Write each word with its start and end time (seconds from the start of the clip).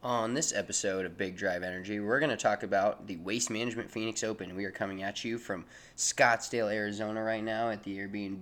On 0.00 0.32
this 0.32 0.52
episode 0.54 1.04
of 1.06 1.18
Big 1.18 1.36
Drive 1.36 1.64
Energy, 1.64 1.98
we're 1.98 2.20
going 2.20 2.30
to 2.30 2.36
talk 2.36 2.62
about 2.62 3.08
the 3.08 3.16
Waste 3.16 3.50
Management 3.50 3.90
Phoenix 3.90 4.22
Open. 4.22 4.54
We 4.54 4.64
are 4.64 4.70
coming 4.70 5.02
at 5.02 5.24
you 5.24 5.38
from 5.38 5.64
Scottsdale, 5.96 6.72
Arizona, 6.72 7.20
right 7.20 7.42
now 7.42 7.70
at 7.70 7.82
the 7.82 7.98
Airbnb. 7.98 8.40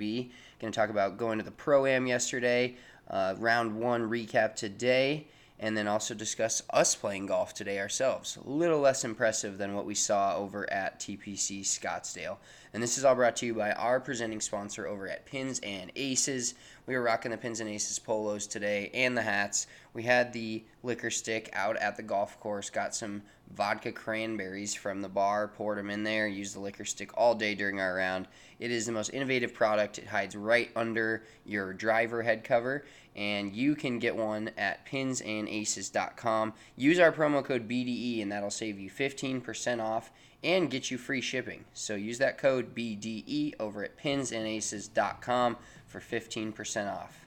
Going 0.60 0.70
to 0.70 0.78
talk 0.78 0.90
about 0.90 1.16
going 1.16 1.38
to 1.38 1.44
the 1.44 1.50
Pro 1.50 1.86
Am 1.86 2.06
yesterday, 2.06 2.76
uh, 3.08 3.36
round 3.38 3.74
one 3.74 4.02
recap 4.02 4.54
today, 4.54 5.28
and 5.58 5.76
then 5.76 5.88
also 5.88 6.14
discuss 6.14 6.62
us 6.70 6.94
playing 6.94 7.26
golf 7.26 7.54
today 7.54 7.78
ourselves. 7.78 8.36
A 8.44 8.48
little 8.48 8.80
less 8.80 9.04
impressive 9.04 9.58
than 9.58 9.74
what 9.74 9.86
we 9.86 9.94
saw 9.94 10.36
over 10.36 10.70
at 10.70 11.00
TPC 11.00 11.62
Scottsdale. 11.62 12.36
And 12.74 12.82
this 12.82 12.98
is 12.98 13.04
all 13.04 13.14
brought 13.14 13.36
to 13.36 13.46
you 13.46 13.54
by 13.54 13.72
our 13.72 13.98
presenting 13.98 14.40
sponsor 14.40 14.86
over 14.86 15.08
at 15.08 15.24
Pins 15.24 15.60
and 15.60 15.90
Aces. 15.96 16.54
We 16.86 16.94
were 16.94 17.02
rocking 17.02 17.30
the 17.30 17.38
Pins 17.38 17.60
and 17.60 17.70
Aces 17.70 17.98
polos 17.98 18.46
today 18.46 18.90
and 18.92 19.16
the 19.16 19.22
hats. 19.22 19.66
We 19.94 20.02
had 20.02 20.32
the 20.32 20.62
liquor 20.82 21.10
stick 21.10 21.48
out 21.54 21.76
at 21.78 21.96
the 21.96 22.02
golf 22.02 22.38
course, 22.38 22.68
got 22.68 22.94
some 22.94 23.22
vodka 23.54 23.92
cranberries 23.92 24.74
from 24.74 25.00
the 25.00 25.08
bar, 25.08 25.48
poured 25.48 25.78
them 25.78 25.88
in 25.88 26.02
there, 26.02 26.28
used 26.28 26.54
the 26.54 26.60
liquor 26.60 26.84
stick 26.84 27.10
all 27.14 27.34
day 27.34 27.54
during 27.54 27.80
our 27.80 27.94
round. 27.94 28.28
It 28.58 28.70
is 28.70 28.84
the 28.84 28.92
most 28.92 29.10
innovative 29.10 29.54
product. 29.54 29.98
It 29.98 30.06
hides 30.06 30.36
right 30.36 30.70
under 30.76 31.24
your 31.44 31.72
driver 31.72 32.22
head 32.22 32.44
cover, 32.44 32.84
and 33.16 33.54
you 33.54 33.74
can 33.74 33.98
get 33.98 34.14
one 34.14 34.50
at 34.58 34.86
pinsandaces.com. 34.86 36.52
Use 36.76 37.00
our 37.00 37.10
promo 37.10 37.42
code 37.42 37.66
BDE, 37.66 38.22
and 38.22 38.30
that'll 38.30 38.50
save 38.50 38.78
you 38.78 38.90
15% 38.90 39.82
off 39.82 40.12
and 40.44 40.70
get 40.70 40.90
you 40.90 40.98
free 40.98 41.22
shipping. 41.22 41.64
So 41.72 41.94
use 41.94 42.18
that 42.18 42.36
code 42.36 42.74
BDE 42.74 43.54
over 43.58 43.82
at 43.82 43.98
pinsandaces.com 43.98 45.56
for 45.86 46.00
15% 46.00 46.92
off. 46.92 47.26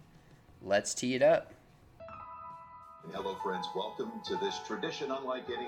Let's 0.61 0.93
tee 0.93 1.15
it 1.15 1.23
up. 1.23 1.53
Hello, 3.11 3.35
friends. 3.41 3.65
Welcome 3.75 4.11
to 4.25 4.35
this 4.35 4.59
tradition 4.67 5.09
unlike 5.09 5.45
any. 5.49 5.67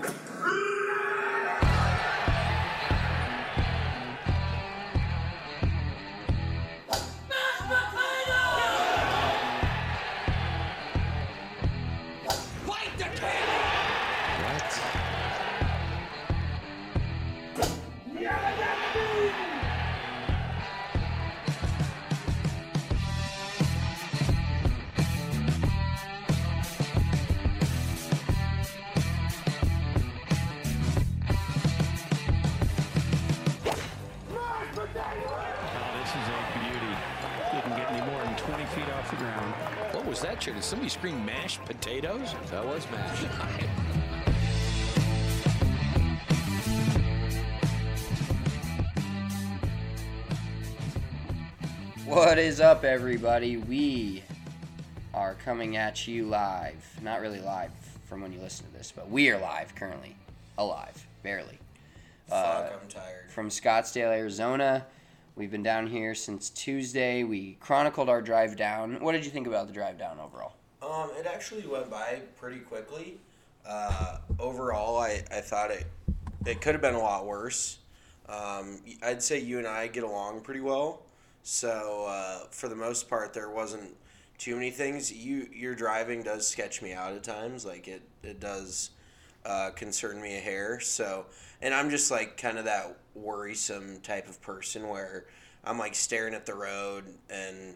Oh, 34.94 35.98
this 35.98 36.10
is 36.10 36.28
a 36.28 36.40
beauty. 36.58 36.96
Didn't 37.52 37.76
get 37.76 37.90
any 37.90 38.10
more 38.10 38.22
than 38.22 38.36
20 38.36 38.64
feet 38.66 38.92
off 38.94 39.10
the 39.10 39.16
ground. 39.16 39.54
What 39.94 40.04
was 40.04 40.20
that, 40.20 40.40
Chair? 40.40 40.54
Did 40.54 40.64
somebody 40.64 40.90
scream 40.90 41.24
mashed 41.24 41.64
potatoes? 41.64 42.34
That 42.50 42.66
was 42.66 42.86
mashed. 42.90 43.26
What 52.04 52.38
is 52.38 52.60
up, 52.60 52.84
everybody? 52.84 53.56
We 53.56 54.22
are 55.14 55.32
coming 55.32 55.78
at 55.78 56.06
you 56.06 56.26
live. 56.26 56.98
Not 57.00 57.22
really 57.22 57.40
live 57.40 57.70
from 58.04 58.20
when 58.20 58.34
you 58.34 58.40
listen 58.40 58.66
to 58.66 58.72
this, 58.74 58.92
but 58.94 59.10
we 59.10 59.30
are 59.30 59.38
live 59.38 59.74
currently. 59.74 60.14
Alive. 60.58 61.06
Barely. 61.22 61.61
Uh, 62.32 62.62
Fuck, 62.62 62.80
I'm 62.82 62.88
tired. 62.88 63.30
From 63.30 63.50
Scottsdale, 63.50 64.16
Arizona. 64.16 64.86
We've 65.36 65.50
been 65.50 65.62
down 65.62 65.86
here 65.86 66.14
since 66.14 66.48
Tuesday. 66.48 67.24
We 67.24 67.58
chronicled 67.60 68.08
our 68.08 68.22
drive 68.22 68.56
down. 68.56 69.00
What 69.00 69.12
did 69.12 69.24
you 69.24 69.30
think 69.30 69.46
about 69.46 69.66
the 69.66 69.72
drive 69.74 69.98
down 69.98 70.18
overall? 70.18 70.54
Um, 70.80 71.10
it 71.18 71.26
actually 71.26 71.66
went 71.66 71.90
by 71.90 72.22
pretty 72.40 72.60
quickly. 72.60 73.18
Uh, 73.66 74.18
overall, 74.38 74.98
I, 74.98 75.22
I 75.30 75.40
thought 75.40 75.70
it 75.70 75.86
it 76.46 76.60
could 76.60 76.74
have 76.74 76.80
been 76.80 76.94
a 76.94 76.98
lot 76.98 77.26
worse. 77.26 77.78
Um, 78.28 78.80
I'd 79.02 79.22
say 79.22 79.38
you 79.38 79.58
and 79.58 79.66
I 79.66 79.86
get 79.86 80.02
along 80.02 80.40
pretty 80.40 80.60
well. 80.60 81.02
So 81.42 82.06
uh, 82.08 82.46
for 82.50 82.68
the 82.68 82.74
most 82.74 83.10
part, 83.10 83.34
there 83.34 83.50
wasn't 83.50 83.94
too 84.38 84.54
many 84.54 84.70
things. 84.70 85.12
You 85.12 85.48
your 85.52 85.74
driving 85.74 86.22
does 86.22 86.48
sketch 86.48 86.80
me 86.80 86.94
out 86.94 87.12
at 87.12 87.22
times. 87.22 87.66
Like 87.66 87.88
it 87.88 88.02
it 88.22 88.40
does 88.40 88.90
uh, 89.44 89.70
concern 89.70 90.20
me 90.20 90.36
a 90.36 90.40
hair. 90.40 90.80
So 90.80 91.26
and 91.62 91.72
I'm 91.72 91.88
just 91.88 92.10
like 92.10 92.36
kind 92.36 92.58
of 92.58 92.66
that 92.66 92.98
worrisome 93.14 94.00
type 94.02 94.28
of 94.28 94.40
person 94.42 94.88
where 94.88 95.26
I'm 95.64 95.78
like 95.78 95.94
staring 95.94 96.34
at 96.34 96.46
the 96.46 96.54
road 96.54 97.04
and. 97.30 97.74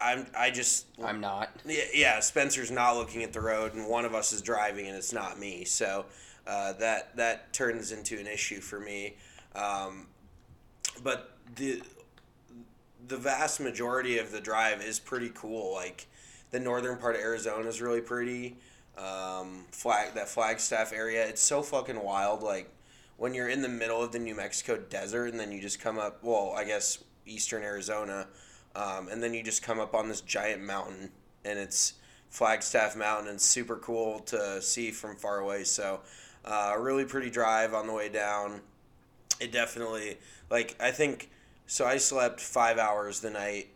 I'm 0.00 0.26
I 0.38 0.50
just 0.50 0.86
I'm 1.02 1.20
not. 1.20 1.50
yeah, 1.66 1.82
yeah, 1.92 2.20
Spencer's 2.20 2.70
not 2.70 2.96
looking 2.96 3.22
at 3.22 3.34
the 3.34 3.40
road, 3.40 3.74
and 3.74 3.86
one 3.86 4.06
of 4.06 4.14
us 4.14 4.32
is 4.32 4.40
driving, 4.40 4.86
and 4.86 4.96
it's 4.96 5.12
not 5.12 5.38
me. 5.38 5.64
So 5.64 6.06
uh, 6.46 6.72
that 6.74 7.14
that 7.16 7.52
turns 7.52 7.92
into 7.92 8.18
an 8.18 8.26
issue 8.26 8.60
for 8.60 8.80
me. 8.80 9.16
Um, 9.54 10.06
but 11.02 11.36
the 11.56 11.82
the 13.06 13.16
vast 13.16 13.60
majority 13.60 14.18
of 14.18 14.32
the 14.32 14.40
drive 14.40 14.82
is 14.82 14.98
pretty 14.98 15.30
cool. 15.34 15.74
Like 15.74 16.06
the 16.50 16.60
northern 16.60 16.98
part 16.98 17.16
of 17.16 17.20
Arizona 17.20 17.68
is 17.68 17.80
really 17.80 18.00
pretty. 18.00 18.56
Um, 18.96 19.64
flag 19.72 20.14
that 20.14 20.28
Flagstaff 20.28 20.92
area, 20.92 21.26
it's 21.26 21.42
so 21.42 21.62
fucking 21.62 22.02
wild. 22.02 22.42
Like 22.42 22.70
when 23.16 23.34
you're 23.34 23.48
in 23.48 23.62
the 23.62 23.68
middle 23.68 24.02
of 24.02 24.12
the 24.12 24.18
New 24.18 24.34
Mexico 24.34 24.76
desert, 24.76 25.26
and 25.26 25.38
then 25.38 25.52
you 25.52 25.60
just 25.60 25.80
come 25.80 25.98
up. 25.98 26.22
Well, 26.22 26.54
I 26.56 26.64
guess 26.64 27.02
eastern 27.26 27.62
Arizona, 27.62 28.26
um, 28.74 29.08
and 29.08 29.22
then 29.22 29.34
you 29.34 29.42
just 29.42 29.62
come 29.62 29.80
up 29.80 29.94
on 29.94 30.08
this 30.08 30.20
giant 30.20 30.62
mountain, 30.62 31.10
and 31.44 31.58
it's 31.58 31.94
Flagstaff 32.30 32.96
Mountain, 32.96 33.28
and 33.28 33.40
super 33.40 33.76
cool 33.76 34.18
to 34.20 34.60
see 34.60 34.90
from 34.90 35.16
far 35.16 35.38
away. 35.38 35.64
So, 35.64 36.00
uh, 36.44 36.74
really 36.78 37.04
pretty 37.04 37.30
drive 37.30 37.74
on 37.74 37.86
the 37.86 37.92
way 37.92 38.08
down. 38.08 38.60
It 39.40 39.52
definitely 39.52 40.18
like 40.50 40.76
I 40.80 40.90
think 40.90 41.30
so. 41.66 41.86
I 41.86 41.96
slept 41.96 42.40
five 42.40 42.78
hours 42.78 43.20
the 43.20 43.30
night 43.30 43.68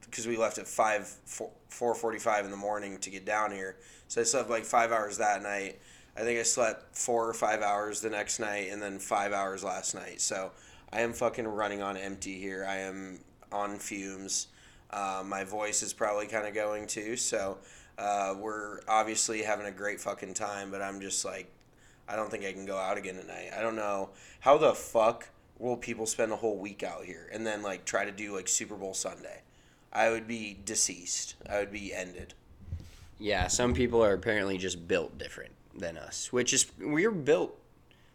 because 0.00 0.26
we 0.26 0.36
left 0.36 0.58
at 0.58 0.66
five 0.66 1.06
four 1.26 1.94
forty 1.94 2.18
five 2.18 2.44
in 2.44 2.50
the 2.50 2.56
morning 2.56 2.98
to 2.98 3.10
get 3.10 3.24
down 3.24 3.52
here. 3.52 3.76
So 4.08 4.20
I 4.20 4.24
slept 4.24 4.50
like 4.50 4.64
five 4.64 4.92
hours 4.92 5.18
that 5.18 5.42
night. 5.42 5.80
I 6.16 6.20
think 6.20 6.38
I 6.38 6.44
slept 6.44 6.96
four 6.96 7.28
or 7.28 7.34
five 7.34 7.60
hours 7.60 8.00
the 8.00 8.10
next 8.10 8.38
night, 8.38 8.68
and 8.70 8.80
then 8.80 8.98
five 8.98 9.32
hours 9.32 9.64
last 9.64 9.94
night. 9.94 10.20
So 10.20 10.52
I 10.92 11.00
am 11.00 11.12
fucking 11.12 11.46
running 11.46 11.82
on 11.82 11.96
empty 11.96 12.38
here. 12.38 12.64
I 12.68 12.78
am 12.78 13.18
on 13.50 13.78
fumes. 13.78 14.48
Uh, 14.90 15.24
my 15.26 15.42
voice 15.42 15.82
is 15.82 15.92
probably 15.92 16.26
kind 16.26 16.46
of 16.46 16.54
going 16.54 16.86
too. 16.86 17.16
So 17.16 17.58
uh, 17.98 18.34
we're 18.38 18.80
obviously 18.86 19.42
having 19.42 19.66
a 19.66 19.72
great 19.72 20.00
fucking 20.00 20.34
time, 20.34 20.70
but 20.70 20.80
I'm 20.80 21.00
just 21.00 21.24
like, 21.24 21.50
I 22.08 22.14
don't 22.14 22.30
think 22.30 22.44
I 22.44 22.52
can 22.52 22.64
go 22.64 22.78
out 22.78 22.96
again 22.96 23.16
tonight. 23.16 23.50
I 23.56 23.60
don't 23.60 23.76
know 23.76 24.10
how 24.40 24.56
the 24.56 24.72
fuck 24.72 25.28
will 25.58 25.76
people 25.76 26.06
spend 26.06 26.30
a 26.30 26.36
whole 26.36 26.58
week 26.58 26.82
out 26.82 27.04
here 27.04 27.28
and 27.32 27.46
then 27.46 27.62
like 27.62 27.84
try 27.84 28.04
to 28.04 28.12
do 28.12 28.34
like 28.34 28.46
Super 28.46 28.76
Bowl 28.76 28.94
Sunday. 28.94 29.42
I 29.92 30.10
would 30.10 30.28
be 30.28 30.58
deceased. 30.64 31.34
I 31.48 31.58
would 31.58 31.72
be 31.72 31.94
ended. 31.94 32.34
Yeah, 33.18 33.46
some 33.46 33.74
people 33.74 34.04
are 34.04 34.12
apparently 34.12 34.58
just 34.58 34.86
built 34.86 35.18
different 35.18 35.53
than 35.76 35.96
us, 35.98 36.32
which 36.32 36.52
is 36.52 36.66
we're 36.80 37.10
built. 37.10 37.58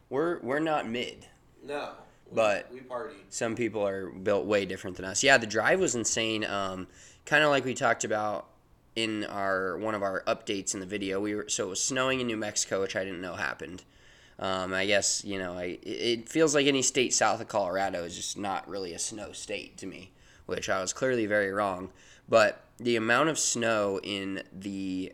We're 0.09 0.40
we're 0.40 0.59
not 0.59 0.88
mid. 0.90 1.28
No, 1.66 1.92
we, 2.30 2.36
But- 2.36 2.72
we 2.74 2.80
party. 2.81 3.16
Some 3.30 3.56
people 3.56 3.86
are 3.88 4.09
built 4.09 4.46
way 4.46 4.66
different 4.66 4.96
than 4.97 5.06
us. 5.06 5.24
Yeah, 5.24 5.38
the 5.38 5.47
drive 5.47 5.80
was 5.80 5.96
insane. 5.96 6.44
Um, 6.46 6.88
kind 7.25 7.44
of 7.44 7.50
like 7.50 7.66
we 7.66 7.74
talked 7.74 8.03
about 8.03 8.48
in 8.96 9.25
our 9.25 9.78
one 9.78 9.94
of 9.96 10.02
our 10.03 10.24
updates 10.25 10.74
in 10.74 10.80
the 10.80 10.86
video. 10.86 11.19
We 11.19 11.36
were 11.36 11.48
so 11.50 11.68
it 11.68 11.69
was 11.69 11.81
snowing 11.81 12.19
in 12.22 12.28
New 12.28 12.38
Mexico, 12.38 12.81
which 12.81 12.96
I 12.96 13.04
didn't 13.04 13.22
know 13.22 13.36
happened. 13.36 13.84
Um, 14.39 14.74
I 14.74 14.86
guess 14.86 15.24
you 15.25 15.38
know, 15.38 15.54
I 15.54 15.78
it- 15.84 16.30
feels 16.30 16.56
like 16.56 16.66
any 16.66 16.81
state 16.81 17.13
south 17.13 17.42
of 17.42 17.48
Colorado 17.50 18.04
is 18.04 18.16
just 18.16 18.38
not 18.38 18.68
really 18.69 18.94
a 18.94 19.00
snow 19.00 19.31
state 19.34 19.78
to 19.80 19.86
me, 19.86 20.12
which 20.45 20.69
I 20.69 20.81
was 20.81 20.94
clearly 20.94 21.25
very 21.25 21.51
wrong. 21.51 21.89
But 22.28 22.63
the 22.78 22.95
amount 22.95 23.28
of 23.30 23.38
snow 23.39 24.00
in 24.01 24.44
the, 24.54 25.12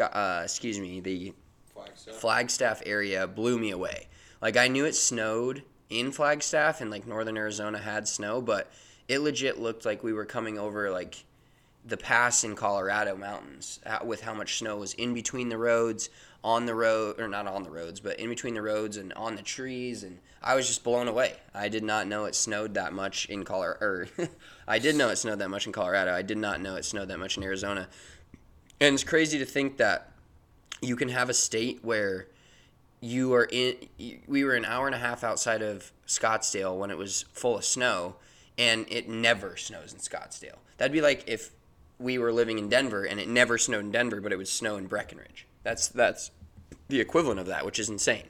uh, 0.00 0.40
excuse 0.44 0.78
me, 0.78 1.00
the 1.00 1.34
Flagstaff 2.12 2.82
area 2.84 3.26
blew 3.26 3.58
me 3.58 3.70
away. 3.70 4.08
Like 4.40 4.56
I 4.56 4.68
knew 4.68 4.84
it 4.84 4.94
snowed 4.94 5.62
in 5.88 6.12
Flagstaff 6.12 6.80
and 6.80 6.90
like 6.90 7.06
northern 7.06 7.36
Arizona 7.36 7.78
had 7.78 8.06
snow, 8.06 8.40
but 8.40 8.70
it 9.08 9.20
legit 9.20 9.58
looked 9.58 9.84
like 9.84 10.02
we 10.02 10.12
were 10.12 10.24
coming 10.24 10.58
over 10.58 10.90
like 10.90 11.24
the 11.84 11.96
pass 11.96 12.44
in 12.44 12.54
Colorado 12.54 13.16
mountains 13.16 13.80
with 14.04 14.20
how 14.20 14.34
much 14.34 14.58
snow 14.58 14.76
was 14.76 14.92
in 14.94 15.14
between 15.14 15.48
the 15.48 15.56
roads, 15.56 16.10
on 16.42 16.66
the 16.66 16.74
road 16.74 17.20
or 17.20 17.28
not 17.28 17.46
on 17.46 17.62
the 17.62 17.70
roads, 17.70 18.00
but 18.00 18.18
in 18.18 18.28
between 18.28 18.54
the 18.54 18.62
roads 18.62 18.96
and 18.96 19.12
on 19.14 19.36
the 19.36 19.42
trees 19.42 20.02
and 20.02 20.18
I 20.42 20.54
was 20.54 20.66
just 20.66 20.82
blown 20.82 21.06
away. 21.06 21.36
I 21.54 21.68
did 21.68 21.84
not 21.84 22.06
know 22.06 22.24
it 22.24 22.34
snowed 22.34 22.74
that 22.74 22.94
much 22.94 23.26
in 23.26 23.44
Colorado. 23.44 23.84
Or 23.84 24.08
I 24.68 24.78
did 24.78 24.96
know 24.96 25.10
it 25.10 25.16
snowed 25.16 25.38
that 25.40 25.50
much 25.50 25.66
in 25.66 25.72
Colorado. 25.72 26.14
I 26.14 26.22
did 26.22 26.38
not 26.38 26.62
know 26.62 26.76
it 26.76 26.84
snowed 26.84 27.08
that 27.08 27.18
much 27.18 27.36
in 27.36 27.42
Arizona. 27.42 27.88
And 28.80 28.94
it's 28.94 29.04
crazy 29.04 29.38
to 29.38 29.44
think 29.44 29.76
that 29.76 30.12
you 30.80 30.96
can 30.96 31.10
have 31.10 31.28
a 31.28 31.34
state 31.34 31.80
where 31.82 32.28
you 33.00 33.32
are 33.34 33.48
in 33.50 33.76
we 34.26 34.44
were 34.44 34.54
an 34.54 34.64
hour 34.64 34.86
and 34.86 34.94
a 34.94 34.98
half 34.98 35.24
outside 35.24 35.62
of 35.62 35.92
Scottsdale 36.06 36.76
when 36.78 36.90
it 36.90 36.98
was 36.98 37.24
full 37.32 37.56
of 37.58 37.64
snow 37.64 38.16
and 38.58 38.86
it 38.88 39.08
never 39.08 39.56
snows 39.56 39.92
in 39.92 39.98
Scottsdale. 39.98 40.58
That'd 40.76 40.92
be 40.92 41.00
like 41.00 41.24
if 41.26 41.50
we 41.98 42.18
were 42.18 42.32
living 42.32 42.58
in 42.58 42.68
Denver 42.68 43.04
and 43.04 43.20
it 43.20 43.28
never 43.28 43.58
snowed 43.58 43.84
in 43.84 43.90
Denver 43.90 44.20
but 44.20 44.32
it 44.32 44.36
would 44.36 44.48
snow 44.48 44.76
in 44.76 44.86
Breckenridge. 44.86 45.46
That's 45.62 45.88
that's 45.88 46.30
the 46.88 47.00
equivalent 47.00 47.40
of 47.40 47.46
that, 47.46 47.64
which 47.64 47.78
is 47.78 47.88
insane. 47.88 48.24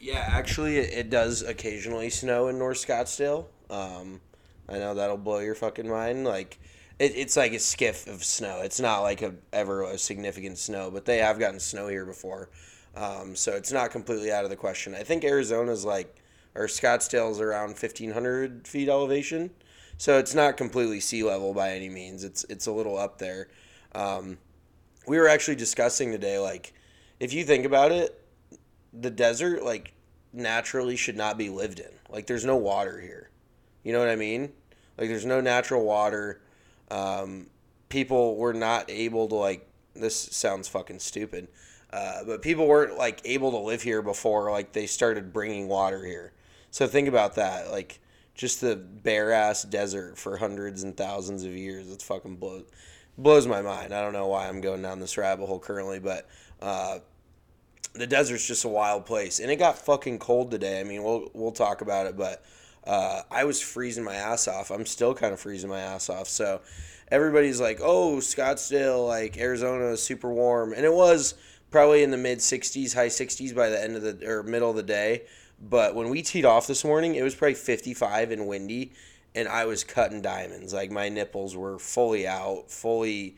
Yeah, 0.00 0.24
actually, 0.28 0.76
it, 0.76 1.08
does 1.08 1.42
occasionally 1.42 2.10
snow 2.10 2.48
in 2.48 2.58
North 2.58 2.76
Scottsdale. 2.76 3.46
Um, 3.70 4.20
I 4.68 4.74
know 4.78 4.94
that'll 4.94 5.16
blow 5.16 5.38
your 5.38 5.54
fucking 5.54 5.88
mind. 5.88 6.24
Like, 6.24 6.58
it, 6.98 7.12
it's 7.16 7.36
like 7.36 7.52
a 7.52 7.58
skiff 7.58 8.06
of 8.06 8.24
snow. 8.24 8.60
It's 8.62 8.80
not 8.80 9.00
like 9.00 9.22
a 9.22 9.34
ever 9.52 9.82
a 9.82 9.98
significant 9.98 10.58
snow, 10.58 10.90
but 10.90 11.04
they 11.04 11.18
have 11.18 11.38
gotten 11.38 11.60
snow 11.60 11.88
here 11.88 12.04
before, 12.04 12.50
um, 12.96 13.34
so 13.34 13.52
it's 13.52 13.72
not 13.72 13.90
completely 13.90 14.32
out 14.32 14.44
of 14.44 14.50
the 14.50 14.56
question. 14.56 14.94
I 14.94 15.02
think 15.02 15.24
Arizona's 15.24 15.84
like, 15.84 16.22
or 16.54 16.66
Scottsdale's 16.66 17.40
around 17.40 17.76
fifteen 17.76 18.12
hundred 18.12 18.66
feet 18.66 18.88
elevation, 18.88 19.50
so 19.98 20.18
it's 20.18 20.34
not 20.34 20.56
completely 20.56 21.00
sea 21.00 21.22
level 21.22 21.54
by 21.54 21.72
any 21.72 21.88
means. 21.88 22.24
It's 22.24 22.44
it's 22.48 22.66
a 22.66 22.72
little 22.72 22.98
up 22.98 23.18
there. 23.18 23.48
Um, 23.94 24.38
we 25.06 25.18
were 25.18 25.28
actually 25.28 25.56
discussing 25.56 26.10
today, 26.10 26.38
like, 26.38 26.72
if 27.20 27.32
you 27.32 27.44
think 27.44 27.66
about 27.66 27.92
it, 27.92 28.20
the 28.92 29.10
desert 29.10 29.64
like 29.64 29.92
naturally 30.32 30.96
should 30.96 31.16
not 31.16 31.38
be 31.38 31.48
lived 31.48 31.78
in. 31.78 31.90
Like 32.08 32.26
there's 32.26 32.44
no 32.44 32.56
water 32.56 33.00
here. 33.00 33.30
You 33.82 33.92
know 33.92 33.98
what 33.98 34.08
I 34.08 34.16
mean? 34.16 34.52
Like 34.98 35.08
there's 35.08 35.26
no 35.26 35.40
natural 35.40 35.84
water. 35.84 36.40
Um, 36.90 37.48
people 37.88 38.36
were 38.36 38.54
not 38.54 38.90
able 38.90 39.28
to 39.28 39.34
like. 39.34 39.68
This 39.94 40.16
sounds 40.16 40.66
fucking 40.66 40.98
stupid, 40.98 41.48
uh, 41.92 42.24
but 42.24 42.42
people 42.42 42.66
weren't 42.66 42.98
like 42.98 43.20
able 43.24 43.52
to 43.52 43.58
live 43.58 43.82
here 43.82 44.02
before 44.02 44.50
like 44.50 44.72
they 44.72 44.86
started 44.86 45.32
bringing 45.32 45.68
water 45.68 46.04
here. 46.04 46.32
So 46.70 46.86
think 46.86 47.06
about 47.08 47.36
that. 47.36 47.70
Like 47.70 48.00
just 48.34 48.60
the 48.60 48.74
bare 48.76 49.30
ass 49.32 49.62
desert 49.62 50.18
for 50.18 50.36
hundreds 50.36 50.82
and 50.82 50.96
thousands 50.96 51.44
of 51.44 51.52
years. 51.52 51.90
It's 51.90 52.04
fucking 52.04 52.36
blows 52.36 52.64
blows 53.16 53.46
my 53.46 53.62
mind. 53.62 53.94
I 53.94 54.02
don't 54.02 54.12
know 54.12 54.26
why 54.26 54.48
I'm 54.48 54.60
going 54.60 54.82
down 54.82 54.98
this 54.98 55.16
rabbit 55.16 55.46
hole 55.46 55.60
currently, 55.60 55.98
but. 55.98 56.28
Uh, 56.60 56.98
the 57.94 58.06
desert's 58.06 58.46
just 58.46 58.64
a 58.64 58.68
wild 58.68 59.06
place, 59.06 59.38
and 59.38 59.50
it 59.50 59.56
got 59.56 59.78
fucking 59.78 60.18
cold 60.18 60.50
today. 60.50 60.80
I 60.80 60.84
mean, 60.84 61.02
we'll 61.02 61.30
we'll 61.32 61.52
talk 61.52 61.80
about 61.80 62.06
it, 62.06 62.16
but 62.16 62.44
uh, 62.86 63.22
I 63.30 63.44
was 63.44 63.60
freezing 63.60 64.04
my 64.04 64.14
ass 64.14 64.46
off. 64.48 64.70
I'm 64.70 64.86
still 64.86 65.14
kind 65.14 65.32
of 65.32 65.40
freezing 65.40 65.70
my 65.70 65.80
ass 65.80 66.10
off. 66.10 66.28
So 66.28 66.60
everybody's 67.08 67.60
like, 67.60 67.80
"Oh, 67.82 68.16
Scottsdale, 68.16 69.06
like 69.06 69.38
Arizona 69.38 69.86
is 69.86 70.02
super 70.02 70.32
warm," 70.32 70.72
and 70.72 70.84
it 70.84 70.92
was 70.92 71.34
probably 71.70 72.02
in 72.02 72.10
the 72.10 72.16
mid 72.16 72.38
60s, 72.38 72.94
high 72.94 73.08
60s 73.08 73.54
by 73.54 73.68
the 73.68 73.82
end 73.82 73.96
of 73.96 74.02
the 74.02 74.26
or 74.28 74.42
middle 74.42 74.70
of 74.70 74.76
the 74.76 74.82
day. 74.82 75.22
But 75.60 75.94
when 75.94 76.10
we 76.10 76.22
teed 76.22 76.44
off 76.44 76.66
this 76.66 76.84
morning, 76.84 77.14
it 77.14 77.22
was 77.22 77.34
probably 77.34 77.54
55 77.54 78.30
and 78.32 78.46
windy, 78.46 78.92
and 79.34 79.48
I 79.48 79.64
was 79.64 79.82
cutting 79.82 80.20
diamonds. 80.20 80.74
Like 80.74 80.90
my 80.90 81.08
nipples 81.08 81.56
were 81.56 81.78
fully 81.78 82.26
out, 82.26 82.70
fully 82.70 83.36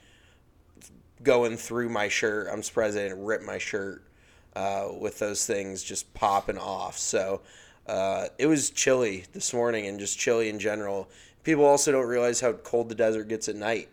going 1.22 1.56
through 1.56 1.88
my 1.88 2.08
shirt. 2.08 2.48
I'm 2.52 2.62
surprised 2.62 2.98
I 2.98 3.02
didn't 3.02 3.24
rip 3.24 3.42
my 3.42 3.58
shirt 3.58 4.02
uh, 4.54 4.88
with 4.98 5.18
those 5.18 5.46
things 5.46 5.82
just 5.82 6.12
popping 6.14 6.58
off. 6.58 6.98
So 6.98 7.42
uh, 7.88 8.26
it 8.38 8.46
was 8.46 8.70
chilly 8.70 9.24
this 9.32 9.52
morning 9.52 9.86
and 9.86 9.98
just 9.98 10.18
chilly 10.18 10.48
in 10.48 10.58
general. 10.58 11.08
People 11.44 11.64
also 11.64 11.92
don't 11.92 12.06
realize 12.06 12.40
how 12.40 12.52
cold 12.52 12.88
the 12.88 12.94
desert 12.94 13.28
gets 13.28 13.48
at 13.48 13.56
night. 13.56 13.88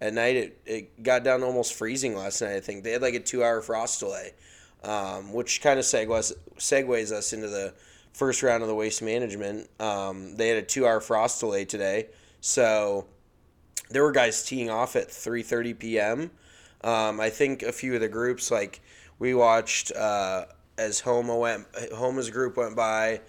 At 0.00 0.14
night, 0.14 0.36
it, 0.36 0.60
it 0.66 1.02
got 1.02 1.24
down 1.24 1.42
almost 1.42 1.74
freezing 1.74 2.16
last 2.16 2.40
night, 2.40 2.56
I 2.56 2.60
think. 2.60 2.84
They 2.84 2.92
had 2.92 3.02
like 3.02 3.14
a 3.14 3.20
two 3.20 3.44
hour 3.44 3.60
frost 3.60 4.00
delay, 4.00 4.32
um, 4.82 5.32
which 5.32 5.62
kind 5.62 5.78
of 5.78 5.84
segues, 5.84 6.32
segues 6.58 7.12
us 7.12 7.32
into 7.32 7.48
the 7.48 7.74
first 8.12 8.42
round 8.42 8.62
of 8.62 8.68
the 8.68 8.74
waste 8.74 9.02
management. 9.02 9.68
Um, 9.80 10.36
they 10.36 10.48
had 10.48 10.58
a 10.58 10.62
two 10.62 10.86
hour 10.86 11.00
frost 11.00 11.40
delay 11.40 11.64
today. 11.64 12.06
So 12.40 13.06
there 13.90 14.02
were 14.02 14.12
guys 14.12 14.42
teeing 14.44 14.70
off 14.70 14.96
at 14.96 15.08
3.30 15.08 15.78
p.m. 15.78 16.30
Um, 16.82 17.20
I 17.20 17.30
think 17.30 17.62
a 17.62 17.72
few 17.72 17.94
of 17.94 18.00
the 18.00 18.08
groups, 18.08 18.50
like 18.50 18.80
we 19.18 19.34
watched 19.34 19.92
uh, 19.92 20.46
as 20.76 21.00
Homa 21.00 21.36
went, 21.36 21.66
Homa's 21.94 22.30
group 22.30 22.56
went 22.56 22.76
by, 22.76 23.20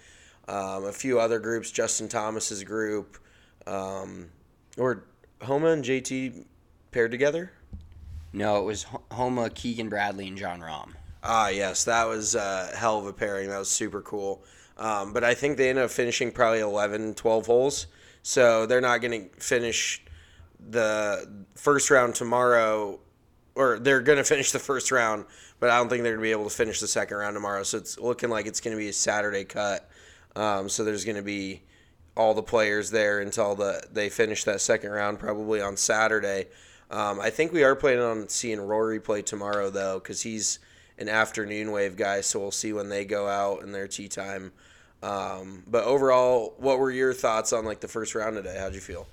um, 0.48 0.84
a 0.84 0.92
few 0.92 1.18
other 1.20 1.38
groups, 1.38 1.70
Justin 1.70 2.08
Thomas's 2.08 2.62
group, 2.64 3.18
um, 3.66 4.28
or 4.78 5.04
Homa 5.42 5.68
and 5.68 5.84
JT 5.84 6.44
paired 6.92 7.10
together. 7.10 7.52
No, 8.32 8.58
it 8.58 8.64
was 8.64 8.86
Homa, 9.10 9.50
Keegan 9.50 9.88
Bradley, 9.88 10.28
and 10.28 10.36
Jon 10.36 10.60
Rahm. 10.60 10.92
Ah, 11.22 11.48
yes, 11.48 11.84
that 11.84 12.06
was 12.06 12.34
a 12.34 12.70
hell 12.76 12.98
of 12.98 13.06
a 13.06 13.12
pairing. 13.12 13.48
That 13.48 13.58
was 13.58 13.68
super 13.68 14.02
cool. 14.02 14.44
Um, 14.78 15.12
but 15.12 15.24
I 15.24 15.34
think 15.34 15.56
they 15.56 15.70
ended 15.70 15.84
up 15.84 15.90
finishing 15.90 16.30
probably 16.30 16.60
11, 16.60 17.14
12 17.14 17.46
holes. 17.46 17.86
So 18.22 18.66
they're 18.66 18.80
not 18.80 19.00
going 19.00 19.30
to 19.30 19.40
finish 19.40 20.04
the 20.68 21.28
first 21.54 21.90
round 21.90 22.14
tomorrow, 22.14 23.00
or 23.54 23.78
they're 23.78 24.00
going 24.00 24.18
to 24.18 24.24
finish 24.24 24.52
the 24.52 24.58
first 24.58 24.90
round, 24.90 25.24
but 25.60 25.70
I 25.70 25.78
don't 25.78 25.88
think 25.88 26.02
they're 26.02 26.12
going 26.12 26.22
to 26.22 26.28
be 26.28 26.32
able 26.32 26.50
to 26.50 26.54
finish 26.54 26.80
the 26.80 26.88
second 26.88 27.16
round 27.16 27.34
tomorrow. 27.34 27.62
So 27.62 27.78
it's 27.78 27.98
looking 27.98 28.28
like 28.28 28.46
it's 28.46 28.60
going 28.60 28.76
to 28.76 28.80
be 28.80 28.88
a 28.88 28.92
Saturday 28.92 29.44
cut. 29.44 29.88
Um, 30.36 30.68
so 30.68 30.84
there's 30.84 31.04
going 31.04 31.16
to 31.16 31.22
be 31.22 31.62
all 32.16 32.34
the 32.34 32.42
players 32.42 32.90
there 32.90 33.20
until 33.20 33.54
the 33.54 33.82
they 33.92 34.08
finish 34.08 34.44
that 34.44 34.60
second 34.60 34.90
round, 34.90 35.18
probably 35.18 35.60
on 35.60 35.76
Saturday. 35.76 36.46
Um, 36.90 37.18
I 37.18 37.30
think 37.30 37.52
we 37.52 37.64
are 37.64 37.74
planning 37.74 38.04
on 38.04 38.28
seeing 38.28 38.60
Rory 38.60 39.00
play 39.00 39.22
tomorrow 39.22 39.70
though, 39.70 39.98
because 39.98 40.22
he's 40.22 40.60
an 40.98 41.08
afternoon 41.08 41.72
wave 41.72 41.96
guy. 41.96 42.20
So 42.20 42.38
we'll 42.38 42.50
see 42.50 42.72
when 42.72 42.88
they 42.88 43.04
go 43.04 43.26
out 43.26 43.62
in 43.62 43.72
their 43.72 43.88
tee 43.88 44.08
time. 44.08 44.52
Um, 45.02 45.62
but 45.66 45.84
overall, 45.84 46.54
what 46.58 46.78
were 46.78 46.90
your 46.90 47.12
thoughts 47.12 47.52
on 47.52 47.64
like 47.64 47.80
the 47.80 47.88
first 47.88 48.14
round 48.14 48.36
today? 48.36 48.56
How'd 48.58 48.74
you 48.74 48.80
feel? 48.80 49.06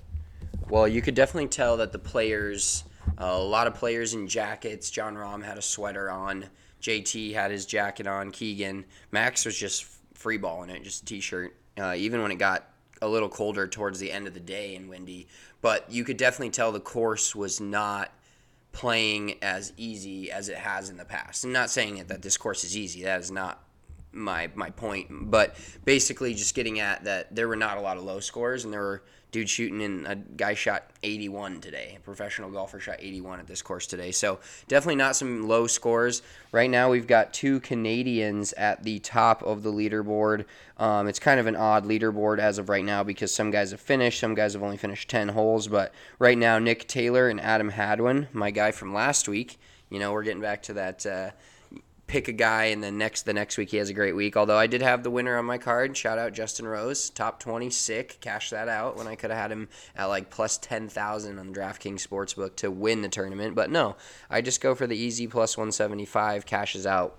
Well, 0.68 0.88
you 0.88 1.02
could 1.02 1.14
definitely 1.14 1.48
tell 1.48 1.76
that 1.78 1.92
the 1.92 1.98
players, 1.98 2.84
uh, 3.20 3.24
a 3.24 3.38
lot 3.38 3.66
of 3.66 3.74
players 3.74 4.14
in 4.14 4.28
jackets. 4.28 4.90
Jon 4.90 5.14
Rahm 5.14 5.42
had 5.44 5.58
a 5.58 5.62
sweater 5.62 6.10
on. 6.10 6.46
JT 6.80 7.34
had 7.34 7.50
his 7.50 7.66
jacket 7.66 8.06
on. 8.06 8.30
Keegan. 8.30 8.84
Max 9.10 9.44
was 9.44 9.58
just 9.58 9.84
free 10.24 10.38
ball 10.38 10.62
in 10.62 10.70
it, 10.70 10.82
just 10.82 11.02
a 11.02 11.04
t-shirt. 11.04 11.54
Uh, 11.78 11.92
even 11.94 12.22
when 12.22 12.32
it 12.32 12.36
got 12.36 12.66
a 13.02 13.06
little 13.06 13.28
colder 13.28 13.68
towards 13.68 13.98
the 13.98 14.10
end 14.10 14.26
of 14.26 14.32
the 14.32 14.40
day 14.40 14.74
and 14.74 14.88
windy, 14.88 15.28
but 15.60 15.84
you 15.90 16.02
could 16.02 16.16
definitely 16.16 16.48
tell 16.48 16.72
the 16.72 16.80
course 16.80 17.34
was 17.34 17.60
not 17.60 18.10
playing 18.72 19.34
as 19.42 19.74
easy 19.76 20.32
as 20.32 20.48
it 20.48 20.56
has 20.56 20.88
in 20.88 20.96
the 20.96 21.04
past. 21.04 21.44
I'm 21.44 21.52
not 21.52 21.68
saying 21.68 22.02
that 22.06 22.22
this 22.22 22.38
course 22.38 22.64
is 22.64 22.74
easy. 22.74 23.02
That 23.02 23.20
is 23.20 23.30
not 23.30 23.62
my 24.12 24.50
my 24.54 24.70
point. 24.70 25.08
But 25.10 25.56
basically, 25.84 26.32
just 26.32 26.54
getting 26.54 26.80
at 26.80 27.04
that 27.04 27.34
there 27.34 27.46
were 27.46 27.54
not 27.54 27.76
a 27.76 27.82
lot 27.82 27.98
of 27.98 28.04
low 28.04 28.20
scores, 28.20 28.64
and 28.64 28.72
there 28.72 28.80
were 28.80 29.02
dudes 29.34 29.50
shooting 29.50 29.80
in 29.80 30.06
a 30.06 30.14
guy 30.14 30.54
shot 30.54 30.84
81 31.02 31.60
today. 31.60 31.94
A 31.96 32.00
professional 32.00 32.50
golfer 32.50 32.78
shot 32.78 32.98
81 33.00 33.40
at 33.40 33.48
this 33.48 33.62
course 33.62 33.84
today. 33.84 34.12
So 34.12 34.38
definitely 34.68 34.94
not 34.94 35.16
some 35.16 35.48
low 35.48 35.66
scores. 35.66 36.22
Right 36.52 36.70
now, 36.70 36.88
we've 36.88 37.08
got 37.08 37.34
two 37.34 37.58
Canadians 37.58 38.52
at 38.52 38.84
the 38.84 39.00
top 39.00 39.42
of 39.42 39.64
the 39.64 39.72
leaderboard. 39.72 40.44
Um, 40.78 41.08
it's 41.08 41.18
kind 41.18 41.40
of 41.40 41.48
an 41.48 41.56
odd 41.56 41.84
leaderboard 41.84 42.38
as 42.38 42.58
of 42.58 42.68
right 42.68 42.84
now 42.84 43.02
because 43.02 43.34
some 43.34 43.50
guys 43.50 43.72
have 43.72 43.80
finished, 43.80 44.20
some 44.20 44.36
guys 44.36 44.52
have 44.52 44.62
only 44.62 44.76
finished 44.76 45.10
10 45.10 45.30
holes. 45.30 45.66
But 45.66 45.92
right 46.20 46.38
now, 46.38 46.60
Nick 46.60 46.86
Taylor 46.86 47.28
and 47.28 47.40
Adam 47.40 47.70
Hadwin, 47.70 48.28
my 48.32 48.52
guy 48.52 48.70
from 48.70 48.94
last 48.94 49.28
week. 49.28 49.58
You 49.90 49.98
know, 49.98 50.12
we're 50.12 50.22
getting 50.22 50.42
back 50.42 50.62
to 50.64 50.74
that. 50.74 51.04
Uh, 51.04 51.30
pick 52.06 52.28
a 52.28 52.32
guy 52.32 52.64
and 52.66 52.82
then 52.82 52.98
next 52.98 53.22
the 53.22 53.32
next 53.32 53.56
week 53.56 53.70
he 53.70 53.78
has 53.78 53.88
a 53.88 53.94
great 53.94 54.14
week. 54.14 54.36
Although 54.36 54.58
I 54.58 54.66
did 54.66 54.82
have 54.82 55.02
the 55.02 55.10
winner 55.10 55.38
on 55.38 55.44
my 55.44 55.58
card. 55.58 55.96
Shout 55.96 56.18
out 56.18 56.32
Justin 56.32 56.66
Rose, 56.66 57.10
top 57.10 57.40
twenty, 57.40 57.70
sick. 57.70 58.18
Cash 58.20 58.50
that 58.50 58.68
out 58.68 58.96
when 58.96 59.06
I 59.06 59.14
could 59.14 59.30
have 59.30 59.38
had 59.38 59.52
him 59.52 59.68
at 59.96 60.06
like 60.06 60.30
plus 60.30 60.58
ten 60.58 60.88
thousand 60.88 61.38
on 61.38 61.54
DraftKings 61.54 62.06
Sportsbook 62.06 62.56
to 62.56 62.70
win 62.70 63.02
the 63.02 63.08
tournament. 63.08 63.54
But 63.54 63.70
no, 63.70 63.96
I 64.28 64.40
just 64.40 64.60
go 64.60 64.74
for 64.74 64.86
the 64.86 64.96
easy 64.96 65.26
plus 65.26 65.56
one 65.56 65.72
seventy 65.72 66.04
five. 66.04 66.46
Cashes 66.46 66.86
out, 66.86 67.18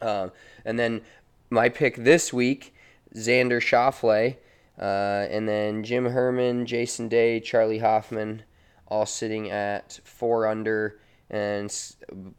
uh, 0.00 0.28
and 0.64 0.78
then 0.78 1.02
my 1.50 1.68
pick 1.68 1.96
this 1.96 2.32
week, 2.32 2.74
Xander 3.14 3.60
Schauffele, 3.60 4.36
uh, 4.78 5.28
and 5.30 5.48
then 5.48 5.84
Jim 5.84 6.06
Herman, 6.06 6.66
Jason 6.66 7.08
Day, 7.08 7.40
Charley 7.40 7.78
Hoffman, 7.78 8.42
all 8.88 9.06
sitting 9.06 9.50
at 9.50 10.00
four 10.04 10.46
under 10.46 10.98
and 11.30 11.74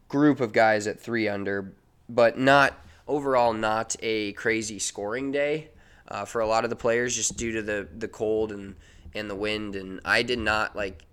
group 0.08 0.40
of 0.40 0.52
guys 0.52 0.86
at 0.86 1.00
three 1.00 1.28
under, 1.28 1.74
but 2.08 2.38
not 2.38 2.74
overall 3.06 3.52
not 3.52 3.96
a 4.02 4.32
crazy 4.34 4.78
scoring 4.78 5.32
day 5.32 5.68
uh, 6.08 6.24
for 6.24 6.40
a 6.40 6.46
lot 6.46 6.64
of 6.64 6.70
the 6.70 6.76
players 6.76 7.16
just 7.16 7.36
due 7.36 7.52
to 7.52 7.62
the 7.62 7.88
the 7.98 8.08
cold 8.08 8.52
and 8.52 8.76
and 9.14 9.30
the 9.30 9.34
wind. 9.34 9.76
And 9.76 10.00
I 10.04 10.22
did 10.22 10.38
not 10.38 10.76
like 10.76 11.04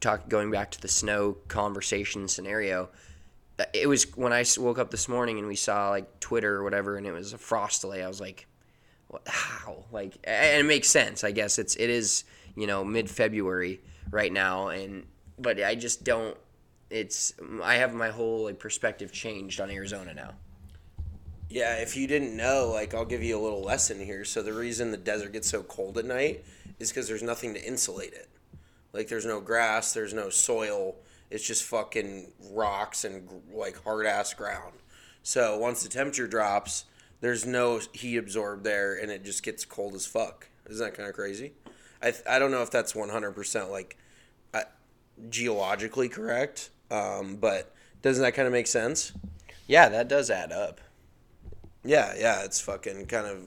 talk 0.00 0.28
going 0.28 0.50
back 0.50 0.70
to 0.72 0.80
the 0.80 0.88
snow 0.88 1.36
conversation 1.48 2.28
scenario. 2.28 2.88
It 3.72 3.88
was 3.88 4.04
when 4.16 4.32
I 4.32 4.44
woke 4.58 4.78
up 4.78 4.90
this 4.90 5.08
morning 5.08 5.38
and 5.38 5.48
we 5.48 5.56
saw 5.56 5.90
like 5.90 6.20
Twitter 6.20 6.56
or 6.56 6.64
whatever, 6.64 6.96
and 6.96 7.06
it 7.06 7.12
was 7.12 7.32
a 7.32 7.38
frost 7.38 7.80
delay. 7.80 8.02
I 8.02 8.08
was 8.08 8.20
like, 8.20 8.46
how? 9.26 9.84
Like, 9.92 10.14
and 10.24 10.60
it 10.60 10.66
makes 10.68 10.88
sense. 10.88 11.24
I 11.24 11.30
guess 11.30 11.58
it's 11.58 11.76
it 11.76 11.90
is 11.90 12.24
you 12.54 12.66
know 12.66 12.84
mid 12.84 13.10
February 13.10 13.80
right 14.10 14.32
now, 14.32 14.68
and 14.68 15.06
but 15.38 15.62
I 15.62 15.74
just 15.74 16.04
don't 16.04 16.36
it's 16.90 17.34
I 17.62 17.76
have 17.76 17.94
my 17.94 18.10
whole 18.10 18.44
like 18.44 18.58
perspective 18.58 19.12
changed 19.12 19.60
on 19.60 19.70
Arizona 19.70 20.14
now. 20.14 20.34
Yeah, 21.48 21.76
if 21.76 21.96
you 21.96 22.06
didn't 22.06 22.36
know, 22.36 22.70
like 22.72 22.94
I'll 22.94 23.04
give 23.04 23.22
you 23.22 23.38
a 23.38 23.42
little 23.42 23.62
lesson 23.62 24.04
here. 24.04 24.24
So 24.24 24.42
the 24.42 24.52
reason 24.52 24.90
the 24.90 24.96
desert 24.96 25.32
gets 25.32 25.48
so 25.48 25.62
cold 25.62 25.98
at 25.98 26.04
night 26.04 26.44
is 26.78 26.90
because 26.90 27.08
there's 27.08 27.22
nothing 27.22 27.54
to 27.54 27.64
insulate 27.64 28.12
it. 28.12 28.28
Like 28.92 29.08
there's 29.08 29.26
no 29.26 29.40
grass, 29.40 29.92
there's 29.92 30.14
no 30.14 30.30
soil. 30.30 30.96
It's 31.30 31.46
just 31.46 31.64
fucking 31.64 32.32
rocks 32.50 33.04
and 33.04 33.28
like 33.52 33.82
hard 33.82 34.06
ass 34.06 34.32
ground. 34.34 34.74
So 35.22 35.58
once 35.58 35.82
the 35.82 35.88
temperature 35.88 36.28
drops, 36.28 36.84
there's 37.20 37.46
no 37.46 37.80
heat 37.92 38.16
absorbed 38.16 38.64
there, 38.64 38.94
and 38.94 39.10
it 39.10 39.24
just 39.24 39.42
gets 39.42 39.64
cold 39.64 39.94
as 39.94 40.06
fuck. 40.06 40.48
Isn't 40.68 40.84
that 40.84 40.96
kind 40.96 41.08
of 41.08 41.14
crazy? 41.14 41.52
I 42.02 42.14
I 42.28 42.38
don't 42.38 42.50
know 42.50 42.62
if 42.62 42.70
that's 42.70 42.92
100% 42.92 43.70
like 43.70 43.96
uh, 44.54 44.62
geologically 45.28 46.08
correct, 46.08 46.70
um, 46.90 47.36
but 47.36 47.74
doesn't 48.02 48.22
that 48.22 48.34
kind 48.34 48.46
of 48.46 48.52
make 48.52 48.66
sense? 48.66 49.12
Yeah, 49.66 49.88
that 49.88 50.08
does 50.08 50.30
add 50.30 50.52
up. 50.52 50.80
Yeah, 51.84 52.14
yeah, 52.18 52.44
it's 52.44 52.60
fucking 52.60 53.06
kind 53.06 53.26
of 53.26 53.38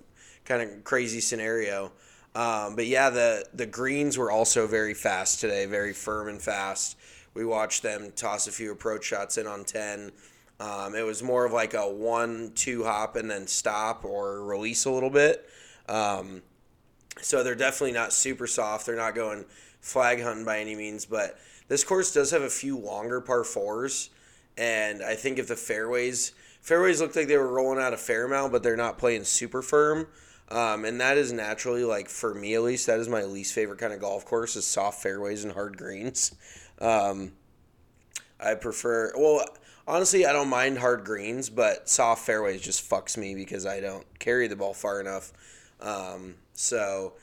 kind 0.45 0.61
of 0.61 0.83
crazy 0.83 1.19
scenario. 1.19 1.91
Um, 2.35 2.75
but 2.75 2.85
yeah, 2.87 3.09
the 3.09 3.45
the 3.53 3.65
greens 3.65 4.17
were 4.17 4.31
also 4.31 4.67
very 4.67 4.93
fast 4.93 5.39
today, 5.39 5.65
very 5.65 5.93
firm 5.93 6.27
and 6.27 6.41
fast. 6.41 6.97
We 7.33 7.45
watched 7.45 7.83
them 7.83 8.11
toss 8.15 8.47
a 8.47 8.51
few 8.51 8.71
approach 8.71 9.05
shots 9.05 9.37
in 9.37 9.47
on 9.47 9.63
ten. 9.63 10.11
Um, 10.59 10.93
it 10.93 11.05
was 11.05 11.23
more 11.23 11.45
of 11.45 11.53
like 11.53 11.73
a 11.73 11.89
one-two 11.89 12.83
hop 12.83 13.15
and 13.15 13.31
then 13.31 13.47
stop 13.47 14.03
or 14.03 14.43
release 14.43 14.83
a 14.83 14.91
little 14.91 15.09
bit. 15.09 15.49
Um, 15.87 16.41
so 17.21 17.43
they're 17.43 17.55
definitely 17.55 17.93
not 17.93 18.11
super 18.11 18.45
soft. 18.45 18.85
They're 18.85 18.97
not 18.97 19.15
going 19.15 19.45
flag 19.79 20.21
hunting 20.21 20.43
by 20.43 20.59
any 20.59 20.75
means, 20.75 21.05
but 21.05 21.39
this 21.69 21.83
course 21.83 22.13
does 22.13 22.31
have 22.31 22.41
a 22.41 22.49
few 22.49 22.77
longer 22.77 23.21
par 23.21 23.45
fours, 23.45 24.09
and 24.57 25.01
I 25.01 25.15
think 25.15 25.39
if 25.39 25.47
the 25.47 25.55
fairways 25.55 26.33
fairways 26.61 26.99
looked 26.99 27.15
like 27.15 27.27
they 27.27 27.37
were 27.37 27.47
rolling 27.47 27.79
out 27.79 27.93
a 27.93 27.97
fair 27.97 28.25
amount, 28.25 28.51
but 28.51 28.61
they're 28.61 28.75
not 28.75 28.97
playing 28.97 29.23
super 29.23 29.61
firm. 29.61 30.07
Um, 30.51 30.83
and 30.83 30.99
that 30.99 31.17
is 31.17 31.31
naturally 31.31 31.83
like 31.83 32.09
for 32.09 32.33
me 32.33 32.55
at 32.55 32.63
least 32.63 32.87
that 32.87 32.99
is 32.99 33.07
my 33.07 33.23
least 33.23 33.53
favorite 33.53 33.77
kind 33.77 33.93
of 33.93 33.99
golf 33.99 34.25
course 34.25 34.55
is 34.55 34.65
soft 34.65 35.01
fairways 35.01 35.43
and 35.43 35.53
hard 35.53 35.77
greens. 35.77 36.35
Um, 36.81 37.33
I 38.39 38.55
prefer 38.55 39.13
well 39.15 39.45
honestly 39.87 40.25
I 40.25 40.33
don't 40.33 40.49
mind 40.49 40.79
hard 40.79 41.05
greens, 41.05 41.51
but 41.51 41.87
soft 41.87 42.25
fairways 42.25 42.61
just 42.61 42.89
fucks 42.89 43.15
me 43.15 43.35
because 43.35 43.67
I 43.67 43.79
don't 43.79 44.07
carry 44.17 44.47
the 44.47 44.55
ball 44.55 44.73
far 44.73 44.99
enough. 44.99 45.33
Um, 45.81 46.35
so 46.53 47.13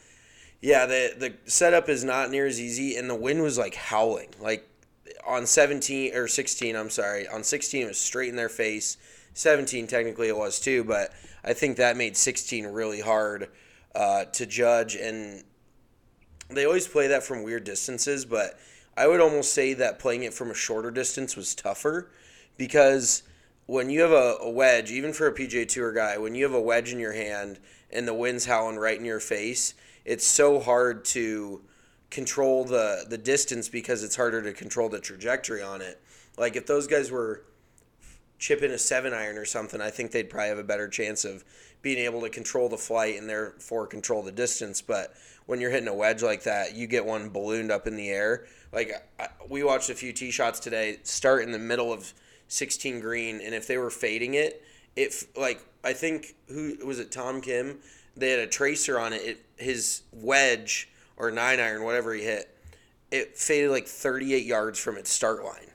yeah, 0.60 0.86
the 0.86 1.14
the 1.16 1.50
setup 1.50 1.88
is 1.88 2.04
not 2.04 2.30
near 2.30 2.46
as 2.46 2.60
easy, 2.60 2.96
and 2.96 3.08
the 3.08 3.14
wind 3.14 3.42
was 3.42 3.58
like 3.58 3.75
howling. 3.75 4.30
Like 4.40 4.68
on 5.26 5.46
seventeen 5.46 6.14
or 6.14 6.28
sixteen, 6.28 6.76
I'm 6.76 6.90
sorry, 6.90 7.28
on 7.28 7.44
sixteen 7.44 7.82
it 7.82 7.88
was 7.88 7.98
straight 7.98 8.28
in 8.30 8.36
their 8.36 8.48
face. 8.48 8.96
17 9.36 9.86
technically 9.86 10.28
it 10.28 10.36
was 10.36 10.58
too, 10.58 10.82
but 10.82 11.12
I 11.44 11.52
think 11.52 11.76
that 11.76 11.98
made 11.98 12.16
16 12.16 12.68
really 12.68 13.02
hard 13.02 13.50
uh, 13.94 14.25
to 14.25 14.46
judge. 14.46 14.96
And 14.96 15.44
they 16.48 16.64
always 16.64 16.88
play 16.88 17.08
that 17.08 17.22
from 17.22 17.42
weird 17.42 17.64
distances, 17.64 18.25
but 18.25 18.58
I 18.96 19.06
would 19.06 19.20
almost 19.20 19.52
say 19.52 19.75
that 19.75 19.98
playing 19.98 20.22
it 20.22 20.32
from 20.32 20.50
a 20.50 20.54
shorter 20.54 20.90
distance 20.90 21.36
was 21.36 21.54
tougher 21.54 22.10
because 22.56 23.25
when 23.66 23.90
you 23.90 24.00
have 24.00 24.12
a, 24.12 24.38
a 24.40 24.50
wedge, 24.50 24.90
even 24.90 25.12
for 25.12 25.26
a 25.26 25.34
PGA 25.34 25.68
Tour 25.68 25.92
guy, 25.92 26.16
when 26.16 26.34
you 26.34 26.44
have 26.44 26.54
a 26.54 26.60
wedge 26.60 26.90
in 26.90 26.98
your 26.98 27.12
hand 27.12 27.58
and 27.90 28.08
the 28.08 28.14
wind's 28.14 28.46
howling 28.46 28.76
right 28.78 28.98
in 28.98 29.04
your 29.04 29.20
face, 29.20 29.75
it's 30.06 30.26
so 30.26 30.60
hard 30.60 31.04
to 31.04 31.60
control 32.08 32.64
the 32.64 33.04
the 33.10 33.18
distance 33.18 33.68
because 33.68 34.02
it's 34.02 34.16
harder 34.16 34.40
to 34.42 34.52
control 34.52 34.88
the 34.88 35.00
trajectory 35.00 35.60
on 35.60 35.82
it. 35.82 36.00
Like 36.38 36.56
if 36.56 36.66
those 36.66 36.86
guys 36.86 37.10
were 37.10 37.42
chipping 38.38 38.70
a 38.70 38.78
seven 38.78 39.12
iron 39.12 39.36
or 39.36 39.44
something, 39.44 39.80
I 39.80 39.90
think 39.90 40.12
they'd 40.12 40.30
probably 40.30 40.48
have 40.48 40.58
a 40.58 40.64
better 40.64 40.88
chance 40.88 41.25
of 41.25 41.44
being 41.82 41.98
able 41.98 42.20
to 42.20 42.30
control 42.30 42.68
the 42.68 42.76
flight 42.76 43.18
and 43.18 43.28
therefore 43.28 43.86
control 43.86 44.22
the 44.22 44.32
distance. 44.32 44.80
But 44.80 45.14
when 45.46 45.60
you're 45.60 45.70
hitting 45.70 45.88
a 45.88 45.94
wedge 45.94 46.22
like 46.22 46.44
that, 46.44 46.75
you 46.75 46.86
get 46.86 47.04
one 47.04 47.28
ballooned 47.30 47.72
up 47.72 47.86
in 47.86 47.96
the 47.96 48.10
air. 48.10 48.46
Like 48.72 48.92
I, 49.18 49.28
we 49.48 49.64
watched 49.64 49.90
a 49.90 49.94
few 49.94 50.12
tee 50.12 50.30
shots 50.30 50.60
today, 50.60 50.98
start 51.02 51.42
in 51.42 51.50
the 51.50 51.58
middle 51.58 51.92
of 51.92 52.14
16 52.48 53.00
green, 53.00 53.40
and 53.40 53.54
if 53.54 53.66
they 53.66 53.76
were 53.76 53.90
fading 53.90 54.34
it, 54.34 54.62
it 54.94 55.14
like 55.36 55.60
I 55.82 55.92
think 55.92 56.36
who 56.48 56.76
was 56.84 57.00
it? 57.00 57.10
Tom 57.10 57.40
Kim. 57.40 57.78
They 58.16 58.30
had 58.30 58.40
a 58.40 58.46
tracer 58.46 58.99
on 58.99 59.12
it. 59.12 59.23
it 59.23 59.46
his 59.58 60.02
wedge 60.12 60.88
or 61.16 61.30
nine 61.30 61.61
iron, 61.61 61.85
whatever 61.85 62.12
he 62.14 62.23
hit, 62.23 62.54
it 63.11 63.38
faded 63.38 63.70
like 63.70 63.87
38 63.87 64.44
yards 64.44 64.78
from 64.78 64.96
its 64.96 65.11
start 65.11 65.44
line 65.44 65.70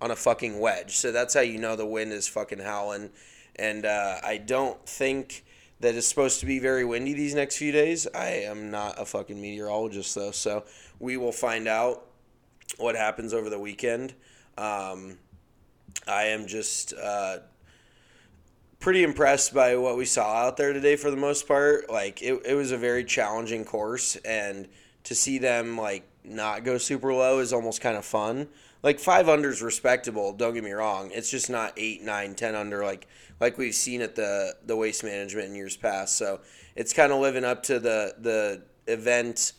on 0.00 0.10
a 0.10 0.16
fucking 0.16 0.58
wedge. 0.58 0.96
So 0.96 1.12
that's 1.12 1.34
how 1.34 1.40
you 1.40 1.58
know 1.58 1.76
the 1.76 1.86
wind 1.86 2.12
is 2.12 2.28
fucking 2.28 2.60
howling. 2.60 3.10
And 3.56 3.86
uh, 3.86 4.16
I 4.22 4.38
don't 4.38 4.84
think 4.86 5.44
that 5.80 5.94
it's 5.94 6.06
supposed 6.06 6.40
to 6.40 6.46
be 6.46 6.58
very 6.58 6.84
windy 6.84 7.12
these 7.12 7.34
next 7.34 7.56
few 7.56 7.72
days. 7.72 8.06
I 8.14 8.28
am 8.28 8.70
not 8.70 9.00
a 9.00 9.04
fucking 9.04 9.40
meteorologist 9.40 10.14
though, 10.14 10.30
so 10.30 10.64
we 10.98 11.16
will 11.16 11.32
find 11.32 11.68
out 11.68 12.06
what 12.78 12.96
happens 12.96 13.34
over 13.34 13.50
the 13.50 13.58
weekend. 13.58 14.14
Um, 14.56 15.18
I 16.08 16.24
am 16.24 16.46
just 16.46 16.94
uh, 16.94 17.38
pretty 18.86 19.02
impressed 19.02 19.52
by 19.52 19.74
what 19.74 19.96
we 19.96 20.04
saw 20.04 20.46
out 20.46 20.56
there 20.56 20.72
today 20.72 20.94
for 20.94 21.10
the 21.10 21.16
most 21.16 21.48
part. 21.48 21.90
Like 21.90 22.22
it, 22.22 22.40
it 22.44 22.54
was 22.54 22.70
a 22.70 22.76
very 22.76 23.04
challenging 23.04 23.64
course, 23.64 24.14
and 24.24 24.68
to 25.02 25.12
see 25.12 25.38
them 25.38 25.76
like 25.76 26.08
not 26.22 26.62
go 26.62 26.78
super 26.78 27.12
low 27.12 27.40
is 27.40 27.52
almost 27.52 27.80
kind 27.80 27.96
of 27.96 28.04
fun 28.04 28.46
like 28.86 29.00
five 29.00 29.28
under 29.28 29.50
is 29.50 29.62
respectable. 29.62 30.32
Don't 30.32 30.54
get 30.54 30.62
me 30.62 30.70
wrong. 30.70 31.10
It's 31.12 31.28
just 31.28 31.50
not 31.50 31.72
eight, 31.76 32.02
nine, 32.02 32.36
ten 32.36 32.54
under 32.54 32.84
like 32.84 33.08
like 33.40 33.58
we've 33.58 33.74
seen 33.74 34.00
at 34.00 34.14
the 34.14 34.54
the 34.64 34.76
waste 34.76 35.02
management 35.02 35.48
in 35.48 35.56
years 35.56 35.76
past. 35.76 36.16
So 36.16 36.38
it's 36.76 36.92
kind 36.92 37.10
of 37.10 37.20
living 37.20 37.44
up 37.44 37.64
to 37.64 37.80
the 37.80 38.14
the 38.20 38.62
event 38.86 39.54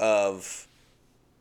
of 0.00 0.66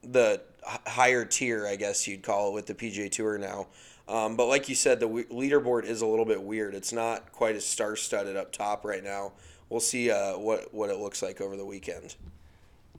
the 0.03 0.41
higher 0.63 1.25
tier, 1.25 1.65
I 1.65 1.75
guess 1.75 2.07
you'd 2.07 2.21
call 2.21 2.49
it, 2.49 2.53
with 2.53 2.67
the 2.67 2.75
PGA 2.75 3.09
Tour 3.09 3.39
now. 3.39 3.69
Um, 4.07 4.35
but 4.35 4.47
like 4.47 4.67
you 4.67 4.75
said, 4.75 4.99
the 4.99 5.07
leaderboard 5.07 5.85
is 5.85 6.01
a 6.01 6.05
little 6.05 6.25
bit 6.25 6.41
weird. 6.41 6.75
It's 6.75 6.91
not 6.91 7.31
quite 7.31 7.55
as 7.55 7.65
star 7.65 7.95
studded 7.95 8.35
up 8.35 8.51
top 8.51 8.83
right 8.83 9.03
now. 9.03 9.33
We'll 9.69 9.79
see 9.79 10.11
uh, 10.11 10.37
what 10.37 10.73
what 10.73 10.89
it 10.89 10.97
looks 10.97 11.21
like 11.21 11.39
over 11.39 11.55
the 11.55 11.65
weekend. 11.65 12.15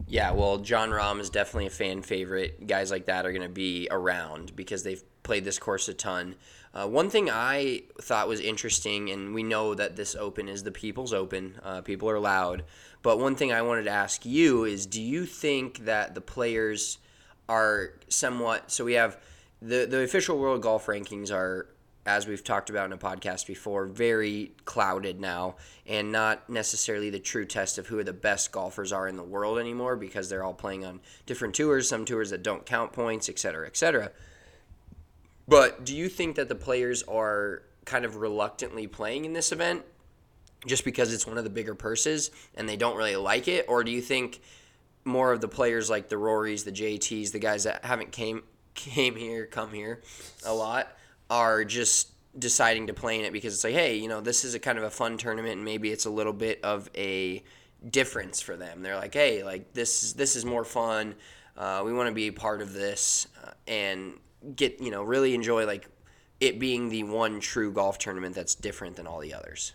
Yeah, 0.07 0.33
well, 0.33 0.59
Jon 0.59 0.91
Rahm 0.91 1.21
is 1.21 1.31
definitely 1.31 1.67
a 1.67 1.71
fan 1.71 2.03
favorite. 2.03 2.67
Guys 2.67 2.91
like 2.91 3.07
that 3.07 3.25
are 3.25 3.33
going 3.33 3.43
to 3.43 3.49
be 3.49 3.89
around 3.91 4.57
because 4.57 4.83
they've 4.83 5.03
played 5.23 5.45
this 5.45 5.59
course 5.59 5.89
a 5.89 5.95
ton. 5.95 6.35
Uh, 6.75 6.89
one 6.89 7.11
thing 7.11 7.31
I 7.31 7.83
thought 8.01 8.27
was 8.27 8.41
interesting, 8.41 9.11
and 9.11 9.35
we 9.35 9.43
know 9.43 9.75
that 9.75 9.97
this 9.97 10.17
Open 10.17 10.49
is 10.49 10.65
the 10.65 10.73
People's 10.73 11.13
Open, 11.13 11.61
uh, 11.63 11.83
people 11.83 12.09
are 12.09 12.19
loud. 12.19 12.65
But 13.03 13.19
one 13.19 13.37
thing 13.37 13.53
I 13.53 13.63
wanted 13.63 13.85
to 13.85 13.91
ask 13.91 14.25
you 14.25 14.65
is 14.65 14.87
do 14.87 15.01
you 15.01 15.27
think 15.27 15.85
that 15.85 16.15
the 16.15 16.21
players 16.21 16.99
are 17.49 17.93
somewhat. 18.09 18.71
So 18.71 18.85
we 18.85 18.95
have 18.95 19.19
the, 19.63 19.87
the 19.87 20.03
official 20.03 20.39
world 20.39 20.63
golf 20.63 20.87
rankings 20.87 21.33
are 21.33 21.69
as 22.05 22.27
we've 22.27 22.43
talked 22.43 22.69
about 22.69 22.87
in 22.87 22.93
a 22.93 22.99
podcast 22.99 23.47
before, 23.47 23.87
very 23.87 24.53
clouded 24.65 25.21
now 25.21 25.55
and 25.87 26.11
not 26.11 26.49
necessarily 26.51 27.11
the 27.11 27.21
true 27.21 27.45
test 27.45 27.79
of 27.79 27.87
who 27.87 28.03
the 28.03 28.13
best 28.13 28.51
golfers 28.51 28.93
are 28.93 29.07
in 29.07 29.17
the 29.17 29.23
world 29.23 29.59
anymore 29.59 29.95
because 29.95 30.29
they're 30.29 30.43
all 30.43 30.55
playing 30.55 30.85
on 30.85 31.01
different 31.27 31.55
tours, 31.55 31.89
some 31.89 32.05
tours 32.05 32.31
that 32.31 32.43
don't 32.43 32.67
count 32.67 32.93
points, 32.93 33.29
et 33.29 33.39
cetera, 33.39 33.67
et 33.67 33.77
cetera. 33.77 34.11
But 35.47 35.85
do 35.85 35.95
you 35.97 36.09
think 36.09 36.37
that 36.37 36.49
the 36.49 36.57
players 36.57 37.05
are 37.05 37.63
kind 37.85 38.05
of 38.05 38.17
reluctantly 38.17 38.89
playing 38.89 39.25
in 39.25 39.33
this 39.33 39.53
event 39.53 39.83
just 40.67 40.85
because 40.85 41.13
it's 41.13 41.27
one 41.27 41.39
of 41.39 41.45
the 41.45 41.51
bigger 41.51 41.75
purses 41.75 42.33
and 42.57 42.69
they 42.69 42.77
don't 42.77 42.97
really 42.97 43.17
like 43.17 43.47
it? 43.47 43.67
Or 43.69 43.85
do 43.85 43.93
you 43.93 44.01
think 44.01 44.41
more 45.05 45.33
of 45.33 45.41
the 45.41 45.49
players 45.49 45.89
like 45.89 46.09
the 46.09 46.17
Rorys, 46.17 46.65
the 46.65 46.73
JTs, 46.73 47.31
the 47.31 47.39
guys 47.39 47.65
that 47.65 47.85
haven't 47.85 48.11
came 48.11 48.43
came 48.75 49.17
here, 49.17 49.47
come 49.47 49.73
here 49.73 50.01
a 50.45 50.55
lot– 50.55 50.89
are 51.33 51.65
just 51.65 52.11
deciding 52.39 52.89
to 52.89 52.93
play 52.93 53.19
in 53.19 53.25
it 53.25 53.33
because 53.33 53.55
it's 53.55 53.65
like, 53.65 53.73
hey, 53.73 53.97
you 53.97 54.07
know, 54.07 54.21
this 54.21 54.45
is 54.45 54.55
a 54.55 54.59
kind 54.59 54.77
of 54.77 54.85
a 54.85 54.91
fun 54.91 55.17
tournament, 55.17 55.55
and 55.55 55.65
maybe 55.65 55.91
it's 55.91 56.05
a 56.05 56.11
little 56.11 56.35
bit 56.35 56.63
of 56.63 56.91
a 56.95 57.43
difference 57.91 58.43
for 58.43 58.55
them. 58.55 58.83
They're 58.83 58.97
like, 58.97 59.15
hey, 59.15 59.43
like 59.43 59.73
this 59.73 60.03
is 60.03 60.13
this 60.13 60.37
is 60.37 60.45
more 60.45 60.65
fun. 60.65 61.15
Uh, 61.57 61.83
we 61.87 61.93
want 61.95 62.09
to 62.09 62.15
be 62.15 62.29
a 62.29 62.33
part 62.33 62.61
of 62.61 62.75
this 62.75 63.29
uh, 63.43 63.53
and 63.67 64.19
get 64.57 64.79
you 64.79 64.91
know 64.91 65.03
really 65.03 65.35
enjoy 65.35 65.65
like 65.65 65.89
it 66.39 66.59
being 66.59 66.91
the 66.91 67.05
one 67.05 67.41
true 67.41 67.73
golf 67.73 67.97
tournament 67.97 68.35
that's 68.35 68.55
different 68.55 68.97
than 68.97 69.07
all 69.07 69.21
the 69.21 69.33
others. 69.33 69.73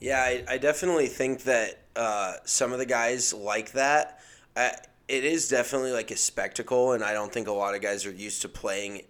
Yeah, 0.00 0.20
I, 0.20 0.44
I 0.48 0.58
definitely 0.58 1.06
think 1.06 1.44
that 1.44 1.82
uh, 1.94 2.34
some 2.44 2.72
of 2.72 2.80
the 2.80 2.86
guys 2.86 3.32
like 3.32 3.72
that. 3.72 4.18
I, 4.56 4.72
it 5.10 5.24
is 5.24 5.48
definitely 5.48 5.90
like 5.90 6.12
a 6.12 6.16
spectacle, 6.16 6.92
and 6.92 7.02
I 7.02 7.12
don't 7.12 7.32
think 7.32 7.48
a 7.48 7.52
lot 7.52 7.74
of 7.74 7.82
guys 7.82 8.06
are 8.06 8.12
used 8.12 8.42
to 8.42 8.48
playing 8.48 9.02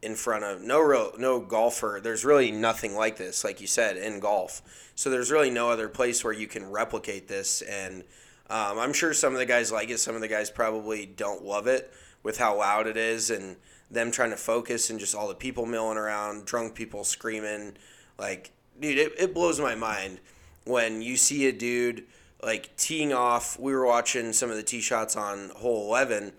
in 0.00 0.14
front 0.14 0.44
of 0.44 0.62
no 0.62 0.78
real 0.78 1.10
no 1.18 1.40
golfer. 1.40 1.98
There's 2.00 2.24
really 2.24 2.52
nothing 2.52 2.94
like 2.94 3.16
this, 3.16 3.42
like 3.42 3.60
you 3.60 3.66
said, 3.66 3.96
in 3.96 4.20
golf. 4.20 4.62
So 4.94 5.10
there's 5.10 5.32
really 5.32 5.50
no 5.50 5.68
other 5.68 5.88
place 5.88 6.22
where 6.22 6.32
you 6.32 6.46
can 6.46 6.70
replicate 6.70 7.26
this. 7.26 7.62
And 7.62 8.04
um, 8.48 8.78
I'm 8.78 8.92
sure 8.92 9.12
some 9.12 9.32
of 9.32 9.40
the 9.40 9.46
guys 9.46 9.72
like 9.72 9.90
it. 9.90 9.98
Some 9.98 10.14
of 10.14 10.20
the 10.20 10.28
guys 10.28 10.50
probably 10.50 11.04
don't 11.04 11.42
love 11.42 11.66
it 11.66 11.92
with 12.22 12.38
how 12.38 12.56
loud 12.56 12.86
it 12.86 12.96
is 12.96 13.30
and 13.30 13.56
them 13.90 14.12
trying 14.12 14.30
to 14.30 14.36
focus 14.36 14.88
and 14.88 15.00
just 15.00 15.16
all 15.16 15.26
the 15.26 15.34
people 15.34 15.66
milling 15.66 15.98
around, 15.98 16.44
drunk 16.44 16.76
people 16.76 17.02
screaming. 17.02 17.76
Like, 18.18 18.52
dude, 18.78 18.98
it, 18.98 19.12
it 19.18 19.34
blows 19.34 19.58
my 19.58 19.74
mind 19.74 20.20
when 20.64 21.02
you 21.02 21.16
see 21.16 21.48
a 21.48 21.52
dude 21.52 22.04
like 22.42 22.76
teeing 22.76 23.12
off. 23.12 23.58
We 23.58 23.72
were 23.72 23.86
watching 23.86 24.32
some 24.32 24.50
of 24.50 24.56
the 24.56 24.62
tee 24.62 24.80
shots 24.80 25.16
on 25.16 25.50
hole 25.56 25.88
11, 25.88 26.32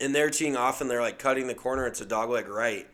and 0.00 0.14
they're 0.14 0.30
teeing 0.30 0.56
off 0.56 0.80
and 0.80 0.90
they're 0.90 1.00
like 1.00 1.18
cutting 1.18 1.46
the 1.46 1.54
corner. 1.54 1.86
It's 1.86 2.00
a 2.00 2.06
dogleg 2.06 2.48
right. 2.48 2.86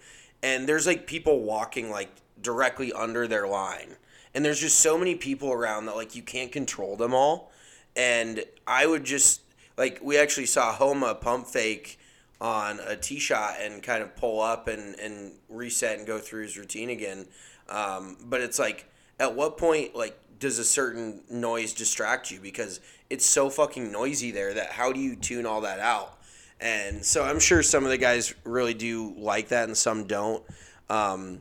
And 0.43 0.69
there's 0.69 0.87
like 0.87 1.07
people 1.07 1.41
walking 1.41 1.91
like 1.91 2.11
directly 2.41 2.93
under 2.93 3.27
their 3.27 3.49
line. 3.49 3.97
And 4.35 4.45
there's 4.45 4.61
just 4.61 4.79
so 4.81 4.99
many 4.99 5.15
people 5.15 5.53
around 5.53 5.87
that 5.87 5.97
like 5.97 6.15
you 6.15 6.23
can't 6.23 6.53
control 6.53 6.97
them 6.97 7.15
all. 7.15 7.51
And 7.97 8.45
I 8.67 8.87
would 8.87 9.05
just 9.05 9.41
like 9.77 10.01
we 10.03 10.19
actually 10.19 10.47
saw 10.47 10.73
Homa 10.73 11.15
pump 11.15 11.47
fake 11.47 11.99
on 12.41 12.79
a 12.87 12.97
tee 12.97 13.19
shot 13.19 13.57
and 13.61 13.83
kind 13.83 14.03
of 14.03 14.15
pull 14.17 14.41
up 14.41 14.69
and, 14.69 14.99
and 15.01 15.33
reset 15.49 15.99
and 15.99 16.07
go 16.07 16.19
through 16.19 16.43
his 16.43 16.57
routine 16.57 16.91
again. 16.91 17.27
Um, 17.69 18.17
but 18.25 18.41
it's 18.41 18.59
like, 18.59 18.87
at 19.19 19.35
what 19.35 19.59
point, 19.59 19.97
like, 19.97 20.19
does 20.39 20.59
a 20.59 20.65
certain 20.65 21.23
noise 21.31 21.73
distract 21.73 22.31
you? 22.31 22.41
Because 22.41 22.81
it's 23.11 23.27
so 23.27 23.51
fucking 23.51 23.91
noisy 23.91 24.31
there 24.31 24.55
that 24.55 24.73
how 24.73 24.93
do 24.93 25.01
you 25.01 25.17
tune 25.17 25.47
all 25.47 25.63
that 25.63 25.81
out? 25.81 26.19
And 26.61 27.05
so 27.05 27.25
I'm 27.25 27.39
sure 27.39 27.63
some 27.63 27.85
of 27.85 27.91
the 27.91 27.99
guys 27.99 28.35
really 28.45 28.75
do 28.75 29.15
like 29.17 29.49
that 29.49 29.69
and 29.69 29.77
some 29.77 30.05
don't. 30.05 30.43
Um, 30.91 31.41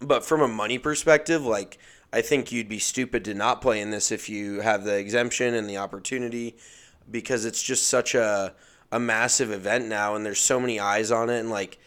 but 0.00 0.24
from 0.24 0.40
a 0.40 0.48
money 0.48 0.78
perspective, 0.78 1.44
like, 1.44 1.78
I 2.12 2.22
think 2.22 2.50
you'd 2.50 2.68
be 2.68 2.78
stupid 2.78 3.24
to 3.26 3.34
not 3.34 3.60
play 3.60 3.80
in 3.80 3.90
this 3.90 4.10
if 4.10 4.28
you 4.28 4.60
have 4.60 4.84
the 4.84 4.96
exemption 4.96 5.54
and 5.54 5.68
the 5.68 5.76
opportunity 5.76 6.56
because 7.10 7.44
it's 7.44 7.62
just 7.62 7.86
such 7.86 8.14
a 8.14 8.54
a 8.92 8.98
massive 8.98 9.52
event 9.52 9.86
now 9.86 10.16
and 10.16 10.26
there's 10.26 10.40
so 10.40 10.58
many 10.58 10.80
eyes 10.80 11.12
on 11.12 11.30
it 11.30 11.38
and 11.38 11.48
like 11.48 11.78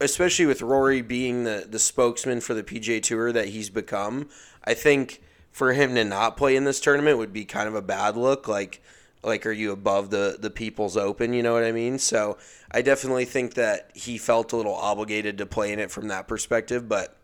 especially 0.00 0.46
with 0.46 0.62
Rory 0.62 1.02
being 1.02 1.44
the 1.44 1.66
the 1.68 1.78
spokesman 1.78 2.40
for 2.40 2.54
the 2.54 2.62
PGA 2.62 3.02
Tour 3.02 3.32
that 3.32 3.48
he's 3.48 3.70
become, 3.70 4.28
I 4.64 4.74
think 4.74 5.22
for 5.54 5.72
him 5.72 5.94
to 5.94 6.04
not 6.04 6.36
play 6.36 6.56
in 6.56 6.64
this 6.64 6.80
tournament 6.80 7.16
would 7.16 7.32
be 7.32 7.44
kind 7.44 7.68
of 7.68 7.76
a 7.76 7.80
bad 7.80 8.16
look 8.16 8.48
like 8.48 8.82
like 9.22 9.46
are 9.46 9.52
you 9.52 9.70
above 9.70 10.10
the 10.10 10.36
the 10.38 10.50
people's 10.50 10.96
open, 10.96 11.32
you 11.32 11.44
know 11.44 11.54
what 11.54 11.62
I 11.62 11.70
mean? 11.70 11.98
So, 11.98 12.36
I 12.72 12.82
definitely 12.82 13.24
think 13.24 13.54
that 13.54 13.92
he 13.94 14.18
felt 14.18 14.52
a 14.52 14.56
little 14.56 14.74
obligated 14.74 15.38
to 15.38 15.46
play 15.46 15.72
in 15.72 15.78
it 15.78 15.92
from 15.92 16.08
that 16.08 16.26
perspective, 16.26 16.88
but 16.88 17.16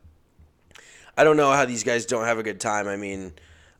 I 1.16 1.24
don't 1.24 1.36
know 1.36 1.50
how 1.50 1.64
these 1.64 1.82
guys 1.82 2.06
don't 2.06 2.24
have 2.24 2.38
a 2.38 2.44
good 2.44 2.60
time. 2.60 2.86
I 2.86 2.96
mean, 2.96 3.32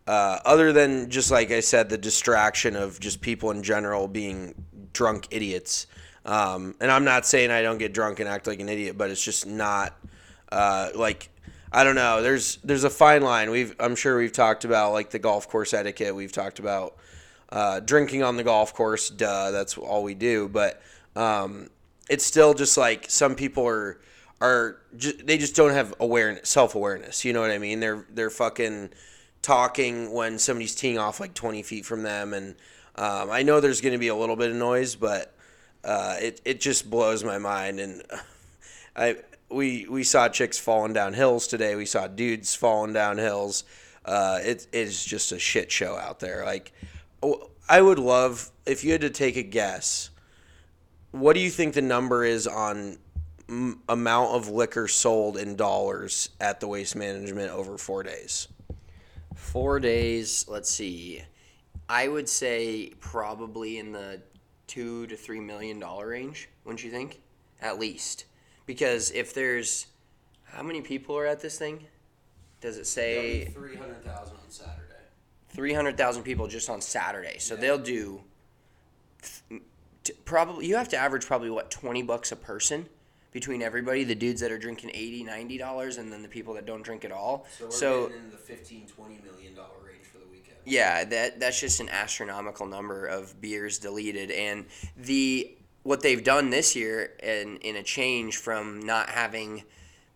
uh, 0.07 0.41
other 0.45 0.73
than 0.73 1.11
just 1.11 1.31
like 1.31 1.53
I 1.53 1.61
said, 1.61 1.89
the 1.89 1.97
distraction 1.97 2.75
of 2.75 2.99
just 2.99 3.21
people 3.21 3.53
in 3.53 3.63
general 3.63 4.09
being 4.09 4.67
drunk 4.93 5.29
idiots. 5.31 5.87
Um, 6.27 6.75
and 6.81 6.91
I'm 6.91 7.05
not 7.05 7.25
saying 7.25 7.53
I 7.53 7.63
don't 7.63 7.79
get 7.79 7.95
drunk 7.95 8.19
and 8.19 8.29
act 8.29 8.49
like 8.49 8.59
an 8.59 8.69
idiot, 8.69 8.99
but 8.99 9.11
it's 9.11 9.25
just 9.25 9.47
not 9.47 9.97
uh, 10.51 10.91
like 10.97 11.31
I 11.73 11.85
don't 11.85 11.95
know. 11.95 12.23
There's 12.23 12.57
there's 12.65 12.85
a 12.85 12.91
fine 12.91 13.23
line. 13.23 13.51
We've 13.51 13.75
I'm 13.79 13.95
sure 13.95 14.19
we've 14.19 14.33
talked 14.33 14.65
about 14.65 14.93
like 14.93 15.11
the 15.11 15.19
golf 15.19 15.49
course 15.49 15.73
etiquette. 15.73 16.15
We've 16.15 16.33
talked 16.33 16.59
about 16.59 16.97
uh, 17.51 17.81
drinking 17.81 18.23
on 18.23 18.37
the 18.37 18.45
golf 18.45 18.75
course. 18.75 19.09
Duh, 19.11 19.51
that's 19.51 19.79
all 19.79 20.03
we 20.03 20.15
do. 20.15 20.49
But 20.49 20.83
um, 21.15 21.71
it's 22.09 22.25
still 22.25 22.55
just 22.55 22.77
like 22.77 23.09
some 23.09 23.35
people 23.37 23.67
are 23.67 24.01
are 24.41 24.79
just, 24.97 25.27
they 25.27 25.39
just 25.39 25.55
don't 25.55 25.73
have 25.73 25.95
awareness, 26.01 26.49
self 26.49 26.75
awareness. 26.75 27.25
You 27.25 27.33
know 27.33 27.41
what 27.41 27.51
I 27.51 27.59
mean? 27.59 27.81
They're 27.81 28.05
they're 28.11 28.31
fucking 28.31 28.91
talking 29.43 30.13
when 30.13 30.39
somebody's 30.39 30.75
teeing 30.75 30.99
off 30.99 31.21
like 31.21 31.35
20 31.35 31.63
feet 31.63 31.87
from 31.87 32.03
them, 32.03 32.35
and 32.35 32.57
um, 32.97 33.31
I 33.31 33.43
know 33.43 33.61
there's 33.61 33.81
going 33.81 33.93
to 33.93 33.99
be 33.99 34.09
a 34.09 34.15
little 34.15 34.37
bit 34.37 34.51
of 34.51 34.57
noise, 34.57 34.97
but 34.97 35.35
uh, 35.85 36.17
it 36.21 36.41
it 36.45 36.61
just 36.61 36.91
blows 36.91 37.23
my 37.23 37.39
mind. 37.39 37.79
And 37.79 38.03
I 38.97 39.17
we 39.51 39.87
we 39.89 40.05
saw 40.05 40.29
chicks 40.29 40.59
falling 40.59 40.93
down 40.93 41.13
hills 41.15 41.47
today. 41.47 41.75
We 41.75 41.87
saw 41.87 42.07
dudes 42.07 42.55
falling 42.55 42.93
down 42.93 43.19
hills. 43.19 43.65
Uh, 44.05 44.39
it 44.43 44.67
is 44.73 45.05
just 45.05 45.33
a 45.33 45.39
shit 45.39 45.71
show 45.71 45.97
out 45.97 46.21
there. 46.21 46.45
Like 46.45 46.73
I 47.69 47.83
would 47.83 47.99
love 47.99 48.51
if 48.67 48.85
you 48.85 48.93
had 48.93 49.03
to 49.03 49.11
take 49.11 49.37
a 49.37 49.43
guess. 49.43 50.11
What 51.13 51.35
do 51.35 51.41
you 51.41 51.51
think 51.51 51.75
the 51.75 51.83
number 51.83 52.25
is 52.25 52.47
on 52.47 52.99
m- 53.49 53.81
amount 53.89 54.31
of 54.31 54.49
liquor 54.49 54.87
sold 54.89 55.37
in 55.37 55.57
dollars 55.57 56.31
at 56.41 56.61
the 56.61 56.69
waste 56.69 56.95
management 56.95 57.51
over 57.51 57.77
four 57.77 58.03
days? 58.03 58.49
Four 59.35 59.81
days. 59.81 60.47
Let's 60.49 60.71
see. 60.71 61.23
I 61.89 62.07
would 62.07 62.29
say 62.29 62.93
probably 63.01 63.79
in 63.79 63.91
the 63.91 64.23
two 64.69 65.09
to 65.09 65.17
three 65.17 65.41
million 65.41 65.81
dollar 65.81 66.09
range. 66.09 66.49
Wouldn't 66.65 66.85
you 66.85 66.91
think? 66.91 67.21
At 67.61 67.79
least, 67.79 68.25
because 68.71 69.11
if 69.11 69.35
there's 69.35 69.89
how 70.45 70.63
many 70.63 70.81
people 70.81 71.19
are 71.19 71.27
at 71.27 71.41
this 71.41 71.59
thing? 71.59 71.87
Does 72.61 72.79
it 72.79 72.87
say 72.87 73.47
three 73.47 73.75
hundred 73.75 74.05
thousand 74.05 74.37
on 74.37 74.49
Saturday? 74.49 74.95
three 75.49 75.73
hundred 75.73 75.97
thousand 75.97 76.23
people 76.23 76.47
just 76.47 76.71
on 76.71 76.81
Saturday? 76.81 77.39
So 77.41 77.57
they'll 77.57 77.79
do 77.79 78.21
t- 80.05 80.13
probably. 80.25 80.69
You 80.69 80.77
have 80.77 80.89
to 80.91 80.97
average 80.97 81.27
probably 81.27 81.51
what 81.51 81.73
twenty 81.73 82.05
bucks 82.05 82.31
a 82.31 82.37
person 82.37 82.87
between 83.33 83.61
everybody. 83.61 84.05
The 84.05 84.15
dudes 84.15 84.41
that 84.41 84.53
are 84.53 84.59
drinking 84.59 84.93
80 84.95 85.25
90 85.25 85.59
dollars, 85.59 85.97
and 85.97 86.13
then 86.13 86.23
the 86.23 86.29
people 86.29 86.55
that 86.55 86.65
don't 86.65 86.83
drink 86.83 87.05
at 87.05 87.11
all. 87.11 87.47
So 87.71 88.07
in 88.07 88.31
the 88.31 88.37
15 88.37 88.87
20 88.87 89.19
million 89.25 89.53
dollar 89.57 89.69
range 89.85 90.05
for 90.05 90.19
the 90.19 90.27
weekend. 90.31 90.59
Yeah, 90.65 91.03
that 91.07 91.41
that's 91.41 91.59
just 91.59 91.81
an 91.81 91.89
astronomical 91.89 92.67
number 92.67 93.07
of 93.07 93.41
beers 93.41 93.81
deleted, 93.81 94.31
and 94.31 94.67
the 94.97 95.57
what 95.83 96.03
they've 96.03 96.23
done 96.23 96.51
this 96.51 96.77
year, 96.77 97.13
in 97.23 97.57
in 97.59 97.77
a 97.77 97.83
change 97.83 98.37
from 98.37 98.81
not 98.81 99.11
having 99.11 99.65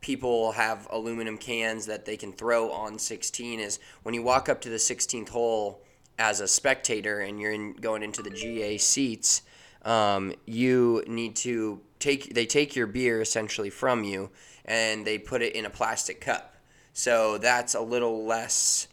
people 0.04 0.52
have 0.52 0.86
aluminum 0.90 1.38
cans 1.38 1.86
that 1.86 2.04
they 2.04 2.14
can 2.14 2.30
throw 2.30 2.70
on 2.70 2.98
16 2.98 3.58
is 3.58 3.78
when 4.02 4.14
you 4.14 4.22
walk 4.22 4.50
up 4.50 4.60
to 4.60 4.68
the 4.68 4.76
16th 4.76 5.30
hole 5.30 5.80
as 6.18 6.40
a 6.40 6.46
spectator 6.46 7.20
and 7.20 7.40
you're 7.40 7.52
in, 7.52 7.72
going 7.72 8.02
into 8.02 8.22
the 8.22 8.28
GA 8.28 8.76
seats, 8.76 9.40
um, 9.86 10.34
you 10.44 11.02
need 11.06 11.34
to 11.34 11.80
take 11.98 12.34
they 12.34 12.44
take 12.44 12.76
your 12.76 12.86
beer 12.86 13.22
essentially 13.22 13.70
from 13.70 14.04
you 14.04 14.28
and 14.66 15.06
they 15.06 15.16
put 15.16 15.40
it 15.40 15.54
in 15.54 15.64
a 15.64 15.70
plastic 15.70 16.20
cup. 16.20 16.54
So 16.92 17.38
that's 17.38 17.74
a 17.74 17.80
little 17.80 18.26
less 18.26 18.88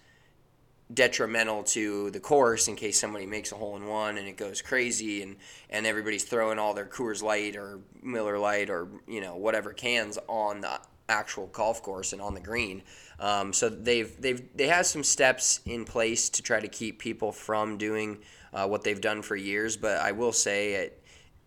detrimental 0.93 1.63
to 1.63 2.12
the 2.12 2.19
course 2.19 2.67
in 2.67 2.75
case 2.75 2.99
somebody 2.99 3.25
makes 3.25 3.51
a 3.51 3.56
hole 3.56 3.75
in 3.75 3.86
one 3.86 4.17
and 4.17 4.27
it 4.27 4.38
goes 4.38 4.62
crazy 4.62 5.21
and 5.21 5.38
and 5.69 5.86
everybody's 5.86 6.23
throwing 6.23 6.60
all 6.60 6.73
their 6.73 6.86
Coors 6.86 7.21
Light 7.21 7.56
or 7.56 7.80
Miller 8.01 8.38
Lite 8.38 8.69
or 8.69 8.88
you 9.08 9.21
know 9.21 9.36
whatever 9.36 9.73
cans 9.73 10.17
on 10.27 10.62
the 10.62 10.80
actual 11.12 11.47
golf 11.47 11.84
course 11.84 12.13
and 12.13 12.21
on 12.21 12.34
the 12.34 12.39
green. 12.39 12.82
Um, 13.19 13.54
so 13.54 13.69
they've 13.69 14.19
they've 14.19 14.41
they 14.56 14.67
have 14.67 14.86
some 14.86 15.04
steps 15.04 15.60
in 15.65 15.86
place 15.86 16.30
to 16.30 16.41
try 16.41 16.60
to 16.60 16.67
keep 16.67 16.99
people 16.99 17.32
from 17.32 17.77
doing 17.77 18.19
uh, 18.54 18.67
what 18.67 18.84
they've 18.84 19.01
done 19.01 19.21
for 19.21 19.36
years. 19.36 19.77
But 19.77 19.97
I 19.97 20.12
will 20.12 20.32
say 20.32 20.73
it, 20.73 21.04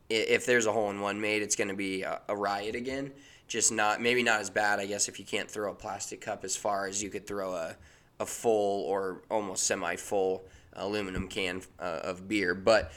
if 0.08 0.46
there's 0.46 0.66
a 0.66 0.72
hole 0.72 0.90
in 0.90 1.00
one 1.00 1.20
made, 1.20 1.42
it's 1.42 1.56
going 1.56 1.68
to 1.68 1.74
be 1.74 2.02
a, 2.02 2.20
a 2.28 2.36
riot 2.36 2.74
again. 2.74 3.12
Just 3.48 3.72
not 3.72 4.00
maybe 4.00 4.22
not 4.22 4.40
as 4.40 4.50
bad, 4.50 4.78
I 4.78 4.86
guess, 4.86 5.08
if 5.08 5.18
you 5.18 5.24
can't 5.24 5.50
throw 5.50 5.72
a 5.72 5.74
plastic 5.74 6.20
cup 6.20 6.44
as 6.44 6.56
far 6.56 6.86
as 6.86 7.02
you 7.02 7.10
could 7.10 7.26
throw 7.26 7.54
a 7.54 7.76
a 8.20 8.26
full 8.26 8.84
or 8.84 9.22
almost 9.30 9.64
semi 9.64 9.96
full 9.96 10.44
aluminum 10.74 11.28
can 11.28 11.62
uh, 11.78 12.00
of 12.02 12.28
beer. 12.28 12.54
But 12.54 12.92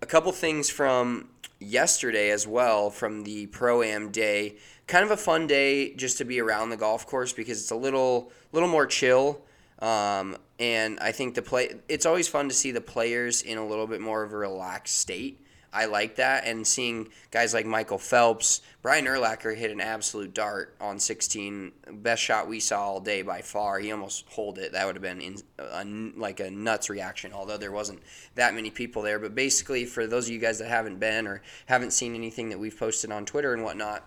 a 0.00 0.06
couple 0.06 0.32
things 0.32 0.70
from 0.70 1.28
yesterday 1.60 2.30
as 2.30 2.46
well 2.46 2.90
from 2.90 3.22
the 3.24 3.46
pro 3.46 3.82
am 3.82 4.10
day. 4.10 4.56
Kind 4.86 5.04
of 5.04 5.10
a 5.10 5.16
fun 5.16 5.46
day 5.46 5.94
just 5.94 6.18
to 6.18 6.24
be 6.24 6.40
around 6.40 6.70
the 6.70 6.76
golf 6.76 7.06
course 7.06 7.32
because 7.32 7.60
it's 7.60 7.70
a 7.70 7.76
little 7.76 8.32
little 8.52 8.68
more 8.68 8.86
chill. 8.86 9.42
Um, 9.78 10.36
and 10.58 10.98
I 11.00 11.12
think 11.12 11.34
the 11.34 11.42
play 11.42 11.74
it's 11.88 12.06
always 12.06 12.28
fun 12.28 12.48
to 12.48 12.54
see 12.54 12.72
the 12.72 12.80
players 12.80 13.42
in 13.42 13.58
a 13.58 13.66
little 13.66 13.86
bit 13.86 14.00
more 14.00 14.22
of 14.22 14.32
a 14.32 14.36
relaxed 14.36 14.98
state. 14.98 15.41
I 15.72 15.86
like 15.86 16.16
that, 16.16 16.44
and 16.44 16.66
seeing 16.66 17.08
guys 17.30 17.54
like 17.54 17.64
Michael 17.64 17.98
Phelps, 17.98 18.60
Brian 18.82 19.06
Urlacher 19.06 19.56
hit 19.56 19.70
an 19.70 19.80
absolute 19.80 20.34
dart 20.34 20.76
on 20.80 20.98
16, 20.98 21.72
best 21.92 22.22
shot 22.22 22.46
we 22.46 22.60
saw 22.60 22.82
all 22.82 23.00
day 23.00 23.22
by 23.22 23.40
far. 23.40 23.78
He 23.78 23.90
almost 23.90 24.26
holed 24.28 24.58
it. 24.58 24.72
That 24.72 24.86
would 24.86 24.96
have 24.96 25.02
been 25.02 25.20
in, 25.20 25.36
a, 25.58 25.84
like 26.16 26.40
a 26.40 26.50
nuts 26.50 26.90
reaction, 26.90 27.32
although 27.32 27.56
there 27.56 27.72
wasn't 27.72 28.02
that 28.34 28.54
many 28.54 28.70
people 28.70 29.00
there. 29.00 29.18
But 29.18 29.34
basically, 29.34 29.86
for 29.86 30.06
those 30.06 30.26
of 30.26 30.32
you 30.32 30.38
guys 30.38 30.58
that 30.58 30.68
haven't 30.68 31.00
been 31.00 31.26
or 31.26 31.42
haven't 31.66 31.92
seen 31.92 32.14
anything 32.14 32.50
that 32.50 32.58
we've 32.58 32.78
posted 32.78 33.10
on 33.10 33.24
Twitter 33.24 33.54
and 33.54 33.64
whatnot, 33.64 34.06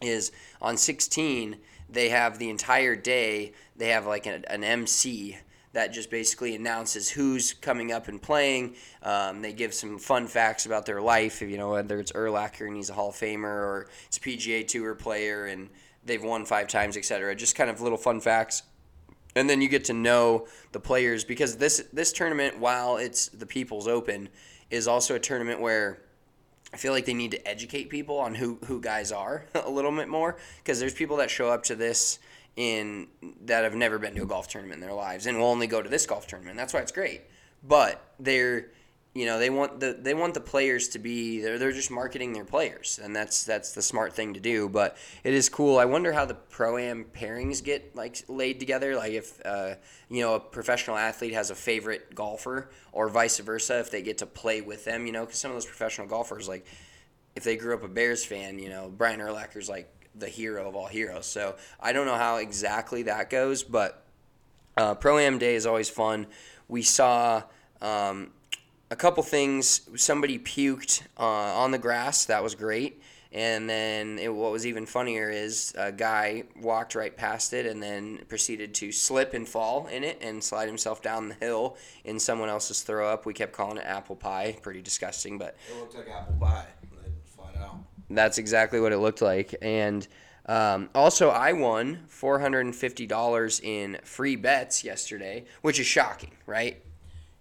is 0.00 0.32
on 0.60 0.76
16 0.76 1.56
they 1.88 2.08
have 2.08 2.38
the 2.38 2.50
entire 2.50 2.96
day. 2.96 3.52
They 3.76 3.88
have 3.88 4.06
like 4.06 4.26
an, 4.26 4.44
an 4.48 4.64
MC 4.64 5.38
that 5.74 5.92
just 5.92 6.08
basically 6.08 6.54
announces 6.54 7.10
who's 7.10 7.52
coming 7.52 7.92
up 7.92 8.08
and 8.08 8.22
playing. 8.22 8.76
Um, 9.02 9.42
they 9.42 9.52
give 9.52 9.74
some 9.74 9.98
fun 9.98 10.28
facts 10.28 10.66
about 10.66 10.86
their 10.86 11.02
life, 11.02 11.42
you 11.42 11.58
know, 11.58 11.70
whether 11.70 11.98
it's 11.98 12.12
Urlacher 12.12 12.66
and 12.66 12.76
he's 12.76 12.90
a 12.90 12.94
Hall 12.94 13.10
of 13.10 13.16
Famer 13.16 13.44
or 13.44 13.88
it's 14.06 14.16
a 14.16 14.20
PGA 14.20 14.66
Tour 14.66 14.94
player 14.94 15.46
and 15.46 15.68
they've 16.04 16.22
won 16.22 16.44
five 16.44 16.68
times, 16.68 16.96
etc. 16.96 17.34
Just 17.34 17.56
kind 17.56 17.68
of 17.68 17.80
little 17.80 17.98
fun 17.98 18.20
facts. 18.20 18.62
And 19.34 19.50
then 19.50 19.60
you 19.60 19.68
get 19.68 19.84
to 19.86 19.92
know 19.92 20.46
the 20.70 20.78
players 20.78 21.24
because 21.24 21.56
this 21.56 21.84
this 21.92 22.12
tournament, 22.12 22.60
while 22.60 22.96
it's 22.96 23.26
the 23.28 23.46
People's 23.46 23.88
Open, 23.88 24.28
is 24.70 24.86
also 24.86 25.16
a 25.16 25.18
tournament 25.18 25.60
where 25.60 26.02
I 26.72 26.76
feel 26.76 26.92
like 26.92 27.04
they 27.04 27.14
need 27.14 27.32
to 27.32 27.48
educate 27.48 27.90
people 27.90 28.16
on 28.20 28.36
who 28.36 28.58
who 28.66 28.80
guys 28.80 29.10
are 29.10 29.46
a 29.56 29.68
little 29.68 29.90
bit 29.90 30.06
more 30.06 30.36
because 30.58 30.78
there's 30.78 30.94
people 30.94 31.16
that 31.16 31.30
show 31.30 31.48
up 31.48 31.64
to 31.64 31.74
this 31.74 32.20
in 32.56 33.08
that 33.42 33.64
have 33.64 33.74
never 33.74 33.98
been 33.98 34.14
to 34.14 34.22
a 34.22 34.26
golf 34.26 34.48
tournament 34.48 34.80
in 34.80 34.86
their 34.86 34.96
lives 34.96 35.26
and 35.26 35.38
will 35.38 35.46
only 35.46 35.66
go 35.66 35.82
to 35.82 35.88
this 35.88 36.06
golf 36.06 36.26
tournament. 36.26 36.56
That's 36.56 36.72
why 36.72 36.80
it's 36.80 36.92
great. 36.92 37.22
But 37.66 38.02
they're 38.20 38.66
you 39.14 39.26
know 39.26 39.38
they 39.38 39.48
want 39.48 39.78
the 39.80 39.96
they 40.00 40.12
want 40.12 40.34
the 40.34 40.40
players 40.40 40.88
to 40.88 40.98
be 40.98 41.40
they're, 41.40 41.58
they're 41.58 41.72
just 41.72 41.90
marketing 41.90 42.32
their 42.32 42.44
players 42.44 42.98
and 43.02 43.14
that's 43.14 43.44
that's 43.44 43.72
the 43.72 43.82
smart 43.82 44.12
thing 44.12 44.34
to 44.34 44.40
do 44.40 44.68
but 44.68 44.96
it 45.22 45.32
is 45.32 45.48
cool 45.48 45.78
i 45.78 45.84
wonder 45.84 46.12
how 46.12 46.24
the 46.24 46.34
pro 46.34 46.76
am 46.76 47.04
pairings 47.04 47.62
get 47.62 47.94
like 47.94 48.22
laid 48.28 48.58
together 48.58 48.96
like 48.96 49.12
if 49.12 49.40
uh, 49.46 49.74
you 50.08 50.20
know 50.20 50.34
a 50.34 50.40
professional 50.40 50.96
athlete 50.96 51.32
has 51.32 51.50
a 51.50 51.54
favorite 51.54 52.14
golfer 52.14 52.70
or 52.92 53.08
vice 53.08 53.38
versa 53.38 53.78
if 53.78 53.90
they 53.90 54.02
get 54.02 54.18
to 54.18 54.26
play 54.26 54.60
with 54.60 54.84
them 54.84 55.06
you 55.06 55.12
know 55.12 55.24
because 55.24 55.38
some 55.38 55.50
of 55.50 55.56
those 55.56 55.66
professional 55.66 56.08
golfers 56.08 56.48
like 56.48 56.66
if 57.36 57.44
they 57.44 57.56
grew 57.56 57.74
up 57.74 57.84
a 57.84 57.88
bears 57.88 58.24
fan 58.24 58.58
you 58.58 58.68
know 58.68 58.92
brian 58.96 59.20
urlacher's 59.20 59.68
like 59.68 60.03
the 60.14 60.28
hero 60.28 60.68
of 60.68 60.76
all 60.76 60.86
heroes 60.86 61.26
so 61.26 61.54
i 61.80 61.92
don't 61.92 62.06
know 62.06 62.16
how 62.16 62.36
exactly 62.36 63.02
that 63.02 63.30
goes 63.30 63.62
but 63.62 64.02
uh, 64.76 64.94
pro 64.94 65.18
am 65.18 65.38
day 65.38 65.54
is 65.54 65.66
always 65.66 65.88
fun 65.88 66.26
we 66.68 66.82
saw 66.82 67.42
um, 67.80 68.30
a 68.90 68.96
couple 68.96 69.22
things. 69.22 69.82
Somebody 69.96 70.38
puked 70.38 71.02
uh, 71.18 71.24
on 71.24 71.70
the 71.70 71.78
grass. 71.78 72.26
That 72.26 72.42
was 72.42 72.54
great. 72.54 73.02
And 73.32 73.68
then 73.68 74.20
it, 74.20 74.32
what 74.32 74.52
was 74.52 74.64
even 74.64 74.86
funnier 74.86 75.28
is 75.28 75.74
a 75.76 75.90
guy 75.90 76.44
walked 76.60 76.94
right 76.94 77.14
past 77.16 77.52
it 77.52 77.66
and 77.66 77.82
then 77.82 78.20
proceeded 78.28 78.74
to 78.74 78.92
slip 78.92 79.34
and 79.34 79.48
fall 79.48 79.88
in 79.88 80.04
it 80.04 80.18
and 80.20 80.42
slide 80.42 80.68
himself 80.68 81.02
down 81.02 81.28
the 81.28 81.34
hill 81.34 81.76
in 82.04 82.20
someone 82.20 82.48
else's 82.48 82.82
throw 82.82 83.08
up. 83.08 83.26
We 83.26 83.34
kept 83.34 83.52
calling 83.52 83.78
it 83.78 83.84
apple 83.84 84.14
pie. 84.14 84.56
Pretty 84.62 84.82
disgusting, 84.82 85.36
but 85.36 85.56
It 85.68 85.76
looked 85.80 85.96
like 85.96 86.08
apple 86.08 86.36
pie. 86.40 86.66
That's 88.16 88.38
exactly 88.38 88.80
what 88.80 88.92
it 88.92 88.98
looked 88.98 89.22
like. 89.22 89.54
And 89.62 90.06
um, 90.46 90.90
also, 90.94 91.30
I 91.30 91.52
won 91.52 92.00
$450 92.10 93.62
in 93.62 93.98
free 94.04 94.36
bets 94.36 94.84
yesterday, 94.84 95.44
which 95.62 95.80
is 95.80 95.86
shocking, 95.86 96.32
right? 96.46 96.82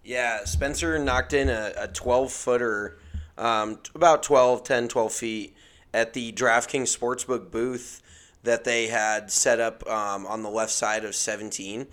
Yeah, 0.03 0.43
Spencer 0.45 0.97
knocked 0.99 1.33
in 1.33 1.49
a, 1.49 1.73
a 1.77 1.87
12 1.87 2.31
footer, 2.31 2.97
um, 3.37 3.79
about 3.95 4.23
12, 4.23 4.63
10, 4.63 4.87
12 4.87 5.13
feet 5.13 5.55
at 5.93 6.13
the 6.13 6.31
DraftKings 6.31 6.97
Sportsbook 6.97 7.51
booth 7.51 8.01
that 8.43 8.63
they 8.63 8.87
had 8.87 9.31
set 9.31 9.59
up 9.59 9.87
um, 9.89 10.25
on 10.25 10.43
the 10.43 10.49
left 10.49 10.71
side 10.71 11.05
of 11.05 11.15
17. 11.15 11.87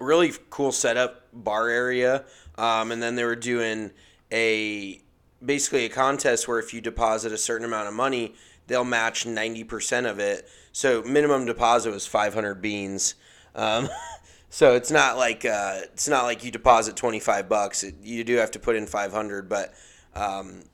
Really 0.00 0.32
cool 0.50 0.72
setup, 0.72 1.26
bar 1.32 1.68
area. 1.68 2.24
Um, 2.56 2.92
and 2.92 3.02
then 3.02 3.16
they 3.16 3.24
were 3.24 3.36
doing 3.36 3.90
a 4.32 5.00
basically 5.46 5.84
a 5.84 5.88
contest 5.88 6.48
where 6.48 6.58
if 6.58 6.74
you 6.74 6.80
deposit 6.80 7.32
a 7.32 7.38
certain 7.38 7.64
amount 7.64 7.88
of 7.88 7.94
money, 7.94 8.34
they'll 8.66 8.84
match 8.84 9.24
90% 9.24 10.10
of 10.10 10.18
it. 10.18 10.48
So 10.72 11.02
minimum 11.02 11.46
deposit 11.46 11.92
was 11.92 12.06
500 12.06 12.60
beans. 12.60 13.14
Um, 13.54 13.88
so 14.50 14.74
it's 14.74 14.90
not 14.90 15.16
like 15.16 15.44
uh, 15.44 15.80
it's 15.84 16.08
not 16.08 16.24
like 16.24 16.44
you 16.44 16.50
deposit 16.50 16.96
25 16.96 17.48
bucks. 17.48 17.82
It, 17.82 17.94
you 18.02 18.24
do 18.24 18.36
have 18.36 18.50
to 18.52 18.58
put 18.58 18.76
in 18.76 18.86
500, 18.86 19.48
but 19.48 19.72
um, 20.14 20.64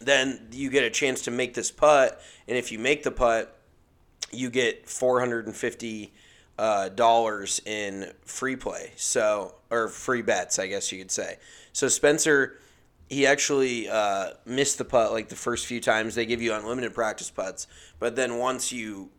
then 0.00 0.48
you 0.52 0.70
get 0.70 0.84
a 0.84 0.90
chance 0.90 1.22
to 1.22 1.30
make 1.30 1.54
this 1.54 1.70
putt, 1.70 2.20
and 2.46 2.56
if 2.56 2.72
you 2.72 2.78
make 2.78 3.02
the 3.02 3.10
putt, 3.10 3.56
you 4.32 4.50
get 4.50 4.88
450 4.88 6.12
uh, 6.58 6.88
dollars 6.90 7.60
in 7.64 8.12
free 8.24 8.56
play. 8.56 8.92
So 8.96 9.54
or 9.70 9.88
free 9.88 10.22
bets, 10.22 10.58
I 10.58 10.66
guess 10.66 10.90
you 10.92 10.98
could 10.98 11.10
say. 11.10 11.38
So 11.72 11.88
Spencer, 11.88 12.58
he 13.08 13.26
actually 13.26 13.88
uh, 13.88 14.30
missed 14.44 14.78
the 14.78 14.84
putt 14.84 15.12
like 15.12 15.28
the 15.28 15.36
first 15.36 15.66
few 15.66 15.80
times. 15.80 16.14
They 16.14 16.26
give 16.26 16.42
you 16.42 16.52
unlimited 16.52 16.94
practice 16.94 17.30
putts, 17.30 17.66
but 17.98 18.16
then 18.16 18.38
once 18.38 18.72
you 18.72 19.10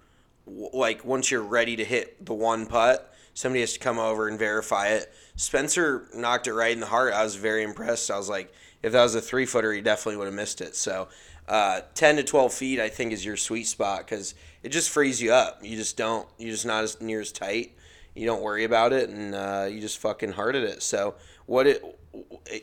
like 0.45 1.03
once 1.05 1.29
you're 1.31 1.43
ready 1.43 1.75
to 1.75 1.85
hit 1.85 2.25
the 2.25 2.33
one 2.33 2.65
putt, 2.65 3.13
somebody 3.33 3.61
has 3.61 3.73
to 3.73 3.79
come 3.79 3.99
over 3.99 4.27
and 4.27 4.37
verify 4.37 4.87
it. 4.89 5.11
Spencer 5.35 6.07
knocked 6.13 6.47
it 6.47 6.53
right 6.53 6.71
in 6.71 6.79
the 6.79 6.85
heart. 6.85 7.13
I 7.13 7.23
was 7.23 7.35
very 7.35 7.63
impressed. 7.63 8.11
I 8.11 8.17
was 8.17 8.29
like, 8.29 8.53
if 8.83 8.91
that 8.91 9.03
was 9.03 9.15
a 9.15 9.21
three 9.21 9.45
footer, 9.45 9.73
he 9.73 9.81
definitely 9.81 10.17
would 10.17 10.25
have 10.25 10.33
missed 10.33 10.61
it. 10.61 10.75
So, 10.75 11.07
uh, 11.47 11.81
ten 11.95 12.15
to 12.17 12.23
twelve 12.23 12.53
feet, 12.53 12.79
I 12.79 12.89
think, 12.89 13.11
is 13.11 13.25
your 13.25 13.37
sweet 13.37 13.65
spot 13.67 14.05
because 14.05 14.35
it 14.63 14.69
just 14.69 14.89
frees 14.89 15.21
you 15.21 15.33
up. 15.33 15.59
You 15.63 15.75
just 15.75 15.97
don't. 15.97 16.27
You're 16.37 16.51
just 16.51 16.65
not 16.65 16.83
as 16.83 17.01
near 17.01 17.21
as 17.21 17.31
tight. 17.31 17.75
You 18.15 18.25
don't 18.25 18.41
worry 18.41 18.65
about 18.65 18.93
it, 18.93 19.09
and 19.09 19.33
uh, 19.33 19.67
you 19.69 19.79
just 19.79 19.97
fucking 19.97 20.33
hearted 20.33 20.63
it. 20.63 20.83
So, 20.83 21.15
what 21.45 21.67
it? 21.67 21.83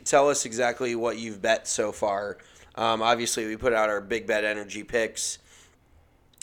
Tell 0.05 0.29
us 0.29 0.45
exactly 0.45 0.95
what 0.95 1.19
you've 1.19 1.41
bet 1.41 1.69
so 1.69 1.93
far. 1.93 2.39
Um, 2.75 3.03
obviously, 3.03 3.47
we 3.47 3.57
put 3.57 3.73
out 3.73 3.89
our 3.89 4.01
big 4.01 4.27
bet 4.27 4.45
energy 4.45 4.83
picks. 4.83 5.39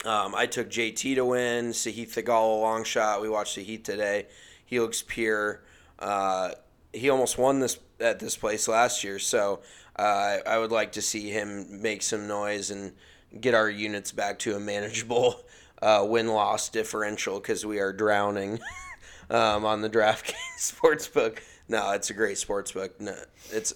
Um, 0.06 0.36
I 0.36 0.48
took 0.48 0.70
JT 0.70 1.16
to 1.16 1.26
win, 1.26 1.70
Sahith 1.70 2.14
Theegala 2.14 2.58
a 2.58 2.62
long 2.62 2.84
shot. 2.84 3.22
We 3.22 3.30
watched 3.30 3.58
Sahith 3.58 3.84
today. 3.84 4.28
He 4.66 4.80
looks 4.80 5.04
pure. 5.06 5.62
Uh, 6.00 6.52
he 6.92 7.10
almost 7.10 7.38
won 7.38 7.60
this 7.60 7.80
at 8.00 8.20
this 8.20 8.36
place 8.36 8.68
last 8.68 9.04
year, 9.04 9.20
so 9.20 9.62
uh, 9.96 10.38
I 10.46 10.58
would 10.58 10.72
like 10.72 10.94
to 10.94 11.02
see 11.02 11.30
him 11.30 11.82
make 11.82 12.02
some 12.02 12.28
noise 12.28 12.72
and 12.72 12.94
get 13.40 13.54
our 13.54 13.70
units 13.70 14.12
back 14.12 14.40
to 14.40 14.56
a 14.56 14.60
manageable 14.60 15.44
uh, 15.82 16.06
win 16.08 16.28
loss 16.28 16.70
differential 16.70 17.40
because 17.40 17.66
we 17.66 17.80
are 17.80 17.94
drowning 17.94 18.60
um, 19.30 19.66
on 19.66 19.82
the 19.82 19.90
DraftKings 19.90 20.34
sportsbook. 20.60 21.40
No, 21.68 21.92
it's 21.92 22.10
a 22.10 22.14
great 22.14 22.38
sportsbook. 22.38 23.00
No, 23.00 23.16
it's 23.52 23.74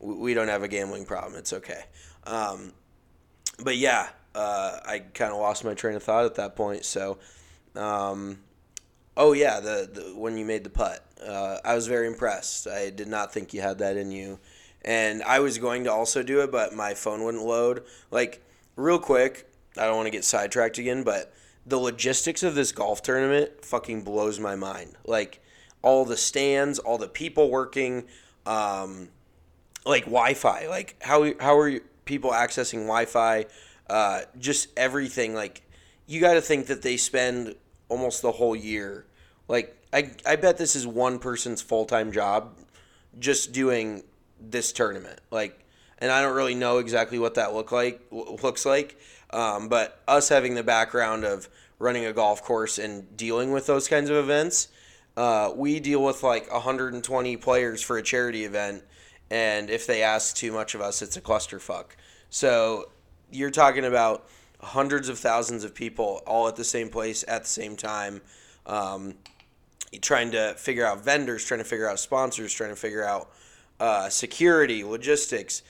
we 0.00 0.34
don't 0.34 0.48
have 0.48 0.62
a 0.62 0.68
gambling 0.68 1.04
problem. 1.04 1.34
It's 1.34 1.52
okay. 1.52 1.84
Um, 2.24 2.72
but 3.62 3.76
yeah, 3.76 4.08
uh, 4.34 4.78
I 4.86 5.00
kind 5.14 5.32
of 5.32 5.38
lost 5.38 5.64
my 5.64 5.74
train 5.74 5.96
of 5.96 6.02
thought 6.02 6.24
at 6.24 6.36
that 6.36 6.54
point. 6.54 6.84
So, 6.84 7.18
um, 7.74 8.38
oh 9.16 9.32
yeah, 9.32 9.60
the, 9.60 9.90
the 9.92 10.02
when 10.16 10.36
you 10.36 10.44
made 10.44 10.64
the 10.64 10.70
putt, 10.70 11.04
uh, 11.26 11.58
I 11.64 11.74
was 11.74 11.86
very 11.86 12.06
impressed. 12.06 12.66
I 12.68 12.90
did 12.90 13.08
not 13.08 13.32
think 13.32 13.52
you 13.52 13.60
had 13.60 13.78
that 13.78 13.96
in 13.96 14.12
you, 14.12 14.38
and 14.82 15.22
I 15.24 15.40
was 15.40 15.58
going 15.58 15.84
to 15.84 15.92
also 15.92 16.22
do 16.22 16.40
it, 16.42 16.52
but 16.52 16.74
my 16.74 16.94
phone 16.94 17.24
wouldn't 17.24 17.44
load. 17.44 17.84
Like 18.10 18.44
real 18.76 18.98
quick, 18.98 19.48
I 19.76 19.86
don't 19.86 19.96
want 19.96 20.06
to 20.06 20.12
get 20.12 20.24
sidetracked 20.24 20.78
again, 20.78 21.02
but 21.02 21.32
the 21.66 21.78
logistics 21.78 22.42
of 22.42 22.54
this 22.54 22.72
golf 22.72 23.02
tournament 23.02 23.64
fucking 23.64 24.02
blows 24.02 24.38
my 24.38 24.54
mind. 24.54 24.94
Like 25.04 25.42
all 25.82 26.04
the 26.04 26.16
stands, 26.16 26.78
all 26.78 26.98
the 26.98 27.08
people 27.08 27.50
working. 27.50 28.04
Um, 28.46 29.08
like 29.88 30.04
Wi-Fi. 30.04 30.68
Like 30.68 30.96
how 31.00 31.32
how 31.40 31.58
are 31.58 31.80
people 32.04 32.30
accessing 32.30 32.82
Wi-Fi? 32.84 33.46
Uh, 33.88 34.20
just 34.38 34.68
everything. 34.76 35.34
Like 35.34 35.62
you 36.06 36.20
got 36.20 36.34
to 36.34 36.40
think 36.40 36.66
that 36.66 36.82
they 36.82 36.96
spend 36.96 37.56
almost 37.88 38.22
the 38.22 38.32
whole 38.32 38.54
year. 38.54 39.06
Like 39.48 39.76
I 39.92 40.12
I 40.26 40.36
bet 40.36 40.58
this 40.58 40.76
is 40.76 40.86
one 40.86 41.18
person's 41.18 41.62
full 41.62 41.86
time 41.86 42.12
job, 42.12 42.54
just 43.18 43.52
doing 43.52 44.04
this 44.40 44.72
tournament. 44.72 45.20
Like, 45.30 45.64
and 45.98 46.12
I 46.12 46.22
don't 46.22 46.36
really 46.36 46.54
know 46.54 46.78
exactly 46.78 47.18
what 47.18 47.34
that 47.34 47.54
look 47.54 47.72
like 47.72 48.00
looks 48.10 48.64
like. 48.66 48.98
Um, 49.30 49.68
but 49.68 50.00
us 50.08 50.28
having 50.28 50.54
the 50.54 50.62
background 50.62 51.24
of 51.24 51.48
running 51.78 52.06
a 52.06 52.12
golf 52.12 52.42
course 52.42 52.78
and 52.78 53.14
dealing 53.16 53.52
with 53.52 53.66
those 53.66 53.86
kinds 53.88 54.08
of 54.10 54.16
events, 54.16 54.68
uh, 55.18 55.52
we 55.52 55.80
deal 55.80 56.04
with 56.04 56.22
like 56.22 56.48
120 56.52 57.36
players 57.38 57.82
for 57.82 57.98
a 57.98 58.02
charity 58.02 58.44
event 58.44 58.84
and 59.30 59.68
if 59.68 59.84
they 59.84 60.02
ask 60.02 60.36
too 60.36 60.52
much 60.52 60.76
of 60.76 60.80
us, 60.80 61.02
it's 61.02 61.16
a 61.16 61.20
clusterfuck. 61.20 61.86
So 62.30 62.90
you're 63.32 63.50
talking 63.50 63.84
about 63.84 64.28
hundreds 64.60 65.08
of 65.08 65.18
thousands 65.18 65.64
of 65.64 65.74
people 65.74 66.22
all 66.24 66.46
at 66.46 66.54
the 66.54 66.64
same 66.64 66.88
place 66.88 67.24
at 67.26 67.42
the 67.42 67.48
same 67.48 67.74
time, 67.74 68.20
um, 68.64 69.14
trying 70.00 70.30
to 70.30 70.54
figure 70.54 70.86
out 70.86 71.04
vendors, 71.04 71.44
trying 71.44 71.58
to 71.58 71.64
figure 71.64 71.88
out 71.88 71.98
sponsors, 71.98 72.52
trying 72.52 72.70
to 72.70 72.76
figure 72.76 73.04
out 73.04 73.28
uh, 73.80 74.08
security, 74.08 74.84
logistics. 74.84 75.62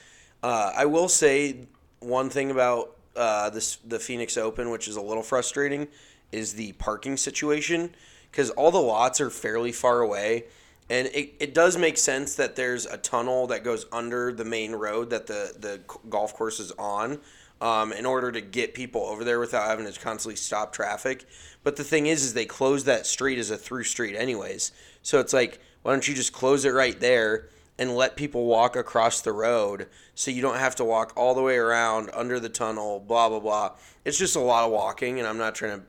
Uh, 0.43 0.73
I 0.77 0.85
will 0.85 1.09
say 1.09 1.67
one 2.01 2.29
thing 2.29 2.51
about 2.51 2.97
uh, 3.17 3.49
this 3.49 3.77
the 3.77 3.99
Phoenix 3.99 4.37
Open, 4.37 4.69
which 4.69 4.89
is 4.89 4.97
a 4.97 5.03
little 5.03 5.23
frustrating, 5.23 5.89
is 6.33 6.53
the 6.53 6.73
parking 6.73 7.17
situation 7.17 7.95
because 8.31 8.51
all 8.51 8.71
the 8.71 8.79
lots 8.79 9.21
are 9.21 9.31
fairly 9.31 9.73
far 9.73 10.01
away 10.01 10.45
and 10.91 11.09
it, 11.09 11.35
it 11.39 11.55
does 11.55 11.77
make 11.77 11.99
sense 11.99 12.35
that 12.37 12.57
there's 12.57 12.87
a 12.87 12.97
tunnel 12.97 13.47
that 13.49 13.63
goes 13.63 13.87
under 13.93 14.33
the 14.33 14.45
main 14.45 14.73
road 14.73 15.11
that 15.11 15.27
the, 15.27 15.55
the 15.59 15.81
golf 16.09 16.35
course 16.35 16.61
is 16.61 16.73
on 16.73 17.21
um, 17.61 17.93
in 17.93 18.07
order 18.07 18.33
to 18.33 18.41
get 18.41 18.73
people 18.73 19.03
over 19.03 19.25
there 19.25 19.39
without 19.39 19.67
having 19.69 19.91
to 19.91 20.01
constantly 20.01 20.37
stop 20.37 20.73
traffic. 20.73 21.27
But 21.63 21.77
the 21.77 21.85
thing 21.85 22.07
is, 22.07 22.25
is 22.25 22.35
they 22.35 22.47
close 22.47 22.85
that 22.85 23.07
street 23.07 23.39
as 23.39 23.51
a 23.51 23.57
through 23.59 23.85
street 23.85 24.17
anyways. 24.17 24.73
So 25.03 25.21
it's 25.21 25.33
like, 25.33 25.61
why 25.83 25.93
don't 25.93 26.07
you 26.09 26.15
just 26.15 26.33
close 26.33 26.65
it 26.65 26.71
right 26.71 26.99
there 26.99 27.49
and 27.79 27.95
let 27.95 28.17
people 28.17 28.47
walk 28.47 28.75
across 28.75 29.21
the 29.21 29.33
road 29.33 29.89
so 30.15 30.31
you 30.31 30.43
don't 30.43 30.57
have 30.57 30.75
to 30.77 30.85
walk 30.85 31.13
all 31.17 31.35
the 31.35 31.43
way 31.43 31.57
around 31.57 32.11
under 32.15 32.41
the 32.41 32.49
tunnel, 32.49 32.99
blah, 32.99 33.29
blah, 33.29 33.41
blah. 33.41 33.73
It's 34.05 34.19
just 34.19 34.37
a 34.37 34.41
lot 34.41 34.65
of 34.65 34.73
walking, 34.73 35.19
and 35.19 35.29
I'm 35.29 35.39
not 35.39 35.55
trying 35.55 35.81
to 35.81 35.87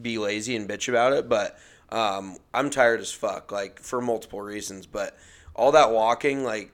be 0.00 0.16
lazy 0.16 0.54
and 0.54 0.68
bitch 0.68 0.88
about 0.88 1.12
it, 1.12 1.28
but 1.28 1.58
um, 1.90 2.36
I'm 2.52 2.70
tired 2.70 3.00
as 3.00 3.12
fuck, 3.12 3.50
like 3.50 3.80
for 3.80 4.00
multiple 4.00 4.40
reasons, 4.40 4.86
but 4.86 5.16
all 5.54 5.72
that 5.72 5.90
walking, 5.90 6.44
like 6.44 6.72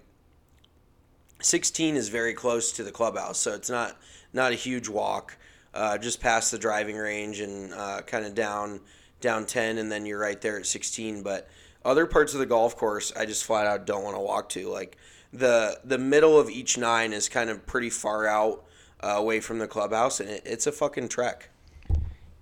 16 1.41 1.97
is 1.97 2.09
very 2.09 2.35
close 2.35 2.73
to 2.73 2.83
the 2.83 2.91
clubhouse, 2.91 3.39
so 3.39 3.53
it's 3.55 3.71
not 3.71 3.97
not 4.33 4.53
a 4.53 4.57
huge 4.57 4.89
walk. 4.89 5.37
Uh, 5.73 5.99
just 5.99 6.21
past 6.21 6.53
the 6.53 6.59
driving 6.59 6.97
range 6.97 7.41
and 7.41 7.73
uh, 7.75 8.01
kind 8.03 8.25
of 8.25 8.35
down 8.35 8.81
down 9.21 9.47
10, 9.47 9.79
and 9.79 9.91
then 9.91 10.07
you're 10.07 10.21
right 10.21 10.41
there 10.41 10.59
at 10.59 10.67
16. 10.67 11.23
But 11.23 11.49
other 11.85 12.07
parts 12.07 12.33
of 12.33 12.41
the 12.41 12.47
golf 12.47 12.77
course, 12.77 13.13
I 13.17 13.27
just 13.27 13.45
flat 13.45 13.67
out 13.67 13.87
don't 13.87 14.05
want 14.05 14.17
to 14.17 14.21
walk 14.21 14.49
to. 14.51 14.69
Like 14.69 14.97
the 15.33 15.79
the 15.85 15.99
middle 15.99 16.39
of 16.39 16.51
each 16.51 16.77
nine 16.79 17.13
is 17.13 17.29
kind 17.29 17.51
of 17.51 17.67
pretty 17.67 17.91
far 17.91 18.27
out 18.27 18.65
uh, 19.03 19.15
away 19.17 19.41
from 19.41 19.59
the 19.59 19.69
clubhouse, 19.69 20.21
and 20.21 20.29
it, 20.29 20.43
it's 20.45 20.67
a 20.67 20.73
fucking 20.73 21.09
trek. 21.09 21.51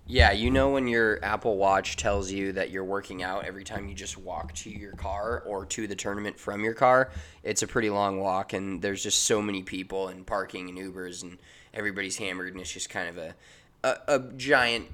Yeah, 0.05 0.31
you 0.33 0.51
know 0.51 0.69
when 0.69 0.87
your 0.89 1.23
Apple 1.23 1.55
Watch 1.55 1.95
tells 1.95 2.29
you 2.29 2.51
that 2.53 2.69
you're 2.69 2.83
working 2.83 3.23
out 3.23 3.45
every 3.45 3.63
time 3.63 3.87
you 3.87 3.95
just 3.95 4.17
walk 4.17 4.53
to 4.55 4.69
your 4.69 4.91
car 4.91 5.41
or 5.45 5.65
to 5.67 5.87
the 5.87 5.95
tournament 5.95 6.37
from 6.37 6.61
your 6.61 6.73
car, 6.73 7.09
it's 7.41 7.63
a 7.63 7.67
pretty 7.67 7.89
long 7.89 8.19
walk 8.19 8.51
and 8.51 8.81
there's 8.81 9.01
just 9.01 9.23
so 9.23 9.41
many 9.41 9.63
people 9.63 10.09
and 10.09 10.27
parking 10.27 10.67
and 10.67 10.77
Ubers 10.77 11.23
and 11.23 11.37
everybody's 11.73 12.17
hammered 12.17 12.51
and 12.51 12.59
it's 12.61 12.71
just 12.71 12.89
kind 12.89 13.07
of 13.07 13.17
a 13.17 13.35
a, 13.83 13.97
a 14.07 14.19
giant 14.37 14.87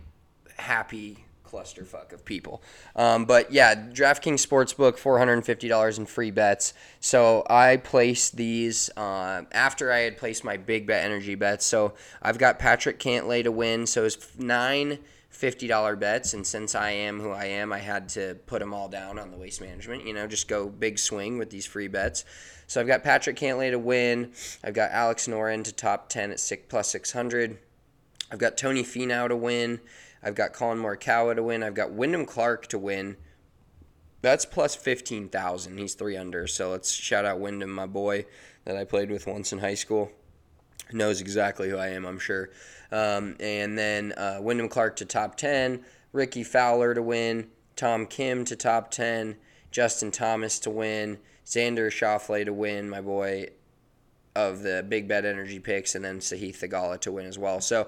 happy 0.58 1.26
clusterfuck 1.50 2.14
of 2.14 2.24
people. 2.26 2.62
Um, 2.96 3.26
but 3.26 3.52
yeah, 3.52 3.76
DraftKings 3.76 4.46
Sportsbook, 4.46 4.98
$450 4.98 5.98
in 5.98 6.06
free 6.06 6.32
bets. 6.32 6.74
So 7.00 7.46
I 7.50 7.78
placed 7.78 8.38
these 8.38 8.90
uh, 8.98 9.44
after 9.52 9.92
I 9.92 10.00
had 10.00 10.18
placed 10.18 10.44
my 10.44 10.58
big 10.58 10.86
bet 10.86 11.06
energy 11.06 11.36
bets. 11.36 11.66
So 11.66 11.94
I've 12.22 12.38
got 12.38 12.60
Patrick 12.60 13.00
Cantlay 13.00 13.44
to 13.44 13.52
win. 13.52 13.86
So 13.86 14.06
it's 14.06 14.38
nine 14.38 15.00
$50 15.34 16.00
bets. 16.00 16.34
And 16.34 16.46
since 16.46 16.76
I 16.76 16.92
am 16.92 17.20
who 17.20 17.32
I 17.32 17.46
am, 17.46 17.72
I 17.72 17.80
had 17.80 18.10
to 18.10 18.36
put 18.46 18.60
them 18.60 18.74
all 18.74 18.90
down 18.90 19.18
on 19.18 19.32
the 19.32 19.38
waste 19.38 19.62
management, 19.62 20.06
you 20.06 20.14
know, 20.14 20.28
just 20.28 20.48
go 20.48 20.68
big 20.68 21.00
swing 21.00 21.38
with 21.38 21.50
these 21.50 21.66
free 21.66 21.88
bets. 21.88 22.26
So 22.68 22.82
I've 22.82 22.88
got 22.88 23.04
Patrick 23.04 23.36
Cantlay 23.36 23.72
to 23.72 23.80
win. 23.80 24.32
I've 24.64 24.74
got 24.74 24.92
Alex 24.92 25.28
Noren 25.28 25.64
to 25.64 25.74
top 25.74 26.10
10 26.10 26.32
at 26.32 26.40
six 26.40 26.64
plus 26.68 26.90
600. 26.90 27.58
I've 28.32 28.38
got 28.38 28.58
Tony 28.58 28.84
Finau 28.84 29.28
to 29.28 29.36
win. 29.36 29.80
I've 30.22 30.36
got 30.36 30.54
Collin 30.54 30.80
Morikawa 30.80 31.36
to 31.36 31.44
win. 31.44 31.64
I've 31.64 31.74
got 31.74 31.92
Wyndham 31.92 32.26
Clark 32.26 32.68
to 32.68 32.80
win. 32.80 33.18
That's 34.22 34.46
plus 34.46 34.76
15,000. 34.76 35.78
He's 35.78 35.94
three 35.94 36.18
under. 36.18 36.46
So 36.48 36.72
let's 36.72 36.92
shout 36.92 37.26
out 37.26 37.40
Wyndham, 37.40 37.72
my 37.72 37.86
boy 37.86 38.26
that 38.66 38.76
I 38.76 38.84
played 38.84 39.12
with 39.12 39.28
once 39.28 39.54
in 39.54 39.60
high 39.60 39.76
school. 39.76 40.12
Knows 40.92 41.22
exactly 41.22 41.70
who 41.70 41.78
I 41.78 41.90
am, 41.90 42.06
I'm 42.06 42.20
sure. 42.20 42.50
Um, 42.92 43.36
and 43.40 43.78
then 43.78 44.14
uh, 44.14 44.40
Wyndham 44.42 44.68
Clark 44.68 44.98
to 44.98 45.06
top 45.06 45.36
10. 45.36 45.84
Rickie 46.12 46.44
Fowler 46.44 46.94
to 46.94 47.02
win. 47.02 47.50
Tom 47.76 48.06
Kim 48.06 48.44
to 48.46 48.56
top 48.56 48.92
10. 48.92 49.38
Justin 49.72 50.12
Thomas 50.12 50.60
to 50.60 50.70
win. 50.70 51.20
Xander 51.46 51.88
Schauffele 51.88 52.46
to 52.46 52.54
win, 52.54 52.90
my 52.90 53.02
boy 53.02 53.48
of 54.36 54.62
the 54.62 54.86
big 54.88 55.08
bet 55.08 55.26
energy 55.26 55.60
picks. 55.60 55.96
And 55.96 56.04
then 56.04 56.20
Sahith 56.20 56.60
Theegala 56.60 57.00
to 57.02 57.12
win 57.12 57.26
as 57.26 57.38
well. 57.38 57.62
So 57.62 57.88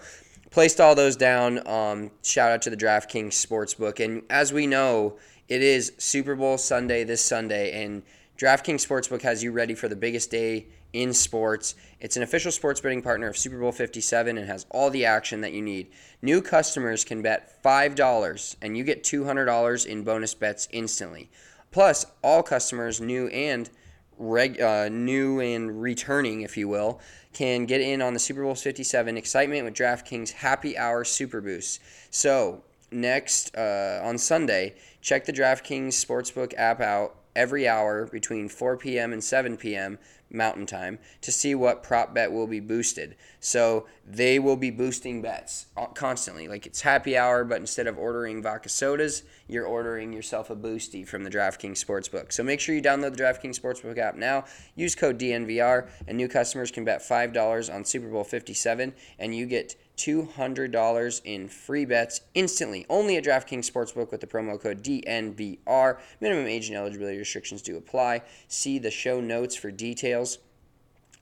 placed 0.52 0.80
all 0.80 0.94
those 0.94 1.16
down. 1.16 1.66
Um, 1.68 2.12
shout 2.22 2.52
out 2.52 2.62
to 2.64 2.70
the 2.70 2.78
DraftKings 2.78 3.34
Sportsbook. 3.34 4.04
And 4.04 4.22
as 4.30 4.54
we 4.54 4.68
know, 4.68 5.18
it 5.48 5.64
is 5.64 5.94
Super 5.98 6.36
Bowl 6.36 6.58
Sunday 6.58 7.04
this 7.04 7.22
Sunday, 7.24 7.84
and 7.84 8.04
DraftKings 8.38 8.86
Sportsbook 8.86 9.22
has 9.24 9.44
you 9.44 9.52
ready 9.52 9.74
for 9.74 9.88
the 9.88 9.96
biggest 9.96 10.30
day 10.30 10.68
in 10.94 11.14
sports. 11.14 11.76
It's 12.00 12.18
an 12.18 12.24
official 12.24 12.52
sports 12.52 12.82
betting 12.82 13.02
partner 13.02 13.28
of 13.28 13.38
Super 13.38 13.60
Bowl 13.60 13.72
57 13.72 14.38
and 14.38 14.48
has 14.48 14.66
all 14.72 14.90
the 14.90 15.06
action 15.06 15.42
that 15.42 15.54
you 15.54 15.62
need. 15.62 15.92
New 16.22 16.42
customers 16.42 17.06
can 17.06 17.22
bet 17.22 17.62
$5 17.64 18.56
and 18.62 18.78
you 18.78 18.84
get 18.84 19.04
$200 19.04 19.86
in 19.86 20.04
bonus 20.04 20.34
bets 20.34 20.68
instantly. 20.72 21.30
Plus, 21.72 22.06
all 22.22 22.44
customers, 22.44 23.00
new 23.00 23.28
and 23.28 23.70
reg, 24.18 24.60
uh, 24.60 24.90
new 24.90 25.40
and 25.40 25.82
returning, 25.82 26.42
if 26.42 26.58
you 26.58 26.68
will, 26.68 27.00
can 27.34 27.66
get 27.66 27.82
in 27.82 28.02
on 28.02 28.14
the 28.14 28.20
Super 28.20 28.44
Bowl 28.44 28.56
57 28.56 29.18
excitement 29.18 29.66
with 29.66 29.74
DraftKings 29.74 30.32
Happy 30.32 30.78
Hour 30.78 31.04
Super 31.04 31.42
Boost. 31.42 31.82
So, 32.10 32.64
next 32.92 33.56
uh, 33.56 34.02
on 34.04 34.18
Sunday, 34.18 34.76
check 35.02 35.26
the 35.26 35.34
DraftKings 35.34 35.94
Sportsbook 35.94 36.54
app 36.58 36.82
out 36.82 37.16
every 37.36 37.68
hour 37.68 38.08
between 38.08 38.50
4 38.50 38.78
p.m. 38.78 39.14
and 39.14 39.24
7 39.24 39.58
p.m. 39.58 39.98
Mountain 40.34 40.66
Time 40.66 41.00
to 41.22 41.32
see 41.32 41.54
what 41.56 41.84
prop 41.84 42.14
bet 42.14 42.32
will 42.32 42.48
be 42.48 42.60
boosted. 42.60 43.16
So 43.40 43.88
they 44.08 44.40
will 44.40 44.56
be 44.56 44.72
boosting 44.72 45.22
bets 45.22 45.68
constantly. 45.94 46.48
Like 46.48 46.66
it's 46.66 46.82
happy 46.82 47.18
hour, 47.18 47.44
but 47.44 47.60
instead 47.60 47.88
of 47.88 47.98
ordering 47.98 48.42
vodka 48.42 48.70
sodas, 48.70 49.24
you're 49.48 49.66
ordering 49.66 50.14
yourself 50.14 50.50
a 50.50 50.56
boosty 50.56 51.06
from 51.08 51.24
the 51.24 51.30
DraftKings 51.30 51.84
Sportsbook. 51.84 52.32
So 52.32 52.44
make 52.44 52.60
sure 52.60 52.74
you 52.76 52.82
download 52.82 53.16
the 53.16 53.24
DraftKings 53.24 53.60
Sportsbook 53.60 53.98
app 53.98 54.16
now. 54.16 54.46
Use 54.76 54.96
code 54.96 55.20
DNVR, 55.20 55.90
and 56.08 56.18
new 56.18 56.28
customers 56.28 56.72
can 56.72 56.86
bet 56.86 57.02
$5 57.02 57.74
on 57.74 57.84
Super 57.84 58.08
Bowl 58.08 58.24
57, 58.24 58.94
and 59.20 59.36
you 59.36 59.46
get 59.46 59.76
$200 60.02 61.22
in 61.24 61.48
free 61.48 61.86
bets 61.86 62.22
instantly. 62.34 62.86
Only 62.90 63.18
at 63.18 63.24
DraftKings 63.24 63.70
Sportsbook 63.72 64.12
with 64.12 64.22
the 64.22 64.28
promo 64.28 64.60
code 64.60 64.84
DNVR. 64.84 66.00
Minimum 66.20 66.48
age 66.48 66.70
and 66.70 66.78
eligibility 66.78 67.18
restrictions 67.18 67.62
do 67.62 67.78
apply. 67.78 68.22
See 68.48 68.80
the 68.80 68.92
show 68.92 69.22
notes 69.22 69.56
for 69.56 69.70
details. 69.70 70.40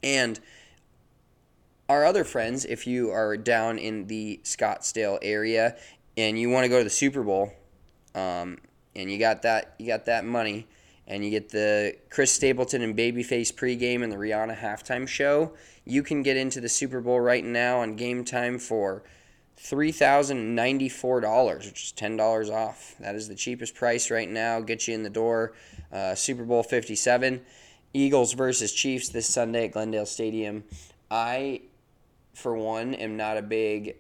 And 0.02 0.40
our 1.90 2.06
other 2.06 2.24
friends, 2.24 2.66
if 2.66 2.88
you 2.88 3.12
are 3.12 3.36
down 3.36 3.78
in 3.78 4.08
the 4.08 4.40
Scottsdale 4.44 5.20
area 5.22 5.76
and 6.16 6.40
you 6.40 6.50
want 6.50 6.64
to 6.64 6.70
go 6.70 6.78
to 6.78 6.84
the 6.84 6.90
Super 6.90 7.24
Bowl, 7.24 7.52
um, 8.16 8.60
and 8.96 9.12
you 9.12 9.20
got 9.20 9.42
that 9.42 9.76
you 9.78 9.88
got 9.88 10.06
that 10.06 10.26
money, 10.26 10.68
and 11.08 11.26
you 11.26 11.32
get 11.32 11.50
the 11.50 11.96
Chris 12.10 12.32
Stapleton 12.32 12.82
and 12.82 12.96
Babyface 12.96 13.54
pregame 13.54 14.04
and 14.04 14.12
the 14.12 14.18
Rihanna 14.18 14.58
halftime 14.58 15.08
show, 15.08 15.54
you 15.90 16.04
can 16.04 16.22
get 16.24 16.38
into 16.38 16.62
the 16.62 16.70
Super 16.70 17.02
Bowl 17.02 17.20
right 17.20 17.44
now 17.44 17.80
on 17.80 17.96
Game 17.96 18.24
Time 18.24 18.60
for 18.60 19.04
$3,094, 19.60 21.58
which 21.58 21.84
is 21.84 21.94
$10 21.98 22.54
off. 22.54 22.96
That 23.00 23.16
is 23.16 23.28
the 23.28 23.36
cheapest 23.36 23.76
price 23.76 24.10
right 24.12 24.30
now. 24.30 24.62
Get 24.62 24.88
you 24.88 24.94
in 24.94 25.04
the 25.04 25.10
door. 25.10 25.54
Uh, 25.92 26.16
Super 26.16 26.44
Bowl 26.44 26.64
57. 26.64 27.42
Eagles 27.94 28.34
versus 28.34 28.72
Chiefs 28.72 29.10
this 29.10 29.28
Sunday 29.28 29.66
at 29.66 29.72
Glendale 29.72 30.06
Stadium. 30.06 30.64
I, 31.10 31.62
for 32.36 32.56
one, 32.56 32.94
am 32.94 33.18
not 33.18 33.38
a 33.38 33.42
big. 33.42 33.96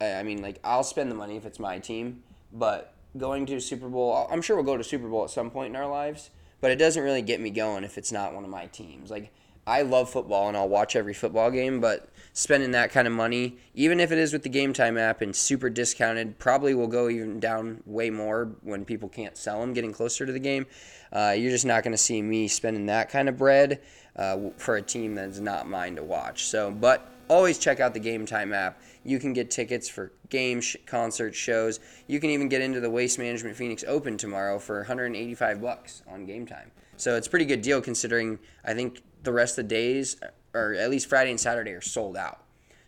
I 0.00 0.22
mean, 0.22 0.42
like, 0.42 0.58
I'll 0.64 0.82
spend 0.82 1.10
the 1.10 1.14
money 1.14 1.36
if 1.36 1.44
it's 1.44 1.60
my 1.60 1.78
team, 1.78 2.22
but 2.52 2.94
going 3.16 3.46
to 3.46 3.60
Super 3.60 3.88
Bowl, 3.88 4.26
I'm 4.30 4.42
sure 4.42 4.56
we'll 4.56 4.64
go 4.64 4.76
to 4.76 4.84
Super 4.84 5.08
Bowl 5.08 5.24
at 5.24 5.30
some 5.30 5.50
point 5.50 5.70
in 5.70 5.76
our 5.76 5.88
lives, 5.88 6.30
but 6.60 6.70
it 6.70 6.76
doesn't 6.76 7.02
really 7.02 7.22
get 7.22 7.40
me 7.40 7.50
going 7.50 7.84
if 7.84 7.96
it's 7.96 8.10
not 8.10 8.34
one 8.34 8.44
of 8.44 8.50
my 8.50 8.66
teams. 8.66 9.10
Like, 9.10 9.30
I 9.66 9.82
love 9.82 10.10
football 10.10 10.48
and 10.48 10.56
I'll 10.56 10.68
watch 10.68 10.94
every 10.94 11.14
football 11.14 11.50
game, 11.50 11.80
but 11.80 12.08
spending 12.34 12.72
that 12.72 12.90
kind 12.90 13.06
of 13.06 13.14
money, 13.14 13.56
even 13.74 14.00
if 14.00 14.12
it 14.12 14.18
is 14.18 14.32
with 14.32 14.42
the 14.42 14.48
Game 14.48 14.72
Time 14.72 14.98
app 14.98 15.22
and 15.22 15.34
super 15.34 15.70
discounted, 15.70 16.38
probably 16.38 16.74
will 16.74 16.88
go 16.88 17.08
even 17.08 17.40
down 17.40 17.82
way 17.86 18.10
more 18.10 18.50
when 18.62 18.84
people 18.84 19.08
can't 19.08 19.36
sell 19.36 19.60
them 19.60 19.72
getting 19.72 19.92
closer 19.92 20.26
to 20.26 20.32
the 20.32 20.38
game. 20.38 20.66
Uh, 21.12 21.34
you're 21.36 21.50
just 21.50 21.64
not 21.64 21.82
going 21.82 21.92
to 21.92 21.98
see 21.98 22.20
me 22.20 22.48
spending 22.48 22.86
that 22.86 23.08
kind 23.08 23.28
of 23.28 23.38
bread 23.38 23.80
uh, 24.16 24.50
for 24.56 24.76
a 24.76 24.82
team 24.82 25.14
that's 25.14 25.38
not 25.38 25.68
mine 25.68 25.96
to 25.96 26.02
watch. 26.02 26.44
So, 26.44 26.70
but 26.70 27.10
always 27.28 27.58
check 27.58 27.80
out 27.80 27.94
the 27.94 28.00
Game 28.00 28.26
Time 28.26 28.52
app. 28.52 28.80
You 29.04 29.18
can 29.18 29.32
get 29.32 29.50
tickets 29.50 29.88
for 29.88 30.12
games, 30.28 30.64
sh- 30.64 30.76
concerts, 30.86 31.38
shows. 31.38 31.80
You 32.06 32.20
can 32.20 32.30
even 32.30 32.48
get 32.48 32.60
into 32.60 32.80
the 32.80 32.90
Waste 32.90 33.18
Management 33.18 33.56
Phoenix 33.56 33.84
Open 33.86 34.18
tomorrow 34.18 34.58
for 34.58 34.78
185 34.78 35.62
bucks 35.62 36.02
on 36.08 36.26
Game 36.26 36.46
Time. 36.46 36.70
So 36.96 37.16
it's 37.16 37.28
pretty 37.28 37.44
good 37.44 37.62
deal 37.62 37.80
considering 37.80 38.38
I 38.64 38.74
think 38.74 39.00
the 39.24 39.32
rest 39.32 39.58
of 39.58 39.64
the 39.64 39.74
days, 39.74 40.16
or 40.52 40.74
at 40.74 40.90
least 40.90 41.08
Friday 41.08 41.30
and 41.30 41.40
Saturday, 41.40 41.72
are 41.72 41.80
sold 41.80 42.16
out. 42.16 42.40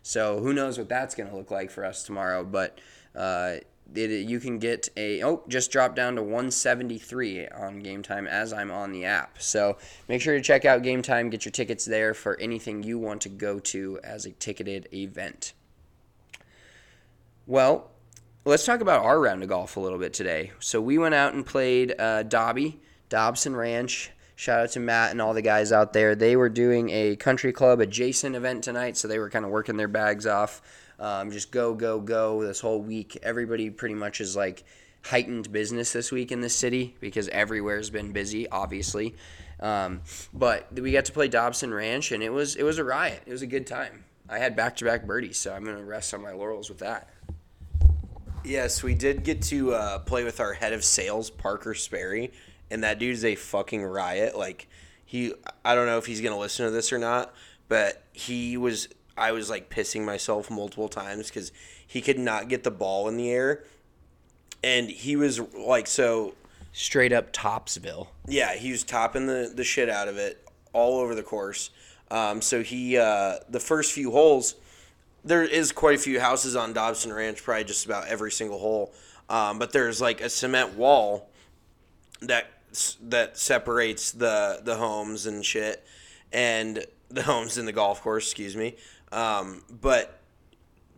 So 0.03 0.39
who 0.39 0.53
knows 0.53 0.77
what 0.77 0.87
that's 0.87 1.15
going 1.15 1.29
to 1.29 1.35
look 1.35 1.51
like 1.51 1.69
for 1.69 1.83
us 1.83 2.03
tomorrow? 2.03 2.43
But 2.45 2.79
uh, 3.15 3.55
it, 3.93 4.09
you 4.27 4.39
can 4.39 4.59
get 4.59 4.89
a 4.97 5.23
oh 5.23 5.43
just 5.47 5.71
dropped 5.71 5.95
down 5.95 6.15
to 6.15 6.21
173 6.21 7.47
on 7.49 7.79
Game 7.79 8.03
Time 8.03 8.27
as 8.27 8.53
I'm 8.53 8.71
on 8.71 8.91
the 8.91 9.05
app. 9.05 9.41
So 9.41 9.77
make 10.07 10.21
sure 10.21 10.35
to 10.35 10.41
check 10.41 10.65
out 10.65 10.83
Game 10.83 11.01
Time. 11.01 11.29
Get 11.29 11.45
your 11.45 11.51
tickets 11.51 11.85
there 11.85 12.13
for 12.13 12.39
anything 12.39 12.83
you 12.83 12.99
want 12.99 13.21
to 13.21 13.29
go 13.29 13.59
to 13.59 13.99
as 14.03 14.25
a 14.25 14.31
ticketed 14.31 14.87
event. 14.93 15.53
Well, 17.45 17.91
let's 18.45 18.65
talk 18.65 18.81
about 18.81 19.03
our 19.03 19.19
round 19.19 19.43
of 19.43 19.49
golf 19.49 19.77
a 19.77 19.79
little 19.79 19.99
bit 19.99 20.13
today. 20.13 20.51
So 20.59 20.81
we 20.81 20.97
went 20.97 21.15
out 21.15 21.33
and 21.33 21.45
played 21.45 21.95
uh, 21.99 22.23
Dobby, 22.23 22.81
Dobson 23.09 23.55
Ranch. 23.55 24.11
Shout 24.37 24.59
out 24.59 24.69
to 24.73 24.79
Matt 24.79 25.09
and 25.09 25.19
all 25.19 25.33
the 25.33 25.41
guys 25.41 25.71
out 25.71 25.93
there. 25.93 26.13
They 26.13 26.35
were 26.35 26.47
doing 26.47 26.91
a 26.91 27.15
country 27.15 27.51
club 27.51 27.79
adjacent 27.79 28.35
event 28.35 28.63
tonight, 28.63 28.95
so 28.95 29.07
they 29.07 29.17
were 29.17 29.31
kind 29.31 29.43
of 29.43 29.49
working 29.49 29.77
their 29.77 29.87
bags 29.87 30.27
off. 30.27 30.61
Um, 30.99 31.31
just 31.31 31.49
go, 31.49 31.73
go, 31.73 31.99
go 31.99 32.43
this 32.43 32.59
whole 32.59 32.79
week. 32.79 33.17
Everybody 33.23 33.71
pretty 33.71 33.95
much 33.95 34.21
is 34.21 34.35
like 34.35 34.63
heightened 35.01 35.51
business 35.51 35.91
this 35.91 36.11
week 36.11 36.31
in 36.31 36.41
the 36.41 36.49
city 36.49 36.95
because 36.99 37.27
everywhere's 37.29 37.89
been 37.89 38.11
busy, 38.11 38.47
obviously. 38.47 39.15
Um, 39.59 40.01
but 40.35 40.71
we 40.71 40.91
got 40.91 41.05
to 41.05 41.11
play 41.11 41.29
Dobson 41.29 41.73
Ranch, 41.73 42.11
and 42.11 42.21
it 42.21 42.29
was 42.29 42.55
it 42.55 42.63
was 42.63 42.77
a 42.77 42.83
riot. 42.83 43.23
It 43.25 43.31
was 43.31 43.41
a 43.41 43.47
good 43.47 43.65
time. 43.65 44.03
I 44.29 44.37
had 44.37 44.55
back 44.55 44.75
to 44.75 44.85
back 44.85 45.07
birdies, 45.07 45.39
so 45.39 45.51
I'm 45.51 45.65
gonna 45.65 45.83
rest 45.83 46.13
on 46.13 46.21
my 46.21 46.33
laurels 46.33 46.69
with 46.69 46.77
that. 46.77 47.09
Yes, 48.43 48.83
we 48.83 48.93
did 48.93 49.23
get 49.23 49.41
to 49.43 49.73
uh, 49.73 49.99
play 49.99 50.23
with 50.23 50.39
our 50.39 50.53
head 50.53 50.73
of 50.73 50.83
sales, 50.83 51.31
Parker 51.31 51.73
Sperry, 51.73 52.31
and 52.69 52.83
that 52.83 52.99
dude's 52.99 53.23
a 53.23 53.35
fucking 53.35 53.83
riot. 53.83 54.37
Like 54.37 54.67
he, 55.05 55.33
I 55.63 55.75
don't 55.75 55.85
know 55.85 55.97
if 55.97 56.05
he's 56.05 56.21
gonna 56.21 56.37
listen 56.37 56.65
to 56.65 56.71
this 56.71 56.91
or 56.91 56.97
not, 56.97 57.33
but 57.67 58.03
he 58.13 58.57
was. 58.57 58.89
I 59.17 59.31
was 59.31 59.49
like 59.49 59.69
pissing 59.69 60.05
myself 60.05 60.51
multiple 60.51 60.89
times 60.89 61.27
because 61.29 61.51
he 61.85 62.01
could 62.01 62.19
not 62.19 62.49
get 62.49 62.63
the 62.63 62.71
ball 62.71 63.07
in 63.07 63.17
the 63.17 63.31
air, 63.31 63.63
and 64.63 64.89
he 64.89 65.15
was 65.15 65.39
like 65.39 65.87
so. 65.87 66.35
Straight 66.73 67.11
up 67.11 67.33
Topsville. 67.33 68.09
Yeah, 68.27 68.53
he 68.53 68.71
was 68.71 68.83
topping 68.83 69.25
the 69.25 69.51
the 69.55 69.63
shit 69.63 69.89
out 69.89 70.07
of 70.07 70.17
it 70.17 70.45
all 70.73 70.99
over 70.99 71.15
the 71.15 71.23
course. 71.23 71.71
Um, 72.11 72.41
so 72.41 72.61
he 72.61 72.97
uh, 72.97 73.37
the 73.49 73.59
first 73.59 73.91
few 73.91 74.11
holes, 74.11 74.55
there 75.25 75.43
is 75.43 75.71
quite 75.71 75.95
a 75.95 75.97
few 75.97 76.19
houses 76.19 76.55
on 76.55 76.73
Dobson 76.73 77.11
Ranch, 77.11 77.43
probably 77.43 77.63
just 77.63 77.85
about 77.85 78.07
every 78.07 78.31
single 78.31 78.59
hole. 78.59 78.93
Um, 79.29 79.59
but 79.59 79.73
there's 79.73 79.99
like 79.99 80.21
a 80.21 80.29
cement 80.29 80.75
wall 80.75 81.29
that 82.21 82.45
that 83.01 83.37
separates 83.37 84.11
the 84.11 84.61
the 84.63 84.75
homes 84.75 85.25
and 85.25 85.45
shit, 85.45 85.85
and 86.31 86.85
the 87.09 87.23
homes 87.23 87.57
in 87.57 87.65
the 87.65 87.71
golf 87.71 88.01
course. 88.01 88.25
Excuse 88.25 88.55
me. 88.55 88.75
Um, 89.11 89.63
but 89.69 90.19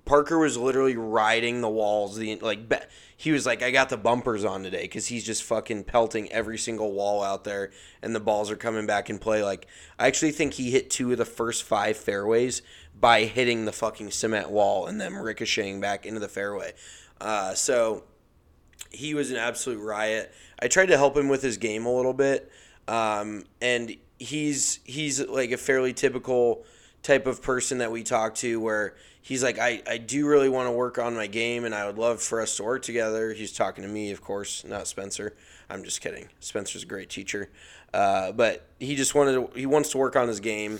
Parker 0.06 0.40
was 0.40 0.58
literally 0.58 0.98
riding 0.98 1.62
the 1.62 1.70
walls. 1.70 2.18
The 2.18 2.36
like 2.38 2.68
be- 2.68 2.78
he 3.16 3.32
was 3.32 3.46
like, 3.46 3.62
I 3.62 3.70
got 3.70 3.90
the 3.90 3.98
bumpers 3.98 4.46
on 4.46 4.64
today 4.64 4.82
because 4.84 5.08
he's 5.08 5.26
just 5.26 5.44
fucking 5.44 5.84
pelting 5.84 6.32
every 6.32 6.58
single 6.58 6.94
wall 6.94 7.22
out 7.22 7.44
there, 7.44 7.72
and 8.02 8.16
the 8.16 8.20
balls 8.20 8.50
are 8.50 8.56
coming 8.56 8.88
back 8.88 9.10
in 9.10 9.20
play. 9.20 9.44
Like 9.44 9.68
I 10.00 10.08
actually 10.08 10.32
think 10.32 10.54
he 10.54 10.72
hit 10.72 10.90
two 10.90 11.12
of 11.12 11.18
the 11.18 11.26
first 11.26 11.64
five 11.64 11.96
fairways 11.96 12.62
by 13.00 13.26
hitting 13.26 13.66
the 13.66 13.72
fucking 13.72 14.12
cement 14.12 14.50
wall 14.50 14.88
and 14.88 15.00
then 15.00 15.14
ricocheting 15.14 15.80
back 15.80 16.06
into 16.06 16.20
the 16.20 16.28
fairway. 16.28 16.74
Uh, 17.22 17.54
so 17.54 18.04
he 18.92 19.14
was 19.14 19.32
an 19.32 19.38
absolute 19.38 19.80
riot. 19.80 20.34
I 20.62 20.68
tried 20.68 20.88
to 20.88 20.98
help 20.98 21.16
him 21.16 21.30
with 21.30 21.42
his 21.42 21.58
game 21.58 21.86
a 21.86 21.94
little 21.94 22.14
bit, 22.14 22.52
um, 22.88 23.46
and 23.62 23.96
he's 24.20 24.80
he's 24.84 25.26
like 25.28 25.52
a 25.52 25.58
fairly 25.58 25.94
typical 25.94 26.66
type 27.02 27.26
of 27.28 27.42
person 27.42 27.78
that 27.78 27.92
we 27.92 28.04
talk 28.04 28.36
to 28.36 28.60
where 28.60 28.96
he's 29.22 29.42
like 29.42 29.58
I, 29.58 29.82
I 29.88 29.98
do 29.98 30.28
really 30.28 30.50
want 30.50 30.68
to 30.68 30.72
work 30.72 30.98
on 30.98 31.16
my 31.16 31.28
game 31.28 31.64
and 31.64 31.74
I 31.74 31.86
would 31.86 31.98
love 31.98 32.22
for 32.22 32.42
us 32.42 32.58
to 32.58 32.64
work 32.64 32.82
together. 32.82 33.34
He's 33.34 33.54
talking 33.54 33.84
to 33.84 33.90
me, 33.90 34.12
of 34.12 34.22
course, 34.22 34.66
not 34.66 34.88
Spencer. 34.88 35.36
I'm 35.70 35.84
just 35.84 36.02
kidding. 36.02 36.28
Spencer's 36.40 36.84
a 36.84 36.86
great 36.88 37.10
teacher, 37.10 37.50
uh, 37.94 38.32
but 38.32 38.68
he 38.80 38.96
just 38.96 39.16
wanted 39.16 39.34
to, 39.34 39.60
he 39.60 39.66
wants 39.66 39.92
to 39.92 39.98
work 39.98 40.16
on 40.16 40.28
his 40.28 40.40
game, 40.40 40.80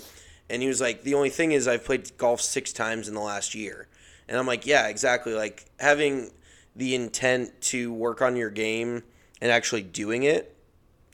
and 0.50 0.60
he 0.60 0.68
was 0.68 0.80
like 0.80 1.02
the 1.04 1.14
only 1.14 1.30
thing 1.30 1.52
is 1.52 1.68
I've 1.68 1.84
played 1.84 2.16
golf 2.18 2.40
six 2.40 2.72
times 2.72 3.08
in 3.08 3.14
the 3.14 3.20
last 3.20 3.54
year, 3.54 3.86
and 4.28 4.36
I'm 4.36 4.46
like 4.46 4.66
yeah 4.66 4.88
exactly 4.88 5.32
like 5.32 5.64
having 5.78 6.30
the 6.74 6.94
intent 6.94 7.60
to 7.60 7.92
work 7.92 8.22
on 8.22 8.36
your 8.36 8.50
game 8.50 9.02
and 9.40 9.50
actually 9.50 9.82
doing 9.82 10.22
it 10.22 10.56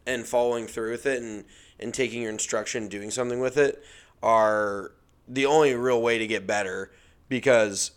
and 0.07 0.27
following 0.27 0.67
through 0.67 0.93
with 0.93 1.07
it 1.07 1.23
and, 1.23 1.45
and 1.81 1.93
taking 1.93 2.23
your 2.23 2.31
instruction 2.31 2.83
and 2.83 2.91
doing 2.91 3.11
something 3.11 3.41
with 3.41 3.57
it 3.57 3.83
are 4.23 4.93
the 5.29 5.47
only 5.47 5.75
real 5.75 6.01
way 6.01 6.19
to 6.19 6.27
get 6.27 6.47
better 6.47 6.93
because 7.29 7.93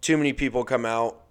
too 0.00 0.16
many 0.16 0.32
people 0.32 0.64
come 0.64 0.84
out 0.84 1.22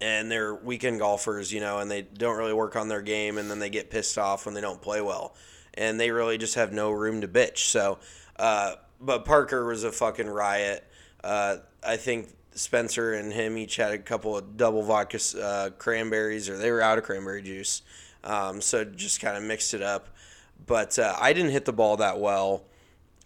and 0.00 0.30
they're 0.30 0.54
weekend 0.54 0.98
golfers, 0.98 1.52
you 1.52 1.60
know, 1.60 1.78
and 1.78 1.90
they 1.90 2.02
don't 2.02 2.36
really 2.36 2.52
work 2.52 2.74
on 2.74 2.88
their 2.88 3.02
game 3.02 3.38
and 3.38 3.50
then 3.50 3.58
they 3.58 3.70
get 3.70 3.90
pissed 3.90 4.18
off 4.18 4.46
when 4.46 4.54
they 4.54 4.60
don't 4.60 4.82
play 4.82 5.00
well. 5.00 5.34
And 5.74 5.98
they 5.98 6.10
really 6.10 6.38
just 6.38 6.56
have 6.56 6.72
no 6.72 6.90
room 6.90 7.20
to 7.20 7.28
bitch. 7.28 7.58
So, 7.58 7.98
uh, 8.36 8.74
but 9.00 9.24
Parker 9.24 9.64
was 9.64 9.84
a 9.84 9.92
fucking 9.92 10.28
riot. 10.28 10.84
Uh, 11.22 11.58
I 11.86 11.96
think 11.96 12.34
Spencer 12.54 13.14
and 13.14 13.32
him 13.32 13.56
each 13.56 13.76
had 13.76 13.92
a 13.92 13.98
couple 13.98 14.36
of 14.36 14.56
double 14.56 14.82
vodka 14.82 15.18
uh, 15.40 15.70
cranberries, 15.70 16.48
or 16.48 16.56
they 16.56 16.70
were 16.70 16.82
out 16.82 16.98
of 16.98 17.04
cranberry 17.04 17.42
juice. 17.42 17.82
Um, 18.24 18.60
so 18.60 18.84
just 18.84 19.20
kind 19.20 19.36
of 19.36 19.42
mixed 19.42 19.74
it 19.74 19.82
up. 19.82 20.08
But 20.66 20.98
uh, 20.98 21.16
I 21.18 21.32
didn't 21.32 21.50
hit 21.50 21.64
the 21.64 21.72
ball 21.72 21.96
that 21.96 22.20
well. 22.20 22.64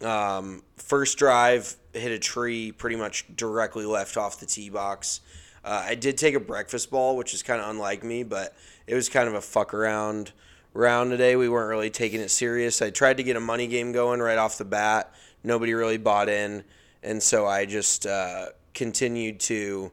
Um, 0.01 0.63
first 0.75 1.17
drive 1.17 1.75
hit 1.93 2.11
a 2.11 2.19
tree 2.19 2.71
pretty 2.71 2.95
much 2.95 3.25
directly 3.35 3.85
left 3.85 4.17
off 4.17 4.39
the 4.39 4.45
tee 4.45 4.69
box. 4.69 5.21
Uh, 5.63 5.85
I 5.85 5.95
did 5.95 6.17
take 6.17 6.35
a 6.35 6.39
breakfast 6.39 6.89
ball, 6.89 7.17
which 7.17 7.33
is 7.33 7.43
kind 7.43 7.61
of 7.61 7.69
unlike 7.69 8.03
me, 8.03 8.23
but 8.23 8.55
it 8.85 8.95
was 8.95 9.09
kind 9.09 9.27
of 9.27 9.33
a 9.33 9.41
fuck 9.41 9.73
around 9.73 10.31
round 10.73 11.11
today. 11.11 11.35
We 11.35 11.49
weren't 11.49 11.69
really 11.69 11.89
taking 11.89 12.21
it 12.21 12.29
serious. 12.29 12.81
I 12.81 12.89
tried 12.89 13.17
to 13.17 13.23
get 13.23 13.35
a 13.35 13.41
money 13.41 13.67
game 13.67 13.91
going 13.91 14.19
right 14.19 14.37
off 14.37 14.57
the 14.57 14.65
bat. 14.65 15.13
Nobody 15.43 15.73
really 15.73 15.97
bought 15.97 16.29
in, 16.29 16.63
and 17.03 17.21
so 17.21 17.45
I 17.45 17.65
just 17.65 18.05
uh, 18.05 18.47
continued 18.77 19.39
to 19.39 19.91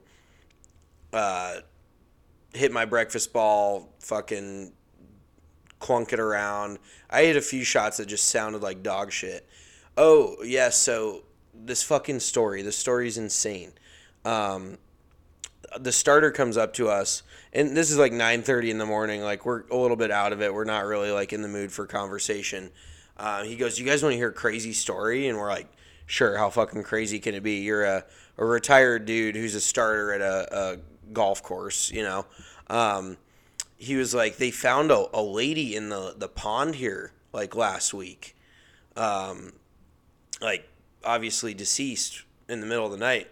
uh, 1.15 1.57
hit 2.53 2.71
my 2.71 2.85
breakfast 2.85 3.33
ball, 3.33 3.89
fucking 4.01 4.73
clunk 5.81 6.13
it 6.13 6.21
around. 6.21 6.79
I 7.09 7.23
hit 7.23 7.37
a 7.37 7.41
few 7.41 7.65
shots 7.65 7.97
that 7.97 8.07
just 8.07 8.29
sounded 8.29 8.63
like 8.63 8.83
dog 8.83 9.11
shit. 9.11 9.49
Oh, 9.97 10.37
yes, 10.41 10.49
yeah, 10.49 10.69
so 10.69 11.23
this 11.55 11.83
fucking 11.83 12.21
story, 12.21 12.61
the 12.61 12.73
story's 12.73 13.17
insane. 13.17 13.73
Um, 14.27 14.77
the 15.81 15.93
starter 15.93 16.31
comes 16.31 16.57
up 16.57 16.75
to 16.75 16.89
us 16.89 17.23
and 17.53 17.77
this 17.77 17.91
is 17.91 17.99
like 17.99 18.13
9.30 18.13 18.69
in 18.69 18.79
the 18.79 18.87
morning 18.87 19.23
like 19.23 19.45
we're 19.45 19.65
a 19.73 19.77
little 19.77 19.97
bit 19.97 20.13
out 20.13 20.33
of 20.33 20.41
it 20.41 20.55
we're 20.55 20.63
not 20.63 20.85
really 20.85 21.11
like 21.11 21.33
in 21.33 21.43
the 21.43 21.49
mood 21.49 21.73
for 21.73 21.85
conversation 21.85 22.71
uh, 23.17 23.43
he 23.43 23.57
goes 23.57 23.77
you 23.77 23.85
guys 23.85 24.01
want 24.01 24.13
to 24.13 24.17
hear 24.17 24.29
a 24.29 24.33
crazy 24.33 24.73
story 24.73 25.27
and 25.27 25.37
we're 25.37 25.49
like 25.49 25.67
sure 26.07 26.37
how 26.37 26.51
fucking 26.51 26.83
crazy 26.83 27.19
can 27.19 27.35
it 27.35 27.43
be 27.43 27.61
you're 27.61 27.85
a, 27.85 28.05
a 28.39 28.45
retired 28.45 29.05
dude 29.05 29.37
who's 29.37 29.55
a 29.55 29.61
starter 29.61 30.13
at 30.13 30.21
a, 30.21 30.59
a 30.59 30.77
golf 31.13 31.43
course 31.43 31.91
you 31.91 32.03
know 32.03 32.27
um, 32.69 33.17
he 33.77 33.97
was 33.97 34.15
like 34.15 34.37
they 34.37 34.51
found 34.51 34.91
a, 34.91 35.07
a 35.13 35.23
lady 35.23 35.77
in 35.77 35.89
the, 35.89 36.15
the 36.17 36.29
pond 36.29 36.77
here 36.77 37.13
like 37.33 37.55
last 37.55 37.93
week 37.93 38.37
um, 38.97 39.53
like 40.41 40.69
obviously 41.05 41.55
deceased 41.55 42.23
in 42.49 42.61
the 42.61 42.67
middle 42.67 42.87
of 42.87 42.93
the 42.93 42.99
night 42.99 43.29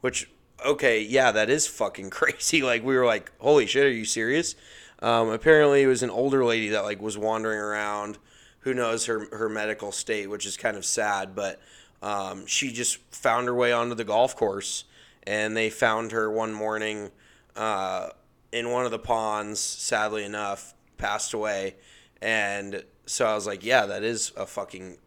which 0.00 0.28
okay, 0.64 1.00
yeah, 1.00 1.32
that 1.32 1.50
is 1.50 1.66
fucking 1.66 2.10
crazy. 2.10 2.62
Like 2.62 2.84
we 2.84 2.96
were 2.96 3.06
like, 3.06 3.32
holy 3.38 3.66
shit, 3.66 3.84
are 3.84 3.90
you 3.90 4.04
serious? 4.04 4.54
Um, 5.00 5.30
apparently, 5.30 5.82
it 5.82 5.86
was 5.86 6.02
an 6.02 6.10
older 6.10 6.44
lady 6.44 6.68
that 6.68 6.84
like 6.84 7.00
was 7.00 7.18
wandering 7.18 7.58
around. 7.58 8.18
Who 8.60 8.74
knows 8.74 9.06
her 9.06 9.26
her 9.36 9.48
medical 9.48 9.90
state, 9.90 10.30
which 10.30 10.46
is 10.46 10.56
kind 10.56 10.76
of 10.76 10.84
sad. 10.84 11.34
But 11.34 11.60
um, 12.02 12.46
she 12.46 12.72
just 12.72 12.98
found 13.14 13.46
her 13.46 13.54
way 13.54 13.72
onto 13.72 13.94
the 13.94 14.04
golf 14.04 14.36
course, 14.36 14.84
and 15.22 15.56
they 15.56 15.70
found 15.70 16.12
her 16.12 16.30
one 16.30 16.52
morning 16.52 17.10
uh, 17.56 18.08
in 18.50 18.70
one 18.70 18.84
of 18.84 18.90
the 18.90 18.98
ponds. 18.98 19.60
Sadly 19.60 20.24
enough, 20.24 20.74
passed 20.98 21.32
away. 21.32 21.76
And 22.20 22.84
so 23.06 23.26
I 23.26 23.34
was 23.34 23.46
like, 23.46 23.64
yeah, 23.64 23.86
that 23.86 24.02
is 24.02 24.32
a 24.36 24.46
fucking 24.46 24.98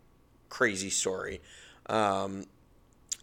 crazy 0.49 0.89
story. 0.89 1.41
Um, 1.87 2.45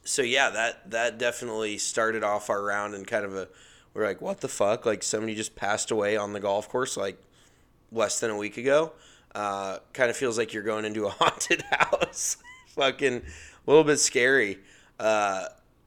so 0.05 0.23
yeah, 0.23 0.51
that 0.51 0.91
that 0.91 1.19
definitely 1.19 1.79
started 1.79 2.25
off 2.25 2.51
our 2.51 2.63
round 2.63 2.95
and 2.95 3.07
kind 3.07 3.25
of 3.25 3.35
a 3.37 3.49
we're 3.95 4.07
like, 4.07 4.21
what 4.21 4.41
the 4.41 4.49
fuck? 4.49 4.87
Like 4.87 5.03
somebody 5.03 5.35
just 5.35 5.55
passed 5.55 5.91
away 5.91 6.17
on 6.17 6.33
the 6.33 6.41
golf 6.41 6.69
course 6.69 6.97
like 6.97 7.19
less 7.91 8.21
than 8.21 8.31
a 8.31 8.37
week 8.37 8.57
ago. 8.57 8.93
Uh, 9.35 9.79
kind 9.93 10.11
of 10.11 10.17
feels 10.17 10.37
like 10.37 10.53
you're 10.53 10.63
going 10.63 10.85
into 10.85 11.07
a 11.07 11.11
haunted 11.19 11.63
house. 11.71 12.39
Fucking 12.69 13.23
a 13.67 13.71
little 13.71 13.85
bit 13.85 13.99
scary. 13.99 14.59
Uh, 14.99 15.47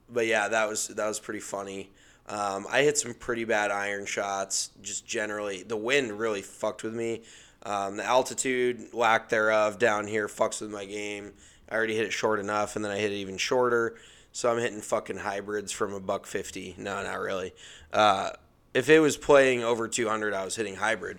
but 0.10 0.28
yeah, 0.28 0.48
that 0.48 0.68
was 0.68 0.88
that 0.90 1.08
was 1.08 1.20
pretty 1.20 1.40
funny. 1.40 1.92
Um, 2.28 2.66
I 2.70 2.82
hit 2.82 2.98
some 2.98 3.14
pretty 3.14 3.44
bad 3.44 3.72
iron 3.72 4.06
shots. 4.06 4.72
Just 4.82 5.06
generally, 5.06 5.64
the 5.64 5.78
wind 5.78 6.12
really 6.14 6.42
fucked 6.42 6.84
with 6.84 6.94
me. 6.94 7.24
Um, 7.64 7.98
the 7.98 8.04
altitude, 8.04 8.94
lack 8.94 9.30
thereof, 9.30 9.80
down 9.80 10.08
here 10.08 10.28
fucks 10.28 10.62
with 10.62 10.72
my 10.72 10.86
game. 10.86 11.34
I 11.70 11.76
already 11.76 11.96
hit 11.96 12.06
it 12.06 12.14
short 12.14 12.40
enough, 12.40 12.76
and 12.76 12.86
then 12.86 12.92
I 12.92 12.98
hit 12.98 13.12
it 13.12 13.16
even 13.16 13.38
shorter. 13.38 13.96
So 14.32 14.52
I'm 14.52 14.60
hitting 14.60 14.82
fucking 14.82 15.18
hybrids 15.18 15.72
from 15.72 15.94
a 15.94 16.00
buck 16.00 16.26
fifty. 16.26 16.76
No, 16.78 17.02
not 17.04 17.20
really. 17.20 17.54
Uh, 17.92 18.32
if 18.74 18.90
it 18.90 19.00
was 19.00 19.16
playing 19.16 19.64
over 19.64 19.88
200, 19.88 20.34
I 20.34 20.44
was 20.44 20.56
hitting 20.56 20.76
hybrid, 20.76 21.18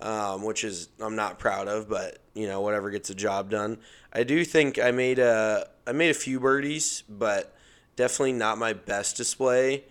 um, 0.00 0.42
which 0.42 0.64
is 0.64 0.88
I'm 1.00 1.14
not 1.14 1.38
proud 1.38 1.68
of, 1.68 1.88
but 1.88 2.18
you 2.34 2.46
know 2.48 2.60
whatever 2.60 2.90
gets 2.90 3.08
the 3.08 3.14
job 3.14 3.48
done. 3.48 3.78
I 4.12 4.24
do 4.24 4.44
think 4.44 4.78
I 4.78 4.90
made 4.90 5.18
a 5.18 5.68
I 5.86 5.92
made 5.92 6.10
a 6.10 6.14
few 6.14 6.40
birdies, 6.40 7.02
but 7.08 7.54
definitely 7.96 8.32
not 8.32 8.58
my 8.58 8.72
best 8.72 9.16
display. 9.16 9.84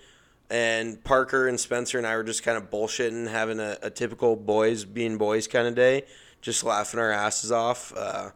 And 0.49 1.03
Parker 1.03 1.47
and 1.47 1.59
Spencer 1.59 1.97
and 1.97 2.05
I 2.05 2.15
were 2.15 2.23
just 2.23 2.43
kind 2.43 2.57
of 2.57 2.69
bullshitting, 2.69 3.29
having 3.29 3.59
a, 3.59 3.77
a 3.81 3.89
typical 3.89 4.35
boys 4.35 4.85
being 4.85 5.17
boys 5.17 5.47
kind 5.47 5.67
of 5.67 5.75
day, 5.75 6.05
just 6.41 6.63
laughing 6.63 6.99
our 6.99 7.11
asses 7.11 7.51
off. 7.51 7.93
Uh, 7.95 8.29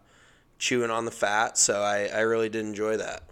chewing 0.59 0.91
on 0.91 1.05
the 1.05 1.11
fat. 1.11 1.57
So 1.57 1.81
I, 1.81 2.05
I 2.07 2.19
really 2.19 2.49
did 2.49 2.65
enjoy 2.65 2.97
that. 2.97 3.23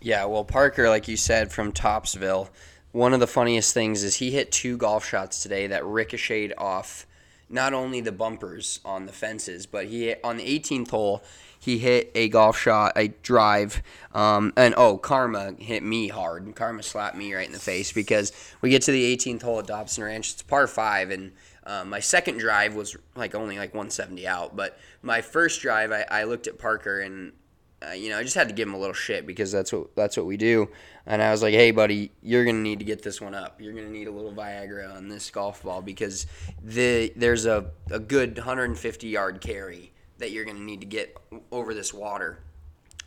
Yeah, 0.00 0.24
well, 0.24 0.44
Parker, 0.44 0.88
like 0.88 1.06
you 1.06 1.16
said, 1.16 1.52
from 1.52 1.70
Topsville, 1.70 2.48
one 2.90 3.14
of 3.14 3.20
the 3.20 3.28
funniest 3.28 3.72
things 3.72 4.02
is 4.02 4.16
he 4.16 4.32
hit 4.32 4.50
two 4.50 4.76
golf 4.76 5.06
shots 5.06 5.42
today 5.42 5.68
that 5.68 5.84
ricocheted 5.84 6.54
off 6.58 7.06
not 7.48 7.72
only 7.72 8.00
the 8.00 8.10
bumpers 8.10 8.80
on 8.84 9.06
the 9.06 9.12
fences, 9.12 9.66
but 9.66 9.86
he 9.86 10.14
on 10.24 10.38
the 10.38 10.58
18th 10.58 10.90
hole 10.90 11.22
he 11.62 11.78
hit 11.78 12.10
a 12.16 12.28
golf 12.28 12.58
shot, 12.58 12.94
a 12.96 13.06
drive, 13.22 13.84
um, 14.12 14.52
and 14.56 14.74
oh, 14.76 14.98
Karma 14.98 15.54
hit 15.60 15.84
me 15.84 16.08
hard. 16.08 16.52
Karma 16.56 16.82
slapped 16.82 17.16
me 17.16 17.32
right 17.32 17.46
in 17.46 17.52
the 17.52 17.60
face 17.60 17.92
because 17.92 18.32
we 18.62 18.68
get 18.68 18.82
to 18.82 18.90
the 18.90 19.16
18th 19.16 19.42
hole 19.42 19.60
at 19.60 19.68
Dobson 19.68 20.02
Ranch. 20.02 20.32
It's 20.32 20.42
a 20.42 20.44
par 20.44 20.66
five, 20.66 21.12
and 21.12 21.30
um, 21.64 21.90
my 21.90 22.00
second 22.00 22.38
drive 22.38 22.74
was 22.74 22.96
like 23.14 23.36
only 23.36 23.58
like 23.58 23.74
170 23.74 24.26
out, 24.26 24.56
but 24.56 24.76
my 25.02 25.20
first 25.20 25.62
drive, 25.62 25.92
I, 25.92 26.04
I 26.10 26.24
looked 26.24 26.48
at 26.48 26.58
Parker 26.58 26.98
and 26.98 27.32
uh, 27.80 27.92
you 27.92 28.10
know, 28.10 28.18
I 28.18 28.22
just 28.22 28.34
had 28.34 28.48
to 28.48 28.54
give 28.54 28.68
him 28.68 28.74
a 28.74 28.78
little 28.78 28.94
shit 28.94 29.26
because 29.26 29.50
that's 29.50 29.72
what 29.72 29.94
that's 29.94 30.16
what 30.16 30.26
we 30.26 30.36
do. 30.36 30.68
And 31.06 31.22
I 31.22 31.30
was 31.30 31.42
like, 31.42 31.54
"Hey, 31.54 31.70
buddy, 31.70 32.12
you're 32.22 32.44
gonna 32.44 32.58
need 32.58 32.78
to 32.80 32.84
get 32.84 33.02
this 33.02 33.20
one 33.20 33.34
up. 33.34 33.60
You're 33.60 33.72
gonna 33.72 33.88
need 33.88 34.08
a 34.08 34.12
little 34.12 34.32
Viagra 34.32 34.96
on 34.96 35.08
this 35.08 35.30
golf 35.30 35.62
ball 35.62 35.82
because 35.82 36.26
the 36.62 37.12
there's 37.16 37.46
a, 37.46 37.70
a 37.90 37.98
good 37.98 38.36
150 38.36 39.08
yard 39.08 39.40
carry 39.40 39.91
that 40.22 40.30
you're 40.30 40.44
gonna 40.44 40.60
need 40.60 40.80
to 40.80 40.86
get 40.86 41.16
over 41.50 41.74
this 41.74 41.92
water." 41.92 42.38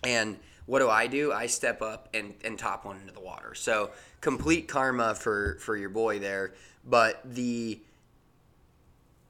And 0.04 0.38
what 0.66 0.80
do 0.80 0.90
I 0.90 1.08
do? 1.08 1.32
I 1.32 1.48
step 1.48 1.82
up 1.82 2.10
and, 2.14 2.34
and 2.44 2.58
top 2.58 2.86
one 2.86 2.98
into 2.98 3.14
the 3.14 3.20
water. 3.20 3.54
So 3.56 3.92
complete 4.22 4.68
karma 4.68 5.16
for 5.16 5.58
for 5.60 5.76
your 5.76 5.90
boy 5.90 6.20
there. 6.20 6.54
But 6.88 7.22
the 7.26 7.80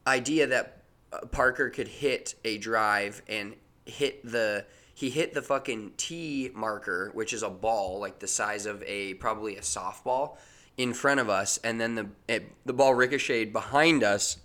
idea 0.08 0.48
that 0.48 0.84
uh, 1.12 1.26
Parker 1.28 1.70
could 1.70 1.88
hit 1.88 2.36
a 2.44 2.58
drive 2.58 3.22
and 3.28 3.56
hit 3.86 4.24
the 4.30 4.66
he 4.94 5.10
hit 5.10 5.34
the 5.34 5.42
fucking 5.42 5.94
T 5.98 6.52
marker, 6.54 7.12
which 7.14 7.34
is 7.34 7.44
a 7.44 7.50
ball 7.50 8.00
like 8.00 8.20
the 8.20 8.28
size 8.28 8.66
of 8.66 8.82
a 8.84 9.16
probably 9.16 9.58
a 9.58 9.62
softball, 9.62 10.38
in 10.78 10.94
front 10.94 11.20
of 11.20 11.30
us, 11.30 11.58
and 11.64 11.80
then 11.80 11.96
the 11.96 12.08
it, 12.28 12.52
the 12.66 12.74
ball 12.74 12.96
ricocheted 12.96 13.52
behind 13.52 14.04
us, 14.04 14.38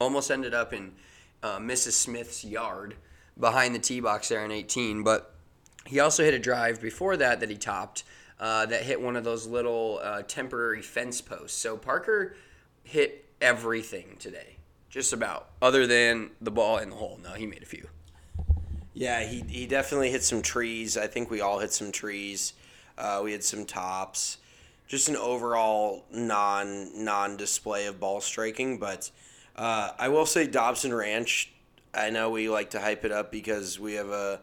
almost 0.00 0.30
ended 0.30 0.54
up 0.54 0.72
in 0.72 0.92
uh, 1.42 1.58
Mrs. 1.58 1.92
Smith's 1.92 2.44
yard 2.44 2.96
behind 3.38 3.74
the 3.74 3.78
tee 3.78 4.00
box 4.00 4.28
there 4.28 4.44
in 4.44 4.50
18. 4.50 5.02
But 5.02 5.34
he 5.86 6.00
also 6.00 6.24
hit 6.24 6.34
a 6.34 6.38
drive 6.38 6.80
before 6.80 7.16
that 7.16 7.40
that 7.40 7.50
he 7.50 7.56
topped 7.56 8.04
uh, 8.40 8.66
that 8.66 8.82
hit 8.82 9.00
one 9.00 9.16
of 9.16 9.24
those 9.24 9.46
little 9.46 10.00
uh, 10.02 10.22
temporary 10.22 10.82
fence 10.82 11.20
posts. 11.20 11.58
So 11.58 11.76
Parker 11.76 12.36
hit 12.84 13.24
everything 13.40 14.16
today, 14.18 14.56
just 14.90 15.12
about, 15.12 15.50
other 15.60 15.86
than 15.86 16.30
the 16.40 16.50
ball 16.50 16.78
in 16.78 16.90
the 16.90 16.96
hole. 16.96 17.18
No, 17.22 17.32
he 17.32 17.46
made 17.46 17.62
a 17.62 17.66
few. 17.66 17.88
Yeah, 18.94 19.22
he, 19.22 19.44
he 19.48 19.66
definitely 19.66 20.10
hit 20.10 20.22
some 20.22 20.42
trees. 20.42 20.96
I 20.96 21.06
think 21.06 21.30
we 21.30 21.40
all 21.40 21.60
hit 21.60 21.72
some 21.72 21.92
trees. 21.92 22.54
Uh, 22.96 23.20
we 23.22 23.32
had 23.32 23.44
some 23.44 23.64
tops. 23.64 24.38
Just 24.88 25.08
an 25.08 25.16
overall 25.16 26.04
non 26.10 27.04
non 27.04 27.36
display 27.36 27.86
of 27.86 28.00
ball 28.00 28.20
striking. 28.20 28.78
But 28.78 29.10
uh, 29.58 29.90
I 29.98 30.08
will 30.08 30.24
say 30.24 30.46
Dobson 30.46 30.94
Ranch. 30.94 31.52
I 31.92 32.10
know 32.10 32.30
we 32.30 32.48
like 32.48 32.70
to 32.70 32.80
hype 32.80 33.04
it 33.04 33.10
up 33.10 33.32
because 33.32 33.78
we 33.78 33.94
have 33.94 34.08
a 34.08 34.40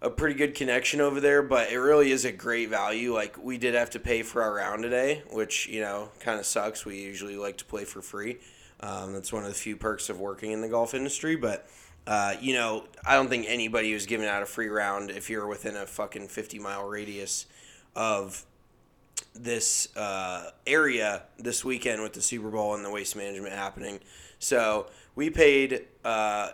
a 0.00 0.10
pretty 0.10 0.34
good 0.34 0.54
connection 0.54 1.00
over 1.00 1.18
there, 1.18 1.42
but 1.42 1.70
it 1.70 1.78
really 1.78 2.10
is 2.10 2.24
a 2.26 2.32
great 2.32 2.68
value. 2.68 3.14
Like 3.14 3.42
we 3.42 3.58
did 3.58 3.74
have 3.74 3.90
to 3.90 3.98
pay 4.00 4.22
for 4.22 4.42
our 4.42 4.54
round 4.54 4.82
today, 4.82 5.22
which 5.30 5.68
you 5.68 5.80
know 5.80 6.08
kind 6.20 6.40
of 6.40 6.46
sucks. 6.46 6.86
We 6.86 7.00
usually 7.00 7.36
like 7.36 7.58
to 7.58 7.64
play 7.66 7.84
for 7.84 8.00
free. 8.00 8.38
Um, 8.80 9.12
that's 9.12 9.32
one 9.32 9.42
of 9.44 9.48
the 9.48 9.54
few 9.54 9.76
perks 9.76 10.08
of 10.08 10.20
working 10.20 10.52
in 10.52 10.62
the 10.62 10.68
golf 10.68 10.94
industry, 10.94 11.36
but 11.36 11.68
uh, 12.06 12.34
you 12.40 12.54
know, 12.54 12.84
I 13.06 13.14
don't 13.16 13.28
think 13.28 13.46
anybody 13.48 13.92
was 13.92 14.06
giving 14.06 14.26
out 14.26 14.42
a 14.42 14.46
free 14.46 14.68
round 14.68 15.10
if 15.10 15.28
you're 15.28 15.46
within 15.46 15.76
a 15.76 15.86
fucking 15.86 16.28
50 16.28 16.58
mile 16.58 16.84
radius 16.84 17.46
of 17.94 18.44
this 19.34 19.94
uh, 19.96 20.50
area 20.66 21.22
this 21.38 21.64
weekend 21.64 22.02
with 22.02 22.12
the 22.12 22.22
Super 22.22 22.50
Bowl 22.50 22.74
and 22.74 22.84
the 22.84 22.90
waste 22.90 23.16
management 23.16 23.54
happening. 23.54 24.00
So 24.38 24.86
we 25.14 25.30
paid 25.30 25.86
uh, 26.04 26.50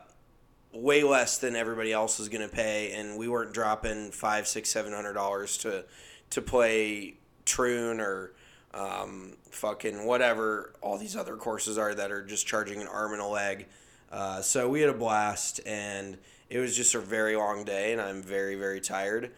way 0.73 1.03
less 1.03 1.39
than 1.39 1.57
everybody 1.57 1.93
else 1.93 2.19
was 2.19 2.29
going 2.29 2.49
to 2.49 2.55
pay, 2.55 2.93
and 2.93 3.19
we 3.19 3.29
weren't 3.29 3.53
dropping 3.53 4.11
five, 4.13 4.47
six, 4.47 4.71
seven 4.71 4.93
hundred 4.93 5.15
dollars 5.15 5.59
to 5.59 5.85
to 6.31 6.41
play 6.41 7.15
Troon 7.45 8.01
or 8.01 8.33
um, 8.73 9.37
fucking 9.51 10.07
whatever 10.07 10.73
all 10.81 10.97
these 10.97 11.17
other 11.17 11.37
courses 11.37 11.77
are 11.77 11.95
that 11.95 12.13
are 12.13 12.25
just 12.25 12.47
charging 12.47 12.81
an 12.81 12.89
arm 12.89 13.13
and 13.13 13.21
a 13.21 13.27
leg. 13.27 13.67
Uh, 14.13 14.41
so 14.41 14.69
we 14.69 14.81
had 14.81 14.91
a 14.91 14.95
blast, 14.95 15.61
and 15.67 16.17
it 16.49 16.59
was 16.59 16.77
just 16.77 16.95
a 16.95 17.01
very 17.01 17.37
long 17.37 17.65
day, 17.65 17.93
and 17.93 18.01
I'm 18.01 18.23
very, 18.23 18.55
very 18.57 18.81
tired. 18.81 19.33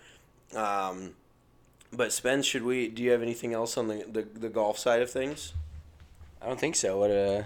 Um, 0.54 1.14
but 1.92 2.12
Spence, 2.12 2.46
should 2.46 2.62
we? 2.62 2.88
Do 2.88 3.02
you 3.02 3.10
have 3.10 3.22
anything 3.22 3.52
else 3.52 3.76
on 3.76 3.88
the, 3.88 4.04
the, 4.10 4.22
the 4.22 4.48
golf 4.48 4.78
side 4.78 5.02
of 5.02 5.10
things? 5.10 5.52
I 6.40 6.46
don't 6.46 6.58
think 6.58 6.74
so. 6.74 6.98
What 6.98 7.10
uh, 7.10 7.42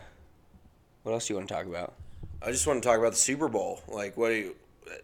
what 1.03 1.13
else 1.13 1.27
do 1.27 1.35
you 1.35 1.39
want 1.39 1.49
to 1.49 1.55
talk 1.55 1.67
about? 1.67 1.95
I 2.43 2.51
just 2.51 2.67
want 2.67 2.83
to 2.83 2.89
talk 2.89 2.99
about 2.99 3.13
the 3.13 3.19
Super 3.19 3.49
Bowl. 3.49 3.81
Like, 3.89 4.17
what 4.17 4.29
do 4.29 4.35
you? 4.35 4.57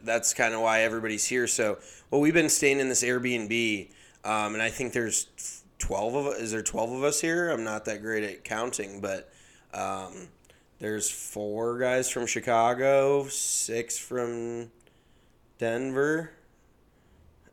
That's 0.03 0.33
kind 0.33 0.55
of 0.55 0.61
why 0.61 0.83
everybody's 0.83 1.25
here. 1.25 1.47
So, 1.47 1.79
well, 2.11 2.21
we've 2.21 2.35
been 2.35 2.49
staying 2.49 2.79
in 2.79 2.89
this 2.89 3.03
Airbnb, 3.03 3.91
um, 4.25 4.55
and 4.55 4.63
I 4.63 4.71
think 4.71 4.93
there's 4.93 5.63
twelve 5.79 6.15
of 6.15 6.35
is 6.35 6.53
there 6.53 6.63
twelve 6.63 6.93
of 6.93 7.03
us 7.03 7.21
here? 7.21 7.51
I'm 7.51 7.65
not 7.65 7.85
that 7.87 8.01
great 8.01 8.25
at 8.25 8.45
counting, 8.45 9.01
but 9.01 9.33
um, 9.75 10.29
there's 10.79 11.11
four 11.11 11.79
guys 11.79 12.09
from 12.09 12.27
Chicago, 12.27 13.27
six 13.29 13.99
from 13.99 14.71
Denver. 15.59 16.31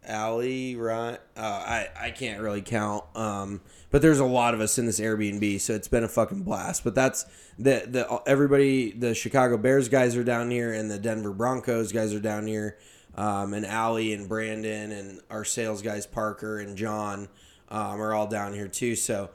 Allie, 0.10 0.76
right? 0.76 1.20
Uh, 1.38 1.42
I 1.42 1.88
I 2.00 2.12
can't 2.12 2.42
really 2.42 2.62
count. 2.62 3.06
Um, 3.16 3.62
but 3.92 4.02
there's 4.02 4.20
a 4.20 4.26
lot 4.26 4.54
of 4.54 4.62
us 4.62 4.78
in 4.78 4.86
this 4.86 5.00
Airbnb, 5.00 5.62
so 5.62 5.74
it's 5.74 5.88
been 5.88 6.04
a 6.04 6.08
fucking 6.08 6.44
blast. 6.44 6.84
But 6.84 6.96
that's 6.96 7.26
the 7.58 7.86
the 7.88 8.22
everybody. 8.26 8.92
The 8.92 9.14
Chicago 9.14 9.58
Bears 9.58 9.88
guys 9.88 10.16
are 10.16 10.24
down 10.24 10.52
here, 10.52 10.74
and 10.74 10.92
the 10.92 11.00
Denver 11.00 11.32
Broncos 11.32 11.92
guys 11.92 12.14
are 12.14 12.20
down 12.20 12.48
here. 12.48 12.78
Um, 13.16 13.54
and 13.54 13.66
Allie 13.66 14.14
and 14.14 14.30
Brandon 14.30 14.92
and 14.92 15.22
our 15.30 15.44
sales 15.44 15.82
guys 15.82 16.06
Parker 16.06 16.60
and 16.60 16.78
John 16.78 17.28
um, 17.70 18.02
are 18.02 18.14
all 18.14 18.28
down 18.28 18.54
here 18.54 18.68
too. 18.68 18.96
So 18.96 19.30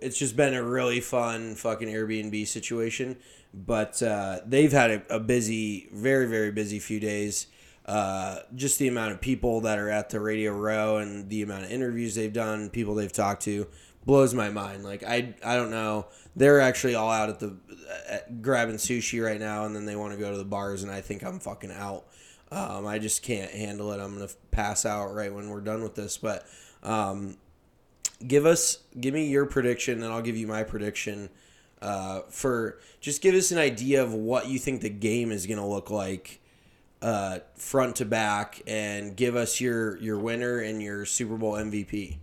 it's 0.00 0.18
just 0.18 0.36
been 0.36 0.54
a 0.54 0.62
really 0.62 1.00
fun 1.00 1.54
fucking 1.54 1.88
Airbnb 1.88 2.46
situation. 2.46 3.16
But 3.52 4.02
uh, 4.02 4.40
they've 4.46 4.72
had 4.72 4.90
a, 4.90 5.16
a 5.16 5.20
busy, 5.20 5.88
very 5.92 6.26
very 6.26 6.52
busy 6.52 6.78
few 6.78 7.00
days. 7.00 7.46
Uh, 7.90 8.42
just 8.54 8.78
the 8.78 8.86
amount 8.86 9.10
of 9.10 9.20
people 9.20 9.62
that 9.62 9.76
are 9.76 9.90
at 9.90 10.10
the 10.10 10.20
Radio 10.20 10.52
Row 10.52 10.98
and 10.98 11.28
the 11.28 11.42
amount 11.42 11.64
of 11.64 11.72
interviews 11.72 12.14
they've 12.14 12.32
done, 12.32 12.70
people 12.70 12.94
they've 12.94 13.12
talked 13.12 13.42
to, 13.42 13.66
blows 14.06 14.32
my 14.32 14.48
mind. 14.48 14.84
Like 14.84 15.02
I, 15.02 15.34
I 15.44 15.56
don't 15.56 15.72
know. 15.72 16.06
They're 16.36 16.60
actually 16.60 16.94
all 16.94 17.10
out 17.10 17.30
at 17.30 17.40
the 17.40 17.56
at 18.08 18.42
grabbing 18.42 18.76
sushi 18.76 19.20
right 19.20 19.40
now, 19.40 19.64
and 19.64 19.74
then 19.74 19.86
they 19.86 19.96
want 19.96 20.12
to 20.12 20.20
go 20.20 20.30
to 20.30 20.38
the 20.38 20.44
bars, 20.44 20.84
and 20.84 20.92
I 20.92 21.00
think 21.00 21.24
I'm 21.24 21.40
fucking 21.40 21.72
out. 21.72 22.04
Um, 22.52 22.86
I 22.86 23.00
just 23.00 23.24
can't 23.24 23.50
handle 23.50 23.90
it. 23.90 23.98
I'm 23.98 24.14
gonna 24.14 24.30
pass 24.52 24.86
out 24.86 25.12
right 25.12 25.34
when 25.34 25.48
we're 25.48 25.60
done 25.60 25.82
with 25.82 25.96
this. 25.96 26.16
But 26.16 26.46
um, 26.84 27.38
give 28.24 28.46
us, 28.46 28.84
give 29.00 29.14
me 29.14 29.26
your 29.26 29.46
prediction, 29.46 30.04
and 30.04 30.12
I'll 30.12 30.22
give 30.22 30.36
you 30.36 30.46
my 30.46 30.62
prediction. 30.62 31.28
Uh, 31.82 32.20
for 32.28 32.78
just 33.00 33.20
give 33.20 33.34
us 33.34 33.50
an 33.50 33.58
idea 33.58 34.00
of 34.00 34.14
what 34.14 34.46
you 34.46 34.60
think 34.60 34.80
the 34.80 34.90
game 34.90 35.32
is 35.32 35.44
gonna 35.44 35.66
look 35.66 35.90
like 35.90 36.39
uh, 37.02 37.38
front 37.54 37.96
to 37.96 38.04
back 38.04 38.62
and 38.66 39.16
give 39.16 39.36
us 39.36 39.60
your 39.60 39.96
your 39.98 40.18
winner 40.18 40.58
and 40.58 40.82
your 40.82 41.04
Super 41.04 41.36
Bowl 41.36 41.54
MVP. 41.54 42.18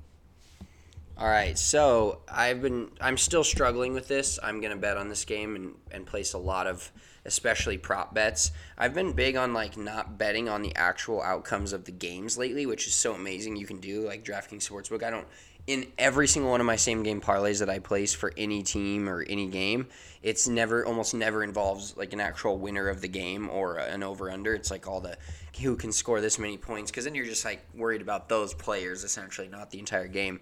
All 1.18 1.28
right, 1.28 1.58
so 1.58 2.22
I've 2.30 2.62
been 2.62 2.92
I'm 3.02 3.18
still 3.18 3.44
struggling 3.44 3.94
with 3.94 4.08
this. 4.08 4.40
I'm 4.42 4.62
gonna 4.62 4.78
bet 4.78 4.98
on 4.98 5.10
this 5.10 5.26
game 5.26 5.56
and, 5.56 5.76
and 5.92 6.06
place 6.06 6.34
a 6.34 6.38
lot 6.38 6.68
of 6.68 6.92
especially 7.26 7.78
prop 7.78 8.14
bets. 8.14 8.52
I've 8.78 8.94
been 8.94 9.14
big 9.14 9.36
on 9.36 9.54
like 9.54 9.78
not 9.78 10.18
betting 10.18 10.48
on 10.48 10.62
the 10.62 10.76
actual 10.76 11.22
outcomes 11.22 11.74
of 11.74 11.86
the 11.86 11.92
games 11.92 12.38
lately, 12.38 12.66
which 12.66 12.88
is 12.88 12.94
so 12.94 13.14
amazing 13.14 13.56
you 13.56 13.66
can 13.66 13.80
do 13.80 14.08
like 14.08 14.24
DraftKings 14.24 14.68
Sportsbook. 14.70 15.04
I 15.04 15.10
don't 15.10 15.28
in 15.68 15.86
every 15.98 16.28
single 16.28 16.50
one 16.50 16.62
of 16.62 16.66
my 16.66 16.78
same 16.78 17.04
game 17.04 17.20
parlays 17.20 17.60
that 17.60 17.70
I 17.70 17.80
place 17.80 18.14
for 18.14 18.34
any 18.38 18.64
team 18.64 19.10
or 19.10 19.22
any 19.22 19.48
game, 19.48 19.88
it's 20.28 20.46
never 20.46 20.86
almost 20.86 21.14
never 21.14 21.42
involves 21.42 21.96
like 21.96 22.12
an 22.12 22.20
actual 22.20 22.58
winner 22.58 22.90
of 22.90 23.00
the 23.00 23.08
game 23.08 23.50
or 23.50 23.78
an 23.78 24.04
over 24.04 24.30
under. 24.30 24.54
It's 24.54 24.70
like 24.70 24.86
all 24.86 25.00
the 25.00 25.18
who 25.62 25.78
can 25.78 25.94
score 25.94 26.20
this 26.20 26.38
many 26.38 26.58
points 26.58 26.92
because 26.92 27.06
then 27.06 27.16
you're 27.16 27.26
just 27.26 27.46
like 27.46 27.66
worried 27.74 28.02
about 28.02 28.28
those 28.28 28.54
players 28.54 29.06
essentially, 29.06 29.48
not 29.48 29.72
the 29.72 29.80
entire 29.80 30.10
game. 30.10 30.42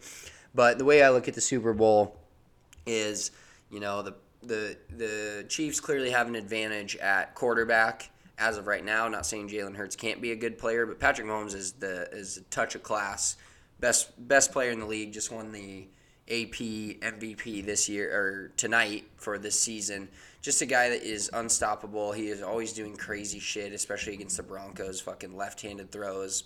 But 0.56 0.80
the 0.80 0.86
way 0.86 1.04
I 1.04 1.12
look 1.12 1.28
at 1.28 1.36
the 1.36 1.42
Super 1.42 1.72
Bowl 1.72 2.18
is, 2.88 3.30
you 3.70 3.80
know, 3.80 4.02
the 4.02 4.16
the 4.42 4.76
the 4.90 5.46
Chiefs 5.50 5.80
clearly 5.80 6.10
have 6.10 6.28
an 6.28 6.36
advantage 6.36 6.96
at 6.96 7.36
quarterback 7.36 8.10
as 8.40 8.58
of 8.58 8.66
right 8.66 8.84
now. 8.84 9.08
Not 9.08 9.28
saying 9.28 9.50
Jalen 9.50 9.76
Hurts 9.76 9.96
can't 9.96 10.20
be 10.20 10.32
a 10.32 10.36
good 10.36 10.58
player, 10.58 10.88
but 10.88 11.00
Patrick 11.00 11.28
Mahomes 11.28 11.54
is 11.54 11.74
the 11.74 12.10
is 12.12 12.38
a 12.38 12.42
touch 12.46 12.74
of 12.74 12.82
class. 12.82 13.38
Best 13.80 14.28
best 14.28 14.52
player 14.52 14.72
in 14.72 14.80
the 14.80 14.88
league. 14.88 15.14
Just 15.14 15.32
won 15.32 15.52
the 15.52 15.90
AP 16.28 16.58
MVP 17.02 17.64
this 17.66 17.88
year 17.88 18.12
or 18.12 18.52
tonight 18.58 19.06
for 19.18 19.38
this 19.38 19.60
season. 19.60 20.08
Just 20.42 20.62
a 20.62 20.66
guy 20.66 20.90
that 20.90 21.04
is 21.04 21.30
unstoppable. 21.34 22.12
He 22.12 22.30
is 22.30 22.42
always 22.42 22.74
doing 22.74 22.96
crazy 22.96 23.40
shit, 23.40 23.74
especially 23.74 24.14
against 24.14 24.38
the 24.38 24.44
Broncos. 24.44 25.02
Fucking 25.02 25.36
left-handed 25.36 25.92
throws, 25.92 26.44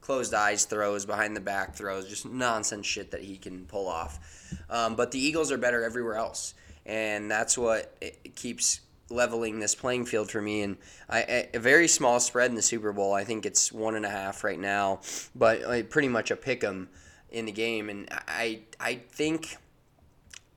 closed 0.00 0.34
eyes 0.34 0.64
throws, 0.64 1.04
behind 1.04 1.36
the 1.36 1.40
back 1.40 1.74
throws, 1.74 2.08
just 2.08 2.26
nonsense 2.26 2.86
shit 2.86 3.10
that 3.10 3.22
he 3.22 3.36
can 3.36 3.66
pull 3.66 3.88
off. 3.88 4.54
Um, 4.70 4.94
but 4.96 5.10
the 5.10 5.18
Eagles 5.18 5.52
are 5.52 5.58
better 5.58 5.82
everywhere 5.82 6.16
else, 6.16 6.54
and 6.86 7.30
that's 7.30 7.56
what 7.58 7.94
keeps 8.34 8.80
leveling 9.10 9.60
this 9.60 9.74
playing 9.74 10.06
field 10.06 10.30
for 10.30 10.40
me. 10.40 10.62
And 10.62 10.76
I, 11.08 11.48
a 11.52 11.58
very 11.58 11.88
small 11.88 12.20
spread 12.20 12.50
in 12.50 12.56
the 12.56 12.62
Super 12.62 12.92
Bowl. 12.92 13.12
I 13.12 13.24
think 13.24 13.44
it's 13.44 13.70
one 13.70 13.96
and 13.96 14.06
a 14.06 14.10
half 14.10 14.44
right 14.44 14.58
now, 14.58 15.00
but 15.34 15.90
pretty 15.90 16.08
much 16.08 16.30
a 16.30 16.36
pick 16.36 16.64
'em 16.64 16.88
in 17.34 17.44
the 17.44 17.52
game. 17.52 17.90
And 17.90 18.08
I 18.10 18.60
I 18.80 18.94
think. 18.94 19.56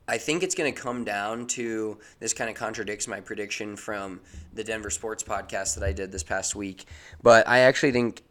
I 0.09 0.17
think 0.17 0.41
it's 0.41 0.55
going 0.55 0.73
to 0.73 0.81
come 0.81 1.03
down 1.03 1.47
to 1.47 1.97
this 2.21 2.31
kind 2.31 2.49
of 2.49 2.55
contradicts 2.55 3.09
my 3.09 3.19
prediction 3.19 3.75
from 3.75 4.21
the 4.53 4.63
Denver 4.63 4.89
Sports 4.89 5.21
podcast 5.21 5.75
that 5.75 5.83
I 5.83 5.91
did 5.91 6.13
this 6.13 6.23
past 6.23 6.55
week. 6.55 6.85
But 7.21 7.45
I 7.45 7.59
actually 7.59 7.91
think 7.91 8.23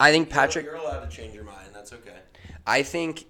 I 0.00 0.10
think 0.10 0.28
Patrick. 0.28 0.64
You're 0.64 0.74
allowed 0.74 1.08
to 1.08 1.16
change 1.16 1.32
your 1.32 1.44
mind. 1.44 1.68
That's 1.72 1.92
okay. 1.92 2.18
I 2.66 2.82
think 2.82 3.26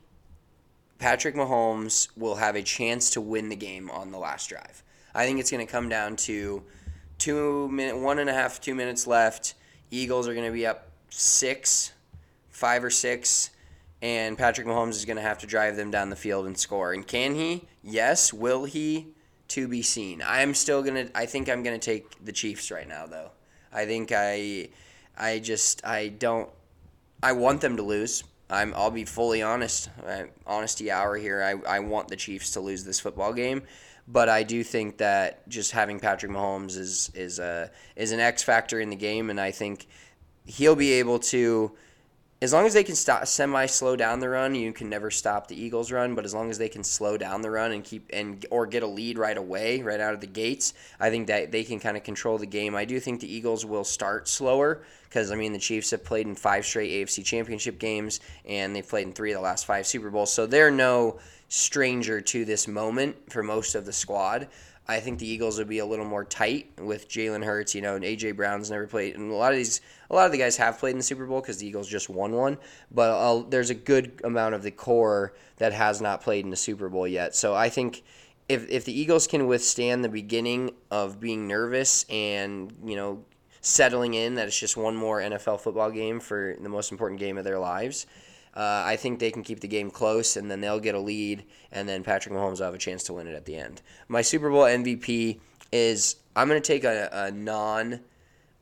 Patrick 0.99 1.34
Mahomes 1.34 2.09
will 2.16 2.36
have 2.36 2.57
a 2.57 2.62
chance 2.62 3.11
to 3.11 3.20
win 3.20 3.49
the 3.51 3.57
game 3.57 3.90
on 3.90 4.11
the 4.11 4.18
last 4.18 4.49
drive. 4.49 4.82
I 5.14 5.26
think 5.26 5.38
it's 5.38 5.51
going 5.51 5.64
to 5.64 5.70
come 5.70 5.88
down 5.88 6.16
to 6.16 6.62
two 7.18 7.68
minute, 7.68 7.99
one 7.99 8.18
and 8.18 8.28
a 8.28 8.32
half, 8.32 8.61
two 8.61 8.74
minutes 8.74 9.07
left. 9.07 9.55
Eagles 9.90 10.26
are 10.26 10.34
going 10.34 10.47
to 10.47 10.53
be 10.53 10.66
up 10.66 10.90
six, 11.11 11.92
five 12.51 12.82
or 12.82 12.90
six, 12.90 13.51
and 14.03 14.36
Patrick 14.36 14.66
Mahomes 14.66 14.90
is 14.90 15.05
going 15.05 15.16
to 15.16 15.22
have 15.22 15.38
to 15.38 15.47
drive 15.47 15.76
them 15.76 15.90
down 15.90 16.11
the 16.11 16.16
field 16.16 16.47
and 16.47 16.57
score. 16.57 16.92
And 16.92 17.07
can 17.07 17.34
he? 17.34 17.64
Yes. 17.82 18.32
Will 18.32 18.64
he? 18.64 19.09
To 19.51 19.68
be 19.68 19.80
seen. 19.80 20.24
I'm 20.26 20.55
still 20.55 20.82
gonna. 20.82 21.09
I 21.14 21.26
think 21.26 21.49
I'm 21.49 21.62
gonna 21.62 21.78
take 21.78 22.24
the 22.24 22.32
Chiefs 22.32 22.72
right 22.72 22.88
now, 22.88 23.07
though. 23.07 23.30
I 23.72 23.86
think 23.86 24.11
I, 24.11 24.70
I 25.16 25.38
just 25.38 25.86
I 25.86 26.09
don't. 26.09 26.51
I 27.22 27.30
want 27.30 27.61
them 27.61 27.76
to 27.76 27.82
lose. 27.84 28.24
I'm. 28.51 28.74
I'll 28.74 28.90
be 28.90 29.05
fully 29.05 29.42
honest. 29.42 29.88
I, 30.05 30.24
honesty 30.49 30.90
hour 30.90 31.16
here. 31.16 31.44
I, 31.44 31.76
I 31.76 31.78
want 31.78 32.09
the 32.09 32.16
Chiefs 32.16 32.51
to 32.53 32.61
lose 32.61 32.82
this 32.82 32.99
football 32.99 33.32
game, 33.32 33.62
but 34.09 34.28
I 34.28 34.42
do 34.42 34.64
think 34.64 34.99
that 34.99 35.49
just 35.49 35.70
having 35.70 36.01
Patrick 36.01 36.32
Mahomes 36.32 36.76
is 36.76 37.12
is 37.14 37.38
a 37.38 37.70
is 37.94 38.11
an 38.11 38.18
X 38.18 38.42
factor 38.42 38.80
in 38.80 38.90
the 38.90 38.97
game, 38.97 39.30
and 39.30 39.40
I 39.40 39.53
think 39.53 39.86
he'll 40.44 40.74
be 40.74 40.94
able 40.94 41.20
to. 41.20 41.70
As 42.43 42.53
long 42.53 42.66
as 42.66 42.74
they 42.74 42.84
can 42.84 42.97
stop 42.97 43.26
semi 43.26 43.64
slow 43.64 43.97
down 43.97 44.20
the 44.20 44.28
run, 44.28 44.55
you 44.55 44.70
can 44.70 44.91
never 44.91 45.11
stop 45.11 45.49
the 45.49 45.59
Eagles' 45.59 45.91
run. 45.91 46.14
But 46.14 46.26
as 46.26 46.34
long 46.34 46.51
as 46.51 46.59
they 46.59 46.68
can 46.68 46.84
slow 46.84 47.16
down 47.16 47.41
the 47.41 47.51
run 47.51 47.72
and 47.72 47.82
keep 47.82 48.11
and 48.12 48.45
or 48.51 48.66
get 48.66 48.82
a 48.82 48.87
lead 48.87 49.16
right 49.16 49.39
away, 49.39 49.80
right 49.80 50.01
out 50.01 50.12
of 50.12 50.20
the 50.20 50.26
gates, 50.26 50.74
I 51.01 51.09
think 51.09 51.28
that 51.28 51.51
they 51.51 51.64
can 51.64 51.80
kind 51.80 51.97
of 51.97 52.05
control 52.05 52.37
the 52.37 52.47
game. 52.47 52.74
I 52.74 52.84
do 52.84 53.01
think 53.01 53.20
the 53.20 53.34
Eagles 53.34 53.64
will 53.64 53.84
start 53.84 54.28
slower 54.28 54.82
because 55.05 55.30
I 55.30 55.34
mean 55.34 55.55
the 55.55 55.59
Chiefs 55.59 55.93
have 55.93 56.05
played 56.05 56.26
in 56.26 56.34
five 56.34 56.66
straight 56.66 56.91
AFC 56.91 57.24
Championship 57.24 57.78
games 57.78 58.20
and 58.45 58.76
they've 58.76 58.87
played 58.87 59.07
in 59.07 59.14
three 59.14 59.32
of 59.32 59.39
the 59.39 59.43
last 59.43 59.64
five 59.64 59.87
Super 59.87 60.11
Bowls, 60.11 60.30
so 60.30 60.45
they're 60.45 60.70
no 60.70 61.18
stranger 61.49 62.20
to 62.20 62.45
this 62.45 62.68
moment 62.68 63.32
for 63.32 63.43
most 63.43 63.74
of 63.74 63.87
the 63.87 63.93
squad. 63.95 64.49
I 64.89 65.01
think 65.01 65.18
the 65.18 65.28
Eagles 65.28 65.59
would 65.59 65.68
be 65.68 65.78
a 65.78 65.87
little 65.87 66.05
more 66.05 66.24
tight 66.24 66.70
with 66.78 67.09
Jalen 67.09 67.45
Hurts. 67.45 67.74
You 67.74 67.82
know, 67.82 67.97
and 67.97 68.05
AJ 68.05 68.37
Brown's 68.37 68.70
never 68.70 68.87
played, 68.87 69.16
and 69.16 69.30
a 69.30 69.34
lot 69.34 69.53
of 69.53 69.59
these, 69.59 69.80
a 70.11 70.14
lot 70.14 70.26
of 70.26 70.32
the 70.32 70.39
guys 70.39 70.57
have 70.57 70.78
played 70.78 70.93
in 70.93 70.99
the 70.99 71.05
Super 71.05 71.26
Bowl 71.26 71.41
because 71.41 71.59
the 71.59 71.66
Eagles 71.66 71.89
just 71.89 72.09
won 72.09 72.32
one. 72.32 72.59
But 72.91 73.11
uh, 73.11 73.45
there's 73.49 73.70
a 73.70 73.74
good 73.74 74.20
amount 74.24 74.55
of 74.55 74.62
the 74.62 74.70
core 74.70 75.34
that 75.57 75.72
has 75.72 76.01
not 76.01 76.22
played 76.22 76.45
in 76.45 76.51
the 76.51 76.57
Super 76.57 76.89
Bowl 76.89 77.09
yet. 77.09 77.34
So 77.34 77.55
I 77.55 77.68
think 77.68 78.03
if 78.49 78.68
if 78.68 78.84
the 78.84 78.99
Eagles 78.99 79.26
can 79.26 79.47
withstand 79.47 80.05
the 80.05 80.09
beginning 80.09 80.70
of 80.91 81.20
being 81.20 81.47
nervous 81.49 82.05
and 82.09 82.72
you 82.84 82.97
know 82.97 83.24
settling 83.61 84.14
in 84.14 84.37
that 84.37 84.47
it's 84.47 84.59
just 84.59 84.76
one 84.76 84.95
more 84.95 85.20
NFL 85.20 85.61
football 85.61 85.91
game 85.91 86.20
for 86.20 86.57
the 86.61 86.68
most 86.68 86.93
important 86.93 87.18
game 87.18 87.37
of 87.37 87.45
their 87.45 87.59
lives. 87.59 88.07
Uh, 88.57 88.82
I 88.86 88.96
think 88.96 89.18
they 89.18 89.30
can 89.30 89.42
keep 89.42 89.61
the 89.61 89.68
game 89.68 89.90
close, 89.90 90.36
and 90.36 90.50
then 90.50 90.62
they'll 90.62 90.80
get 90.80 90.94
a 90.94 90.98
lead, 90.98 91.44
and 91.70 91.86
then 91.86 92.02
Patrick 92.02 92.34
Mahomes 92.34 92.59
will 92.59 92.64
have 92.64 92.74
a 92.74 92.78
chance 92.78 93.02
to 93.04 93.12
win 93.12 93.26
it 93.26 93.34
at 93.34 93.44
the 93.44 93.54
end. 93.54 93.82
My 94.09 94.22
Super 94.22 94.48
Bowl 94.48 94.62
MVP 94.62 95.38
is 95.72 96.16
I'm 96.34 96.48
going 96.48 96.61
to 96.61 96.66
take 96.66 96.84
a, 96.84 97.11
a 97.12 97.30
non 97.30 98.00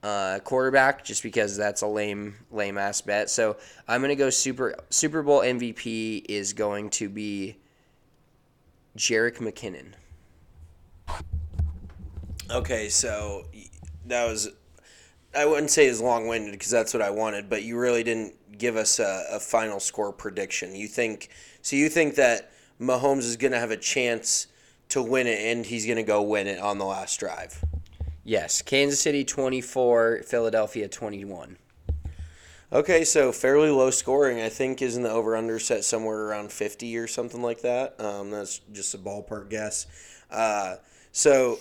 uh, 0.02 0.38
quarterback 0.40 1.04
just 1.04 1.22
because 1.22 1.56
that's 1.56 1.82
a 1.82 1.86
lame 1.86 2.34
lame 2.50 2.76
ass 2.76 3.00
bet. 3.00 3.30
So 3.30 3.56
I'm 3.86 4.00
going 4.00 4.10
to 4.10 4.16
go 4.16 4.30
Super 4.30 4.74
Super 4.90 5.22
Bowl 5.22 5.40
MVP 5.40 6.26
is 6.28 6.52
going 6.52 6.90
to 6.90 7.08
be 7.08 7.56
Jerick 8.96 9.38
McKinnon. 9.38 9.92
Okay, 12.50 12.88
so 12.88 13.46
that 14.06 14.26
was. 14.26 14.50
I 15.36 15.46
wouldn't 15.46 15.70
say 15.70 15.88
as 15.88 16.00
long 16.00 16.26
winded 16.26 16.52
because 16.52 16.70
that's 16.70 16.94
what 16.94 17.02
I 17.02 17.10
wanted, 17.10 17.48
but 17.48 17.62
you 17.62 17.78
really 17.78 18.02
didn't 18.02 18.34
give 18.58 18.76
us 18.76 18.98
a, 18.98 19.24
a 19.32 19.40
final 19.40 19.80
score 19.80 20.12
prediction. 20.12 20.74
You 20.74 20.88
think 20.88 21.28
so? 21.62 21.76
You 21.76 21.88
think 21.88 22.14
that 22.16 22.50
Mahomes 22.80 23.20
is 23.20 23.36
going 23.36 23.52
to 23.52 23.58
have 23.58 23.70
a 23.70 23.76
chance 23.76 24.46
to 24.90 25.02
win 25.02 25.26
it, 25.26 25.38
and 25.40 25.66
he's 25.66 25.86
going 25.86 25.96
to 25.96 26.02
go 26.02 26.22
win 26.22 26.46
it 26.46 26.60
on 26.60 26.78
the 26.78 26.84
last 26.84 27.18
drive. 27.18 27.64
Yes, 28.24 28.62
Kansas 28.62 29.00
City 29.00 29.24
24, 29.24 30.22
Philadelphia 30.24 30.88
21. 30.88 31.58
Okay, 32.72 33.04
so 33.04 33.30
fairly 33.30 33.70
low 33.70 33.90
scoring. 33.90 34.40
I 34.40 34.48
think 34.48 34.82
is 34.82 34.96
in 34.96 35.04
the 35.04 35.10
over 35.10 35.36
under 35.36 35.60
set 35.60 35.84
somewhere 35.84 36.22
around 36.22 36.50
fifty 36.50 36.96
or 36.96 37.06
something 37.06 37.40
like 37.40 37.60
that. 37.60 38.00
Um, 38.00 38.30
that's 38.30 38.58
just 38.72 38.94
a 38.94 38.98
ballpark 38.98 39.48
guess. 39.48 39.86
Uh, 40.28 40.76
so 41.12 41.60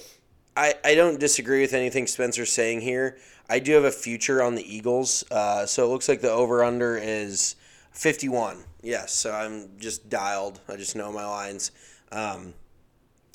I 0.58 0.74
I 0.84 0.96
don't 0.96 1.20
disagree 1.20 1.62
with 1.62 1.74
anything 1.74 2.08
Spencer's 2.08 2.52
saying 2.52 2.82
here. 2.82 3.18
I 3.50 3.60
do 3.60 3.74
have 3.74 3.84
a 3.84 3.92
future 3.92 4.42
on 4.42 4.56
the 4.56 4.76
Eagles. 4.76 5.24
Uh, 5.30 5.66
so 5.66 5.86
it 5.86 5.90
looks 5.90 6.10
like 6.10 6.22
the 6.22 6.32
over 6.32 6.64
under 6.64 6.98
is 6.98 7.56
fifty 7.92 8.30
one. 8.30 8.64
Yes, 8.82 9.14
so 9.14 9.32
I'm 9.32 9.70
just 9.78 10.10
dialed. 10.10 10.60
I 10.68 10.76
just 10.76 10.96
know 10.96 11.12
my 11.12 11.26
lines. 11.26 11.72
Um, 12.12 12.54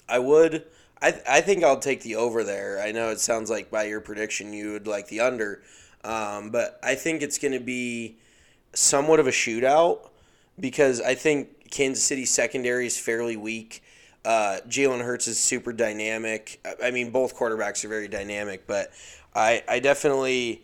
I 0.08 0.18
would. 0.18 0.64
I, 1.00 1.20
I 1.28 1.40
think 1.40 1.62
I'll 1.62 1.78
take 1.78 2.02
the 2.02 2.16
over 2.16 2.42
there. 2.42 2.80
I 2.80 2.92
know 2.92 3.10
it 3.10 3.20
sounds 3.20 3.50
like 3.50 3.70
by 3.70 3.84
your 3.84 4.00
prediction 4.00 4.52
you 4.52 4.72
would 4.72 4.86
like 4.86 5.08
the 5.08 5.20
under, 5.20 5.62
um, 6.02 6.50
but 6.50 6.78
I 6.82 6.96
think 6.96 7.22
it's 7.22 7.38
going 7.38 7.52
to 7.52 7.60
be 7.60 8.18
somewhat 8.72 9.20
of 9.20 9.26
a 9.26 9.30
shootout 9.30 10.10
because 10.58 11.00
I 11.00 11.14
think 11.14 11.70
Kansas 11.70 12.02
City 12.02 12.24
secondary 12.24 12.86
is 12.86 12.98
fairly 12.98 13.36
weak. 13.36 13.82
Uh, 14.24 14.58
Jalen 14.68 15.02
Hurts 15.02 15.28
is 15.28 15.38
super 15.38 15.72
dynamic. 15.72 16.60
I 16.82 16.90
mean, 16.90 17.10
both 17.10 17.36
quarterbacks 17.36 17.84
are 17.84 17.88
very 17.88 18.08
dynamic, 18.08 18.66
but 18.66 18.90
I, 19.38 19.62
I 19.68 19.78
definitely 19.78 20.62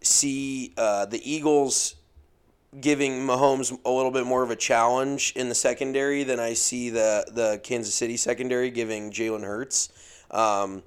see 0.00 0.72
uh, 0.76 1.06
the 1.06 1.20
Eagles 1.28 1.96
giving 2.80 3.26
Mahomes 3.26 3.76
a 3.84 3.90
little 3.90 4.10
bit 4.10 4.24
more 4.24 4.42
of 4.42 4.50
a 4.50 4.56
challenge 4.56 5.32
in 5.36 5.48
the 5.48 5.54
secondary 5.54 6.22
than 6.22 6.40
I 6.40 6.54
see 6.54 6.88
the 6.88 7.26
the 7.30 7.60
Kansas 7.62 7.94
City 7.94 8.16
secondary 8.16 8.70
giving 8.70 9.10
Jalen 9.10 9.42
Hurts. 9.44 9.90
Um, 10.30 10.82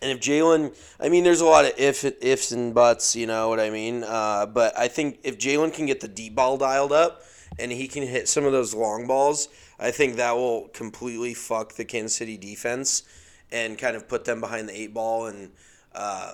and 0.00 0.10
if 0.10 0.20
Jalen, 0.20 0.74
I 0.98 1.08
mean, 1.08 1.22
there's 1.22 1.42
a 1.42 1.46
lot 1.46 1.64
of 1.64 1.72
if 1.76 2.04
ifs 2.04 2.50
and 2.52 2.74
buts, 2.74 3.14
you 3.14 3.26
know 3.26 3.48
what 3.48 3.60
I 3.60 3.70
mean. 3.70 4.04
Uh, 4.04 4.46
but 4.46 4.76
I 4.76 4.88
think 4.88 5.20
if 5.22 5.38
Jalen 5.38 5.74
can 5.74 5.86
get 5.86 6.00
the 6.00 6.08
deep 6.08 6.34
ball 6.34 6.56
dialed 6.56 6.92
up 6.92 7.22
and 7.58 7.70
he 7.70 7.86
can 7.86 8.02
hit 8.02 8.28
some 8.28 8.44
of 8.44 8.52
those 8.52 8.74
long 8.74 9.06
balls, 9.06 9.48
I 9.78 9.90
think 9.90 10.16
that 10.16 10.32
will 10.32 10.68
completely 10.68 11.34
fuck 11.34 11.74
the 11.74 11.84
Kansas 11.84 12.16
City 12.16 12.36
defense 12.36 13.02
and 13.52 13.76
kind 13.76 13.94
of 13.94 14.08
put 14.08 14.24
them 14.24 14.40
behind 14.40 14.68
the 14.68 14.76
eight 14.76 14.94
ball. 14.94 15.26
And 15.26 15.52
uh, 15.94 16.32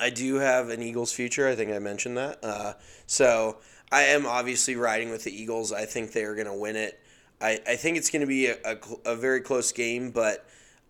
I 0.00 0.10
do 0.10 0.36
have 0.36 0.70
an 0.70 0.82
Eagles 0.82 1.12
future. 1.12 1.48
I 1.48 1.54
think 1.54 1.70
I 1.70 1.78
mentioned 1.78 2.16
that. 2.16 2.38
Uh, 2.42 2.72
so 3.06 3.58
I 3.92 4.02
am 4.02 4.26
obviously 4.26 4.76
riding 4.76 5.10
with 5.10 5.24
the 5.24 5.32
Eagles. 5.32 5.72
I 5.72 5.84
think 5.84 6.12
they 6.12 6.24
are 6.24 6.34
going 6.34 6.46
to 6.46 6.54
win 6.54 6.76
it. 6.76 7.00
I, 7.40 7.60
I 7.66 7.76
think 7.76 7.96
it's 7.96 8.10
going 8.10 8.20
to 8.20 8.26
be 8.26 8.46
a, 8.46 8.56
a, 8.64 8.76
a 9.04 9.16
very 9.16 9.40
close 9.40 9.72
game, 9.72 10.10
but 10.10 10.46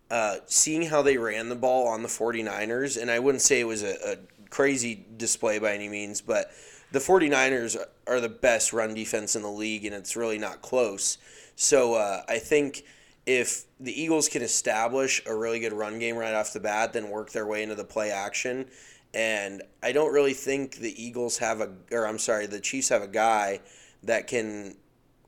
uh, 0.09 0.37
seeing 0.45 0.83
how 0.83 1.01
they 1.01 1.17
ran 1.17 1.49
the 1.49 1.55
ball 1.55 1.87
on 1.87 2.01
the 2.01 2.07
49ers, 2.07 3.01
and 3.01 3.09
I 3.09 3.19
wouldn't 3.19 3.41
say 3.41 3.59
it 3.59 3.65
was 3.65 3.83
a, 3.83 4.13
a 4.13 4.17
crazy 4.49 5.05
display 5.17 5.59
by 5.59 5.73
any 5.73 5.89
means, 5.89 6.21
but 6.21 6.51
the 6.91 6.99
49ers 6.99 7.77
are 8.07 8.21
the 8.21 8.29
best 8.29 8.71
run 8.71 8.93
defense 8.93 9.35
in 9.35 9.41
the 9.41 9.49
league, 9.49 9.85
and 9.85 9.93
it's 9.93 10.15
really 10.15 10.37
not 10.37 10.61
close. 10.61 11.17
So 11.55 11.95
uh, 11.95 12.21
I 12.29 12.39
think 12.39 12.83
if 13.25 13.63
the 13.79 13.99
Eagles 13.99 14.29
can 14.29 14.41
establish 14.41 15.21
a 15.25 15.35
really 15.35 15.59
good 15.59 15.73
run 15.73 15.99
game 15.99 16.15
right 16.15 16.33
off 16.33 16.53
the 16.53 16.59
bat, 16.59 16.93
then 16.93 17.09
work 17.09 17.31
their 17.31 17.45
way 17.45 17.63
into 17.63 17.75
the 17.75 17.83
play 17.83 18.11
action. 18.11 18.67
And 19.15 19.63
I 19.81 19.93
don't 19.93 20.11
really 20.13 20.33
think 20.33 20.75
the 20.75 21.01
Eagles 21.01 21.37
have 21.37 21.61
a, 21.61 21.71
or 21.91 22.05
I'm 22.05 22.19
sorry, 22.19 22.47
the 22.47 22.59
Chiefs 22.59 22.89
have 22.89 23.01
a 23.01 23.07
guy 23.07 23.61
that 24.03 24.27
can 24.27 24.75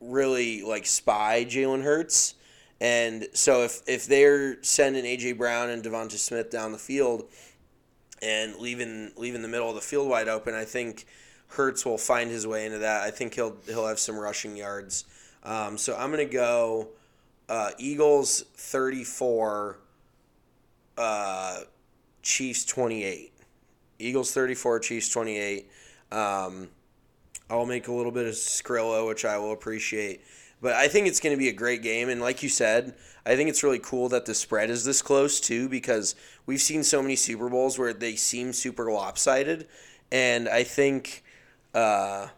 really 0.00 0.62
like 0.62 0.86
spy 0.86 1.46
Jalen 1.48 1.82
Hurts. 1.82 2.34
And 2.82 3.26
so 3.32 3.62
if, 3.62 3.80
if 3.88 4.06
they're 4.06 4.62
sending 4.62 5.04
AJ 5.04 5.38
Brown 5.38 5.70
and 5.70 5.82
DeVonta 5.82 6.18
Smith 6.18 6.50
down 6.50 6.72
the 6.72 6.78
field 6.78 7.24
and 8.20 8.56
leaving 8.56 9.10
leaving 9.16 9.42
the 9.42 9.48
middle 9.48 9.70
of 9.70 9.74
the 9.74 9.80
field 9.80 10.08
wide 10.08 10.28
open, 10.28 10.54
I 10.54 10.64
think 10.64 11.06
Hurts 11.48 11.86
will 11.86 11.98
find 11.98 12.30
his 12.30 12.46
way 12.46 12.66
into 12.66 12.78
that. 12.78 13.02
I 13.02 13.10
think 13.10 13.34
he'll 13.34 13.56
he'll 13.66 13.86
have 13.86 13.98
some 13.98 14.18
rushing 14.18 14.54
yards. 14.54 15.04
Um, 15.42 15.78
so 15.78 15.96
I'm 15.96 16.10
gonna 16.10 16.26
go 16.26 16.88
uh, 17.48 17.70
Eagles 17.78 18.44
34, 18.54 19.78
uh, 20.98 21.60
Chiefs 22.22 22.66
28. 22.66 23.32
Eagles 23.98 24.32
34, 24.32 24.80
Chiefs 24.80 25.08
28. 25.08 25.70
Um, 26.10 26.68
I'll 27.50 27.66
make 27.66 27.88
a 27.88 27.92
little 27.92 28.12
bit 28.12 28.26
of 28.26 28.34
Skrillo, 28.34 29.06
which 29.06 29.24
I 29.24 29.38
will 29.38 29.52
appreciate. 29.52 30.22
But 30.60 30.74
I 30.74 30.88
think 30.88 31.06
it's 31.06 31.20
going 31.20 31.34
to 31.34 31.38
be 31.38 31.48
a 31.48 31.52
great 31.52 31.82
game. 31.82 32.08
And 32.08 32.20
like 32.20 32.42
you 32.42 32.48
said, 32.48 32.94
I 33.24 33.36
think 33.36 33.48
it's 33.48 33.62
really 33.62 33.78
cool 33.78 34.08
that 34.10 34.26
the 34.26 34.34
spread 34.34 34.70
is 34.70 34.84
this 34.84 35.02
close, 35.02 35.40
too, 35.40 35.68
because 35.68 36.14
we've 36.46 36.60
seen 36.60 36.82
so 36.82 37.00
many 37.00 37.16
Super 37.16 37.48
Bowls 37.48 37.78
where 37.78 37.92
they 37.92 38.16
seem 38.16 38.52
super 38.52 38.90
lopsided. 38.90 39.68
And 40.10 40.48
I 40.48 40.64
think, 40.64 41.22
uh, 41.74 42.28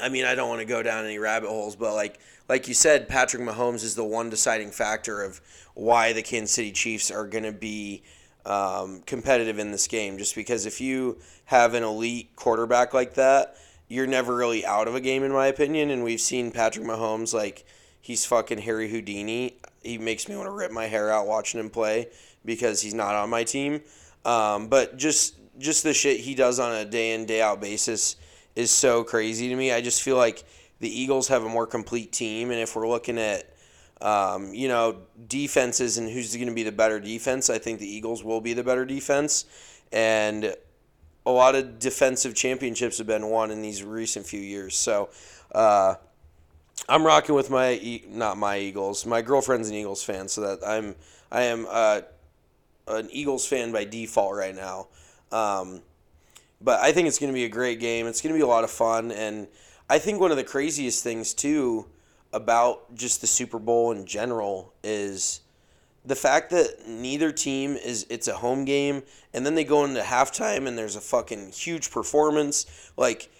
I 0.00 0.08
mean, 0.08 0.24
I 0.24 0.34
don't 0.34 0.48
want 0.48 0.60
to 0.60 0.66
go 0.66 0.82
down 0.82 1.04
any 1.04 1.18
rabbit 1.18 1.48
holes, 1.48 1.76
but 1.76 1.94
like, 1.94 2.18
like 2.48 2.68
you 2.68 2.74
said, 2.74 3.08
Patrick 3.08 3.42
Mahomes 3.42 3.82
is 3.82 3.94
the 3.94 4.04
one 4.04 4.28
deciding 4.28 4.70
factor 4.70 5.22
of 5.22 5.40
why 5.74 6.12
the 6.12 6.22
Kansas 6.22 6.52
City 6.52 6.72
Chiefs 6.72 7.10
are 7.10 7.26
going 7.26 7.44
to 7.44 7.52
be 7.52 8.02
um, 8.46 9.02
competitive 9.06 9.58
in 9.58 9.70
this 9.70 9.86
game. 9.86 10.18
Just 10.18 10.34
because 10.34 10.66
if 10.66 10.80
you 10.80 11.18
have 11.46 11.74
an 11.74 11.82
elite 11.82 12.34
quarterback 12.36 12.94
like 12.94 13.14
that, 13.14 13.56
you're 13.88 14.06
never 14.06 14.34
really 14.34 14.64
out 14.64 14.88
of 14.88 14.94
a 14.94 15.00
game, 15.00 15.22
in 15.22 15.32
my 15.32 15.46
opinion. 15.46 15.90
And 15.90 16.02
we've 16.04 16.20
seen 16.20 16.50
Patrick 16.50 16.86
Mahomes 16.86 17.34
like 17.34 17.64
he's 18.00 18.24
fucking 18.24 18.58
Harry 18.58 18.88
Houdini. 18.90 19.56
He 19.82 19.98
makes 19.98 20.28
me 20.28 20.36
want 20.36 20.46
to 20.46 20.52
rip 20.52 20.70
my 20.70 20.86
hair 20.86 21.10
out 21.10 21.26
watching 21.26 21.60
him 21.60 21.70
play 21.70 22.08
because 22.44 22.80
he's 22.80 22.94
not 22.94 23.14
on 23.14 23.30
my 23.30 23.44
team. 23.44 23.80
Um, 24.24 24.68
but 24.68 24.96
just 24.96 25.36
just 25.58 25.84
the 25.84 25.94
shit 25.94 26.20
he 26.20 26.34
does 26.34 26.58
on 26.58 26.74
a 26.74 26.84
day 26.84 27.14
in 27.14 27.26
day 27.26 27.40
out 27.40 27.60
basis 27.60 28.16
is 28.56 28.70
so 28.70 29.04
crazy 29.04 29.48
to 29.48 29.56
me. 29.56 29.72
I 29.72 29.80
just 29.80 30.02
feel 30.02 30.16
like 30.16 30.44
the 30.80 30.88
Eagles 30.88 31.28
have 31.28 31.44
a 31.44 31.48
more 31.48 31.66
complete 31.66 32.12
team, 32.12 32.50
and 32.50 32.60
if 32.60 32.74
we're 32.74 32.88
looking 32.88 33.18
at 33.18 33.53
um, 34.04 34.54
you 34.54 34.68
know 34.68 34.98
defenses 35.26 35.98
and 35.98 36.08
who's 36.08 36.34
going 36.36 36.48
to 36.48 36.54
be 36.54 36.62
the 36.62 36.72
better 36.72 37.00
defense, 37.00 37.50
I 37.50 37.58
think 37.58 37.80
the 37.80 37.88
Eagles 37.88 38.22
will 38.22 38.40
be 38.40 38.52
the 38.52 38.62
better 38.62 38.84
defense, 38.84 39.46
and 39.90 40.54
a 41.26 41.30
lot 41.30 41.54
of 41.54 41.78
defensive 41.78 42.34
championships 42.34 42.98
have 42.98 43.06
been 43.06 43.28
won 43.28 43.50
in 43.50 43.62
these 43.62 43.82
recent 43.82 44.26
few 44.26 44.40
years. 44.40 44.76
So. 44.76 45.10
Uh, 45.52 45.94
I'm 46.88 47.06
rocking 47.06 47.34
with 47.34 47.50
my 47.50 48.02
not 48.08 48.36
my 48.36 48.58
Eagles. 48.58 49.06
My 49.06 49.22
girlfriend's 49.22 49.68
an 49.68 49.74
Eagles 49.76 50.02
fan, 50.02 50.28
so 50.28 50.40
that 50.42 50.58
I'm 50.66 50.96
I 51.30 51.42
am 51.44 51.66
uh, 51.70 52.00
an 52.88 53.08
Eagles 53.10 53.46
fan 53.46 53.72
by 53.72 53.84
default 53.84 54.34
right 54.34 54.54
now. 54.54 54.88
Um, 55.32 55.82
but 56.60 56.80
I 56.80 56.92
think 56.92 57.08
it's 57.08 57.18
going 57.18 57.32
to 57.32 57.34
be 57.34 57.44
a 57.44 57.48
great 57.48 57.80
game. 57.80 58.06
It's 58.06 58.20
going 58.20 58.34
to 58.34 58.38
be 58.38 58.42
a 58.42 58.46
lot 58.46 58.64
of 58.64 58.70
fun, 58.70 59.12
and 59.12 59.48
I 59.88 59.98
think 59.98 60.20
one 60.20 60.30
of 60.30 60.36
the 60.36 60.44
craziest 60.44 61.02
things 61.02 61.32
too 61.32 61.86
about 62.34 62.94
just 62.94 63.20
the 63.20 63.26
Super 63.26 63.58
Bowl 63.58 63.92
in 63.92 64.04
general 64.04 64.74
is 64.82 65.40
the 66.04 66.16
fact 66.16 66.50
that 66.50 66.86
neither 66.86 67.32
team 67.32 67.76
is 67.76 68.06
it's 68.10 68.28
a 68.28 68.34
home 68.34 68.64
game, 68.64 69.02
and 69.32 69.46
then 69.46 69.54
they 69.54 69.64
go 69.64 69.84
into 69.84 70.00
halftime 70.00 70.66
and 70.66 70.76
there's 70.76 70.96
a 70.96 71.00
fucking 71.00 71.52
huge 71.52 71.90
performance. 71.90 72.66
Like 72.96 73.30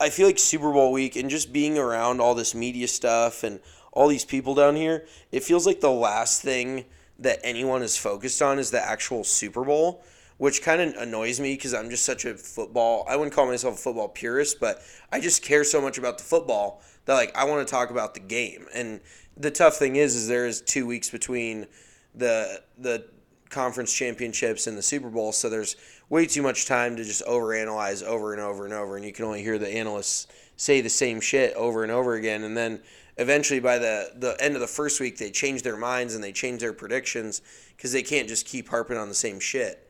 I 0.00 0.10
feel 0.10 0.26
like 0.26 0.38
Super 0.38 0.72
Bowl 0.72 0.92
week 0.92 1.16
and 1.16 1.30
just 1.30 1.52
being 1.52 1.78
around 1.78 2.20
all 2.20 2.34
this 2.34 2.54
media 2.54 2.88
stuff 2.88 3.44
and 3.44 3.60
all 3.92 4.08
these 4.08 4.24
people 4.24 4.54
down 4.54 4.76
here, 4.76 5.06
it 5.30 5.44
feels 5.44 5.66
like 5.66 5.80
the 5.80 5.90
last 5.90 6.42
thing 6.42 6.84
that 7.18 7.38
anyone 7.44 7.82
is 7.82 7.96
focused 7.96 8.40
on 8.42 8.58
is 8.58 8.70
the 8.70 8.82
actual 8.82 9.24
Super 9.24 9.64
Bowl, 9.64 10.02
which 10.40 10.62
kind 10.62 10.80
of 10.80 10.94
annoys 10.94 11.38
me 11.38 11.52
because 11.52 11.74
I'm 11.74 11.90
just 11.90 12.02
such 12.02 12.24
a 12.24 12.32
football. 12.32 13.04
I 13.06 13.14
wouldn't 13.14 13.34
call 13.34 13.44
myself 13.44 13.74
a 13.74 13.76
football 13.76 14.08
purist, 14.08 14.58
but 14.58 14.82
I 15.12 15.20
just 15.20 15.42
care 15.42 15.64
so 15.64 15.82
much 15.82 15.98
about 15.98 16.16
the 16.16 16.24
football 16.24 16.80
that 17.04 17.12
like 17.12 17.36
I 17.36 17.44
want 17.44 17.68
to 17.68 17.70
talk 17.70 17.90
about 17.90 18.14
the 18.14 18.20
game. 18.20 18.64
And 18.72 19.02
the 19.36 19.50
tough 19.50 19.76
thing 19.76 19.96
is, 19.96 20.16
is 20.16 20.28
there 20.28 20.46
is 20.46 20.62
two 20.62 20.86
weeks 20.86 21.10
between 21.10 21.66
the 22.14 22.62
the 22.78 23.04
conference 23.50 23.92
championships 23.92 24.66
and 24.66 24.78
the 24.78 24.82
Super 24.82 25.10
Bowl, 25.10 25.32
so 25.32 25.50
there's 25.50 25.76
way 26.08 26.24
too 26.24 26.40
much 26.40 26.64
time 26.64 26.96
to 26.96 27.04
just 27.04 27.22
overanalyze 27.26 28.02
over 28.02 28.32
and 28.32 28.40
over 28.40 28.64
and 28.64 28.72
over, 28.72 28.96
and 28.96 29.04
you 29.04 29.12
can 29.12 29.26
only 29.26 29.42
hear 29.42 29.58
the 29.58 29.68
analysts 29.68 30.26
say 30.56 30.80
the 30.80 30.88
same 30.88 31.20
shit 31.20 31.52
over 31.52 31.82
and 31.82 31.92
over 31.92 32.14
again, 32.14 32.44
and 32.44 32.56
then 32.56 32.80
eventually 33.18 33.60
by 33.60 33.76
the 33.76 34.12
the 34.16 34.38
end 34.40 34.54
of 34.54 34.62
the 34.62 34.66
first 34.66 35.00
week 35.00 35.18
they 35.18 35.30
change 35.30 35.60
their 35.60 35.76
minds 35.76 36.14
and 36.14 36.24
they 36.24 36.32
change 36.32 36.62
their 36.62 36.72
predictions 36.72 37.42
because 37.76 37.92
they 37.92 38.02
can't 38.02 38.26
just 38.26 38.46
keep 38.46 38.70
harping 38.70 38.96
on 38.96 39.10
the 39.10 39.14
same 39.14 39.38
shit. 39.38 39.86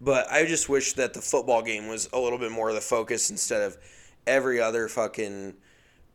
But 0.00 0.30
I 0.30 0.44
just 0.44 0.68
wish 0.68 0.92
that 0.94 1.14
the 1.14 1.20
football 1.20 1.62
game 1.62 1.88
was 1.88 2.08
a 2.12 2.18
little 2.18 2.38
bit 2.38 2.52
more 2.52 2.68
of 2.68 2.74
the 2.74 2.80
focus 2.80 3.30
instead 3.30 3.62
of 3.62 3.76
every 4.26 4.60
other 4.60 4.88
fucking 4.88 5.54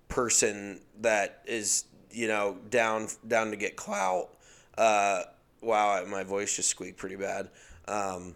person 0.07 0.79
that 1.01 1.41
is 1.45 1.85
you 2.11 2.27
know 2.27 2.57
down 2.69 3.07
down 3.27 3.51
to 3.51 3.57
get 3.57 3.75
clout. 3.75 4.29
Uh, 4.77 5.23
wow, 5.61 6.03
my 6.05 6.23
voice 6.23 6.55
just 6.55 6.69
squeaked 6.69 6.97
pretty 6.97 7.15
bad. 7.15 7.49
Um, 7.87 8.35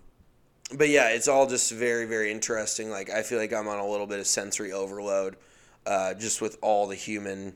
but 0.76 0.90
yeah, 0.90 1.10
it's 1.10 1.28
all 1.28 1.48
just 1.48 1.72
very, 1.72 2.06
very 2.06 2.32
interesting. 2.32 2.90
Like 2.90 3.10
I 3.10 3.22
feel 3.24 3.38
like 3.38 3.54
I'm 3.54 3.68
on 3.68 3.80
a 3.80 3.88
little 3.88 4.08
bit 4.08 4.20
of 4.20 4.28
sensory 4.28 4.72
overload, 4.72 5.38
uh, 5.86 6.14
just 6.14 6.42
with 6.42 6.58
all 6.62 6.88
the 6.88 6.96
human 6.96 7.56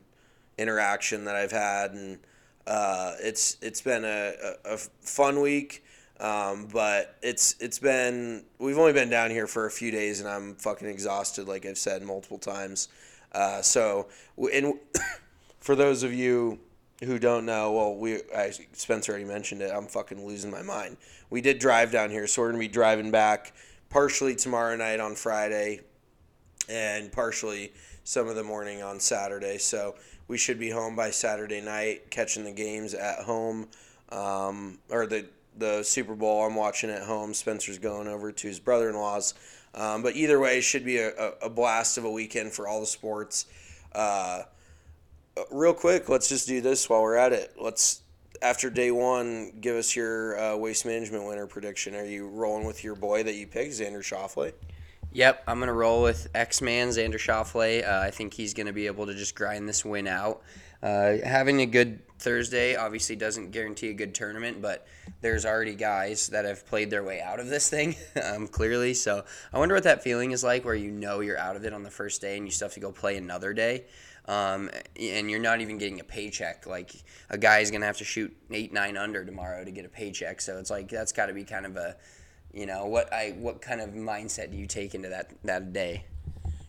interaction 0.57 1.25
that 1.25 1.35
I've 1.35 1.51
had, 1.51 1.91
and 1.91 2.19
uh, 2.67 3.13
it's 3.19 3.57
it's 3.61 3.81
been 3.81 4.05
a, 4.05 4.33
a, 4.65 4.73
a 4.73 4.77
fun 4.77 5.41
week. 5.41 5.83
Um, 6.21 6.67
but 6.71 7.17
it's 7.23 7.55
it's 7.59 7.79
been 7.79 8.43
we've 8.59 8.77
only 8.77 8.93
been 8.93 9.09
down 9.09 9.31
here 9.31 9.47
for 9.47 9.65
a 9.65 9.71
few 9.71 9.89
days, 9.89 10.19
and 10.19 10.29
I'm 10.29 10.53
fucking 10.55 10.87
exhausted, 10.87 11.47
like 11.47 11.65
I've 11.65 11.79
said 11.79 12.03
multiple 12.03 12.37
times. 12.37 12.89
Uh, 13.31 13.63
so, 13.63 14.07
and 14.53 14.75
for 15.59 15.75
those 15.75 16.03
of 16.03 16.13
you 16.13 16.59
who 17.03 17.17
don't 17.17 17.43
know, 17.47 17.71
well, 17.71 17.95
we 17.95 18.19
I, 18.37 18.51
Spencer 18.73 19.13
already 19.13 19.25
mentioned 19.25 19.63
it. 19.63 19.71
I'm 19.73 19.87
fucking 19.87 20.23
losing 20.23 20.51
my 20.51 20.61
mind. 20.61 20.97
We 21.31 21.41
did 21.41 21.57
drive 21.57 21.91
down 21.91 22.11
here, 22.11 22.27
so 22.27 22.43
we're 22.43 22.49
gonna 22.49 22.59
be 22.59 22.67
driving 22.67 23.09
back 23.09 23.53
partially 23.89 24.35
tomorrow 24.35 24.75
night 24.75 24.99
on 24.99 25.15
Friday, 25.15 25.79
and 26.69 27.11
partially 27.11 27.73
some 28.03 28.27
of 28.27 28.35
the 28.35 28.43
morning 28.43 28.83
on 28.83 28.99
Saturday. 28.99 29.57
So 29.57 29.95
we 30.27 30.37
should 30.37 30.59
be 30.59 30.69
home 30.69 30.95
by 30.95 31.09
Saturday 31.09 31.61
night, 31.61 32.11
catching 32.11 32.43
the 32.43 32.51
games 32.51 32.93
at 32.93 33.23
home, 33.23 33.67
um, 34.11 34.77
or 34.91 35.07
the 35.07 35.25
the 35.57 35.83
Super 35.83 36.15
Bowl. 36.15 36.45
I'm 36.45 36.55
watching 36.55 36.89
at 36.89 37.03
home. 37.03 37.33
Spencer's 37.33 37.79
going 37.79 38.07
over 38.07 38.31
to 38.31 38.47
his 38.47 38.59
brother-in-law's. 38.59 39.33
Um, 39.73 40.01
but 40.03 40.15
either 40.15 40.39
way, 40.39 40.59
should 40.61 40.83
be 40.83 40.97
a, 40.97 41.33
a, 41.41 41.49
blast 41.49 41.97
of 41.97 42.03
a 42.03 42.11
weekend 42.11 42.51
for 42.51 42.67
all 42.67 42.81
the 42.81 42.85
sports. 42.85 43.45
Uh, 43.93 44.43
real 45.49 45.73
quick, 45.73 46.09
let's 46.09 46.27
just 46.27 46.47
do 46.47 46.59
this 46.59 46.89
while 46.89 47.01
we're 47.01 47.15
at 47.15 47.31
it. 47.31 47.53
Let's 47.59 48.01
after 48.41 48.69
day 48.69 48.91
one, 48.91 49.53
give 49.61 49.75
us 49.75 49.95
your 49.95 50.39
uh, 50.39 50.57
waste 50.57 50.85
management 50.85 51.25
winner 51.25 51.47
prediction. 51.47 51.95
Are 51.95 52.05
you 52.05 52.27
rolling 52.27 52.65
with 52.65 52.83
your 52.83 52.95
boy 52.95 53.23
that 53.23 53.35
you 53.35 53.47
picked, 53.47 53.73
Xander 53.73 53.99
Schauffele? 53.99 54.53
Yep, 55.13 55.43
I'm 55.47 55.59
gonna 55.59 55.73
roll 55.73 56.01
with 56.01 56.27
X 56.33 56.61
Man 56.61 56.89
Xander 56.89 57.15
Schauffele. 57.15 57.87
Uh, 57.87 57.99
I 57.99 58.11
think 58.11 58.33
he's 58.33 58.53
gonna 58.53 58.73
be 58.73 58.87
able 58.87 59.05
to 59.05 59.13
just 59.13 59.35
grind 59.35 59.67
this 59.67 59.85
win 59.85 60.07
out. 60.07 60.41
Uh, 60.81 61.17
having 61.23 61.61
a 61.61 61.65
good 61.65 61.99
Thursday 62.21 62.75
obviously 62.75 63.15
doesn't 63.15 63.51
guarantee 63.51 63.89
a 63.89 63.93
good 63.93 64.15
tournament, 64.15 64.61
but 64.61 64.87
there's 65.21 65.45
already 65.45 65.75
guys 65.75 66.27
that 66.27 66.45
have 66.45 66.65
played 66.65 66.89
their 66.89 67.03
way 67.03 67.21
out 67.21 67.39
of 67.39 67.47
this 67.47 67.69
thing 67.69 67.95
um, 68.23 68.47
clearly. 68.47 68.93
So 68.93 69.25
I 69.51 69.59
wonder 69.59 69.75
what 69.75 69.83
that 69.83 70.03
feeling 70.03 70.31
is 70.31 70.43
like, 70.43 70.63
where 70.63 70.75
you 70.75 70.91
know 70.91 71.19
you're 71.19 71.37
out 71.37 71.55
of 71.55 71.65
it 71.65 71.73
on 71.73 71.83
the 71.83 71.91
first 71.91 72.21
day 72.21 72.37
and 72.37 72.45
you 72.45 72.51
still 72.51 72.67
have 72.67 72.73
to 72.75 72.79
go 72.79 72.91
play 72.91 73.17
another 73.17 73.53
day 73.53 73.85
um, 74.27 74.69
and 74.99 75.29
you're 75.29 75.39
not 75.39 75.61
even 75.61 75.77
getting 75.77 75.99
a 75.99 76.03
paycheck. 76.03 76.65
Like 76.67 76.93
a 77.29 77.37
guy 77.37 77.59
is 77.59 77.71
gonna 77.71 77.85
have 77.85 77.97
to 77.97 78.03
shoot 78.03 78.35
eight 78.51 78.71
nine 78.71 78.97
under 78.97 79.25
tomorrow 79.25 79.63
to 79.63 79.71
get 79.71 79.85
a 79.85 79.89
paycheck. 79.89 80.41
So 80.41 80.57
it's 80.59 80.69
like 80.69 80.89
that's 80.89 81.11
got 81.11 81.27
to 81.27 81.33
be 81.33 81.43
kind 81.43 81.65
of 81.65 81.75
a, 81.75 81.95
you 82.53 82.65
know, 82.65 82.85
what 82.85 83.11
I 83.11 83.35
what 83.37 83.61
kind 83.61 83.81
of 83.81 83.91
mindset 83.91 84.51
do 84.51 84.57
you 84.57 84.67
take 84.67 84.93
into 84.95 85.09
that 85.09 85.31
that 85.43 85.73
day? 85.73 86.05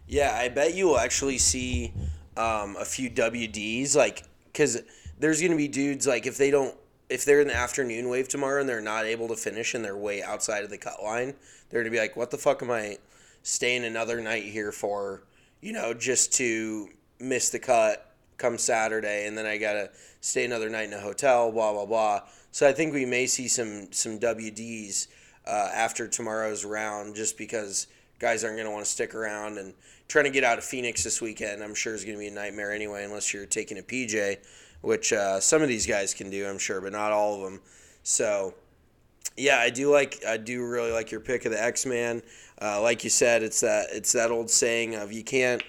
Yeah, 0.06 0.34
I 0.34 0.48
bet 0.48 0.74
you 0.74 0.88
will 0.88 0.98
actually 0.98 1.38
see 1.38 1.92
um, 2.36 2.76
a 2.78 2.84
few 2.84 3.10
WDs 3.10 3.94
like 3.94 4.24
because 4.46 4.82
there's 5.22 5.40
gonna 5.40 5.56
be 5.56 5.68
dudes 5.68 6.06
like 6.06 6.26
if 6.26 6.36
they 6.36 6.50
don't 6.50 6.74
if 7.08 7.24
they're 7.24 7.40
in 7.40 7.48
the 7.48 7.54
afternoon 7.54 8.08
wave 8.08 8.26
tomorrow 8.26 8.60
and 8.60 8.68
they're 8.68 8.80
not 8.80 9.04
able 9.04 9.28
to 9.28 9.36
finish 9.36 9.74
and 9.74 9.84
they're 9.84 9.96
way 9.96 10.22
outside 10.22 10.64
of 10.64 10.70
the 10.70 10.78
cut 10.78 11.02
line, 11.02 11.34
they're 11.68 11.82
gonna 11.82 11.92
be 11.92 11.98
like, 11.98 12.16
what 12.16 12.30
the 12.30 12.38
fuck 12.38 12.62
am 12.62 12.70
I 12.70 12.98
staying 13.42 13.84
another 13.84 14.20
night 14.20 14.44
here 14.44 14.72
for? 14.72 15.22
You 15.60 15.72
know, 15.72 15.94
just 15.94 16.32
to 16.34 16.88
miss 17.20 17.50
the 17.50 17.58
cut 17.58 18.14
come 18.36 18.58
Saturday, 18.58 19.26
and 19.26 19.38
then 19.38 19.46
I 19.46 19.58
gotta 19.58 19.90
stay 20.20 20.44
another 20.44 20.68
night 20.68 20.88
in 20.88 20.94
a 20.94 21.00
hotel. 21.00 21.52
Blah 21.52 21.72
blah 21.72 21.86
blah. 21.86 22.22
So 22.50 22.68
I 22.68 22.72
think 22.72 22.92
we 22.92 23.04
may 23.04 23.26
see 23.26 23.46
some 23.46 23.92
some 23.92 24.18
WDs 24.18 25.06
uh, 25.46 25.70
after 25.72 26.08
tomorrow's 26.08 26.64
round, 26.64 27.14
just 27.14 27.38
because 27.38 27.86
guys 28.18 28.42
aren't 28.42 28.56
gonna 28.56 28.72
want 28.72 28.84
to 28.84 28.90
stick 28.90 29.14
around 29.14 29.58
and 29.58 29.74
trying 30.08 30.24
to 30.24 30.30
get 30.30 30.44
out 30.44 30.58
of 30.58 30.64
Phoenix 30.64 31.04
this 31.04 31.20
weekend. 31.20 31.62
I'm 31.62 31.74
sure 31.74 31.94
is 31.94 32.04
gonna 32.04 32.18
be 32.18 32.28
a 32.28 32.32
nightmare 32.32 32.72
anyway, 32.72 33.04
unless 33.04 33.32
you're 33.32 33.46
taking 33.46 33.78
a 33.78 33.82
PJ, 33.82 34.38
which 34.82 35.12
uh, 35.12 35.40
some 35.40 35.62
of 35.62 35.68
these 35.68 35.86
guys 35.86 36.12
can 36.12 36.30
do, 36.30 36.46
I'm 36.46 36.58
sure, 36.58 36.80
but 36.80 36.92
not 36.92 37.12
all 37.12 37.36
of 37.36 37.40
them. 37.42 37.60
So 38.02 38.54
yeah, 39.36 39.58
I 39.58 39.70
do 39.70 39.90
like 39.90 40.22
I 40.26 40.36
do 40.36 40.66
really 40.66 40.92
like 40.92 41.10
your 41.10 41.20
pick 41.20 41.44
of 41.44 41.52
the 41.52 41.62
X 41.62 41.86
Man. 41.86 42.22
Uh, 42.60 42.80
like 42.82 43.02
you 43.04 43.10
said, 43.10 43.42
it's 43.42 43.60
that 43.60 43.86
it's 43.92 44.12
that 44.12 44.30
old 44.30 44.50
saying 44.50 44.94
of 44.94 45.12
you 45.12 45.24
can't 45.24 45.62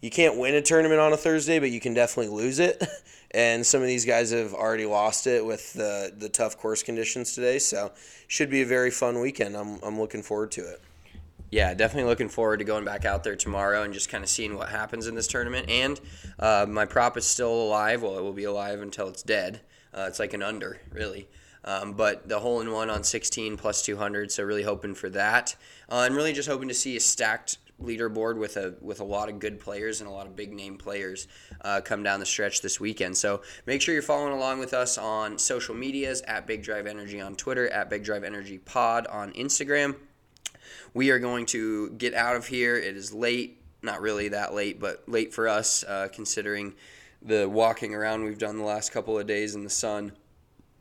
you 0.00 0.10
can't 0.10 0.38
win 0.38 0.54
a 0.54 0.62
tournament 0.62 1.00
on 1.00 1.12
a 1.12 1.16
Thursday, 1.16 1.58
but 1.58 1.70
you 1.70 1.80
can 1.80 1.94
definitely 1.94 2.34
lose 2.34 2.58
it. 2.58 2.82
And 3.34 3.64
some 3.64 3.80
of 3.80 3.86
these 3.86 4.04
guys 4.04 4.30
have 4.30 4.52
already 4.52 4.84
lost 4.84 5.26
it 5.26 5.42
with 5.42 5.72
the 5.72 6.12
the 6.14 6.28
tough 6.28 6.58
course 6.58 6.82
conditions 6.82 7.34
today. 7.34 7.58
So 7.58 7.92
should 8.28 8.50
be 8.50 8.60
a 8.60 8.66
very 8.66 8.90
fun 8.90 9.20
weekend. 9.20 9.56
I'm 9.56 9.78
I'm 9.82 9.98
looking 9.98 10.22
forward 10.22 10.50
to 10.52 10.60
it. 10.60 10.82
Yeah, 11.52 11.74
definitely 11.74 12.08
looking 12.08 12.30
forward 12.30 12.60
to 12.60 12.64
going 12.64 12.86
back 12.86 13.04
out 13.04 13.24
there 13.24 13.36
tomorrow 13.36 13.82
and 13.82 13.92
just 13.92 14.08
kind 14.08 14.24
of 14.24 14.30
seeing 14.30 14.56
what 14.56 14.70
happens 14.70 15.06
in 15.06 15.14
this 15.14 15.26
tournament. 15.26 15.68
And 15.68 16.00
uh, 16.38 16.64
my 16.66 16.86
prop 16.86 17.18
is 17.18 17.26
still 17.26 17.52
alive. 17.52 18.02
Well, 18.02 18.16
it 18.16 18.22
will 18.22 18.32
be 18.32 18.44
alive 18.44 18.80
until 18.80 19.08
it's 19.08 19.22
dead. 19.22 19.60
Uh, 19.92 20.06
it's 20.08 20.18
like 20.18 20.32
an 20.32 20.42
under, 20.42 20.80
really. 20.90 21.28
Um, 21.62 21.92
but 21.92 22.26
the 22.26 22.40
hole 22.40 22.62
in 22.62 22.72
one 22.72 22.88
on 22.88 23.04
16 23.04 23.58
plus 23.58 23.82
200, 23.82 24.32
so 24.32 24.42
really 24.42 24.62
hoping 24.62 24.94
for 24.94 25.10
that. 25.10 25.54
Uh, 25.90 26.04
and 26.06 26.16
really 26.16 26.32
just 26.32 26.48
hoping 26.48 26.68
to 26.68 26.74
see 26.74 26.96
a 26.96 27.00
stacked 27.00 27.58
leaderboard 27.82 28.38
with 28.38 28.56
a 28.56 28.74
with 28.80 29.00
a 29.00 29.04
lot 29.04 29.28
of 29.28 29.38
good 29.38 29.60
players 29.60 30.00
and 30.00 30.08
a 30.08 30.12
lot 30.12 30.26
of 30.26 30.36
big 30.36 30.52
name 30.52 30.78
players 30.78 31.26
uh, 31.62 31.80
come 31.84 32.02
down 32.02 32.18
the 32.18 32.24
stretch 32.24 32.62
this 32.62 32.80
weekend. 32.80 33.14
So 33.14 33.42
make 33.66 33.82
sure 33.82 33.92
you're 33.92 34.02
following 34.02 34.32
along 34.32 34.58
with 34.58 34.72
us 34.72 34.96
on 34.96 35.38
social 35.38 35.74
medias 35.74 36.22
at 36.22 36.46
Big 36.46 36.62
Drive 36.62 36.86
Energy 36.86 37.20
on 37.20 37.34
Twitter, 37.34 37.68
at 37.68 37.90
Big 37.90 38.04
Drive 38.04 38.24
Energy 38.24 38.56
Pod 38.56 39.06
on 39.08 39.32
Instagram. 39.34 39.96
We 40.94 41.10
are 41.10 41.18
going 41.18 41.46
to 41.46 41.90
get 41.90 42.14
out 42.14 42.36
of 42.36 42.46
here. 42.46 42.76
It 42.76 42.96
is 42.96 43.12
late, 43.12 43.62
not 43.82 44.00
really 44.00 44.28
that 44.28 44.52
late, 44.52 44.78
but 44.78 45.08
late 45.08 45.32
for 45.32 45.48
us 45.48 45.84
uh, 45.84 46.08
considering 46.12 46.74
the 47.22 47.48
walking 47.48 47.94
around 47.94 48.24
we've 48.24 48.38
done 48.38 48.58
the 48.58 48.64
last 48.64 48.92
couple 48.92 49.18
of 49.18 49.26
days 49.26 49.54
in 49.54 49.64
the 49.64 49.70
sun. 49.70 50.12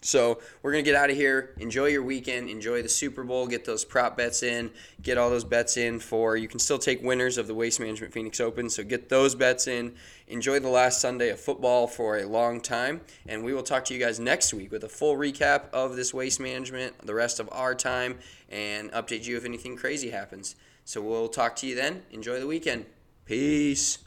So 0.04 0.40
we're 0.62 0.72
gonna 0.72 0.82
get 0.82 0.96
out 0.96 1.12
of 1.12 1.16
here. 1.16 1.54
Enjoy 1.60 1.86
your 1.86 2.02
weekend. 2.02 2.50
Enjoy 2.50 2.82
the 2.82 2.90
Super 2.90 3.24
Bowl. 3.24 3.46
Get 3.46 3.66
those 3.66 3.86
prop 3.86 4.18
bets 4.18 4.42
in. 4.42 4.72
Get 5.04 5.20
all 5.20 5.30
those 5.30 5.44
bets 5.44 5.78
in 5.78 6.00
for. 6.00 6.36
You 6.36 6.48
can 6.48 6.60
still 6.60 6.80
take 6.80 7.04
winners 7.04 7.38
of 7.38 7.46
the 7.46 7.54
Waste 7.54 7.80
Management 7.80 8.12
Phoenix 8.12 8.40
Open. 8.40 8.70
So 8.70 8.84
get 8.84 9.10
those 9.10 9.36
bets 9.36 9.68
in. 9.68 9.94
Enjoy 10.28 10.60
the 10.60 10.70
last 10.70 11.02
Sunday 11.02 11.30
of 11.30 11.40
football 11.40 11.88
for 11.88 12.18
a 12.18 12.26
long 12.26 12.62
time, 12.62 13.02
and 13.28 13.44
we 13.44 13.54
will 13.54 13.64
talk 13.64 13.86
to 13.86 13.94
you 13.94 14.00
guys 14.00 14.20
next 14.20 14.54
week 14.54 14.72
with 14.72 14.84
a 14.84 14.90
full 14.90 15.18
recap 15.18 15.70
of 15.72 15.96
this 15.96 16.14
waste 16.14 16.40
management, 16.40 17.06
the 17.06 17.14
rest 17.14 17.40
of 17.40 17.50
our 17.52 17.76
time, 17.76 18.18
and 18.50 18.92
update 18.94 19.26
you 19.28 19.38
if 19.38 19.46
anything 19.46 19.76
crazy 19.76 20.10
happens. 20.10 20.56
So 20.86 21.02
we'll 21.02 21.28
talk 21.28 21.56
to 21.58 21.68
you 21.68 21.76
then. 21.76 22.04
Enjoy 22.12 22.40
the 22.40 22.48
weekend. 22.48 22.86
Peace. 23.26 24.00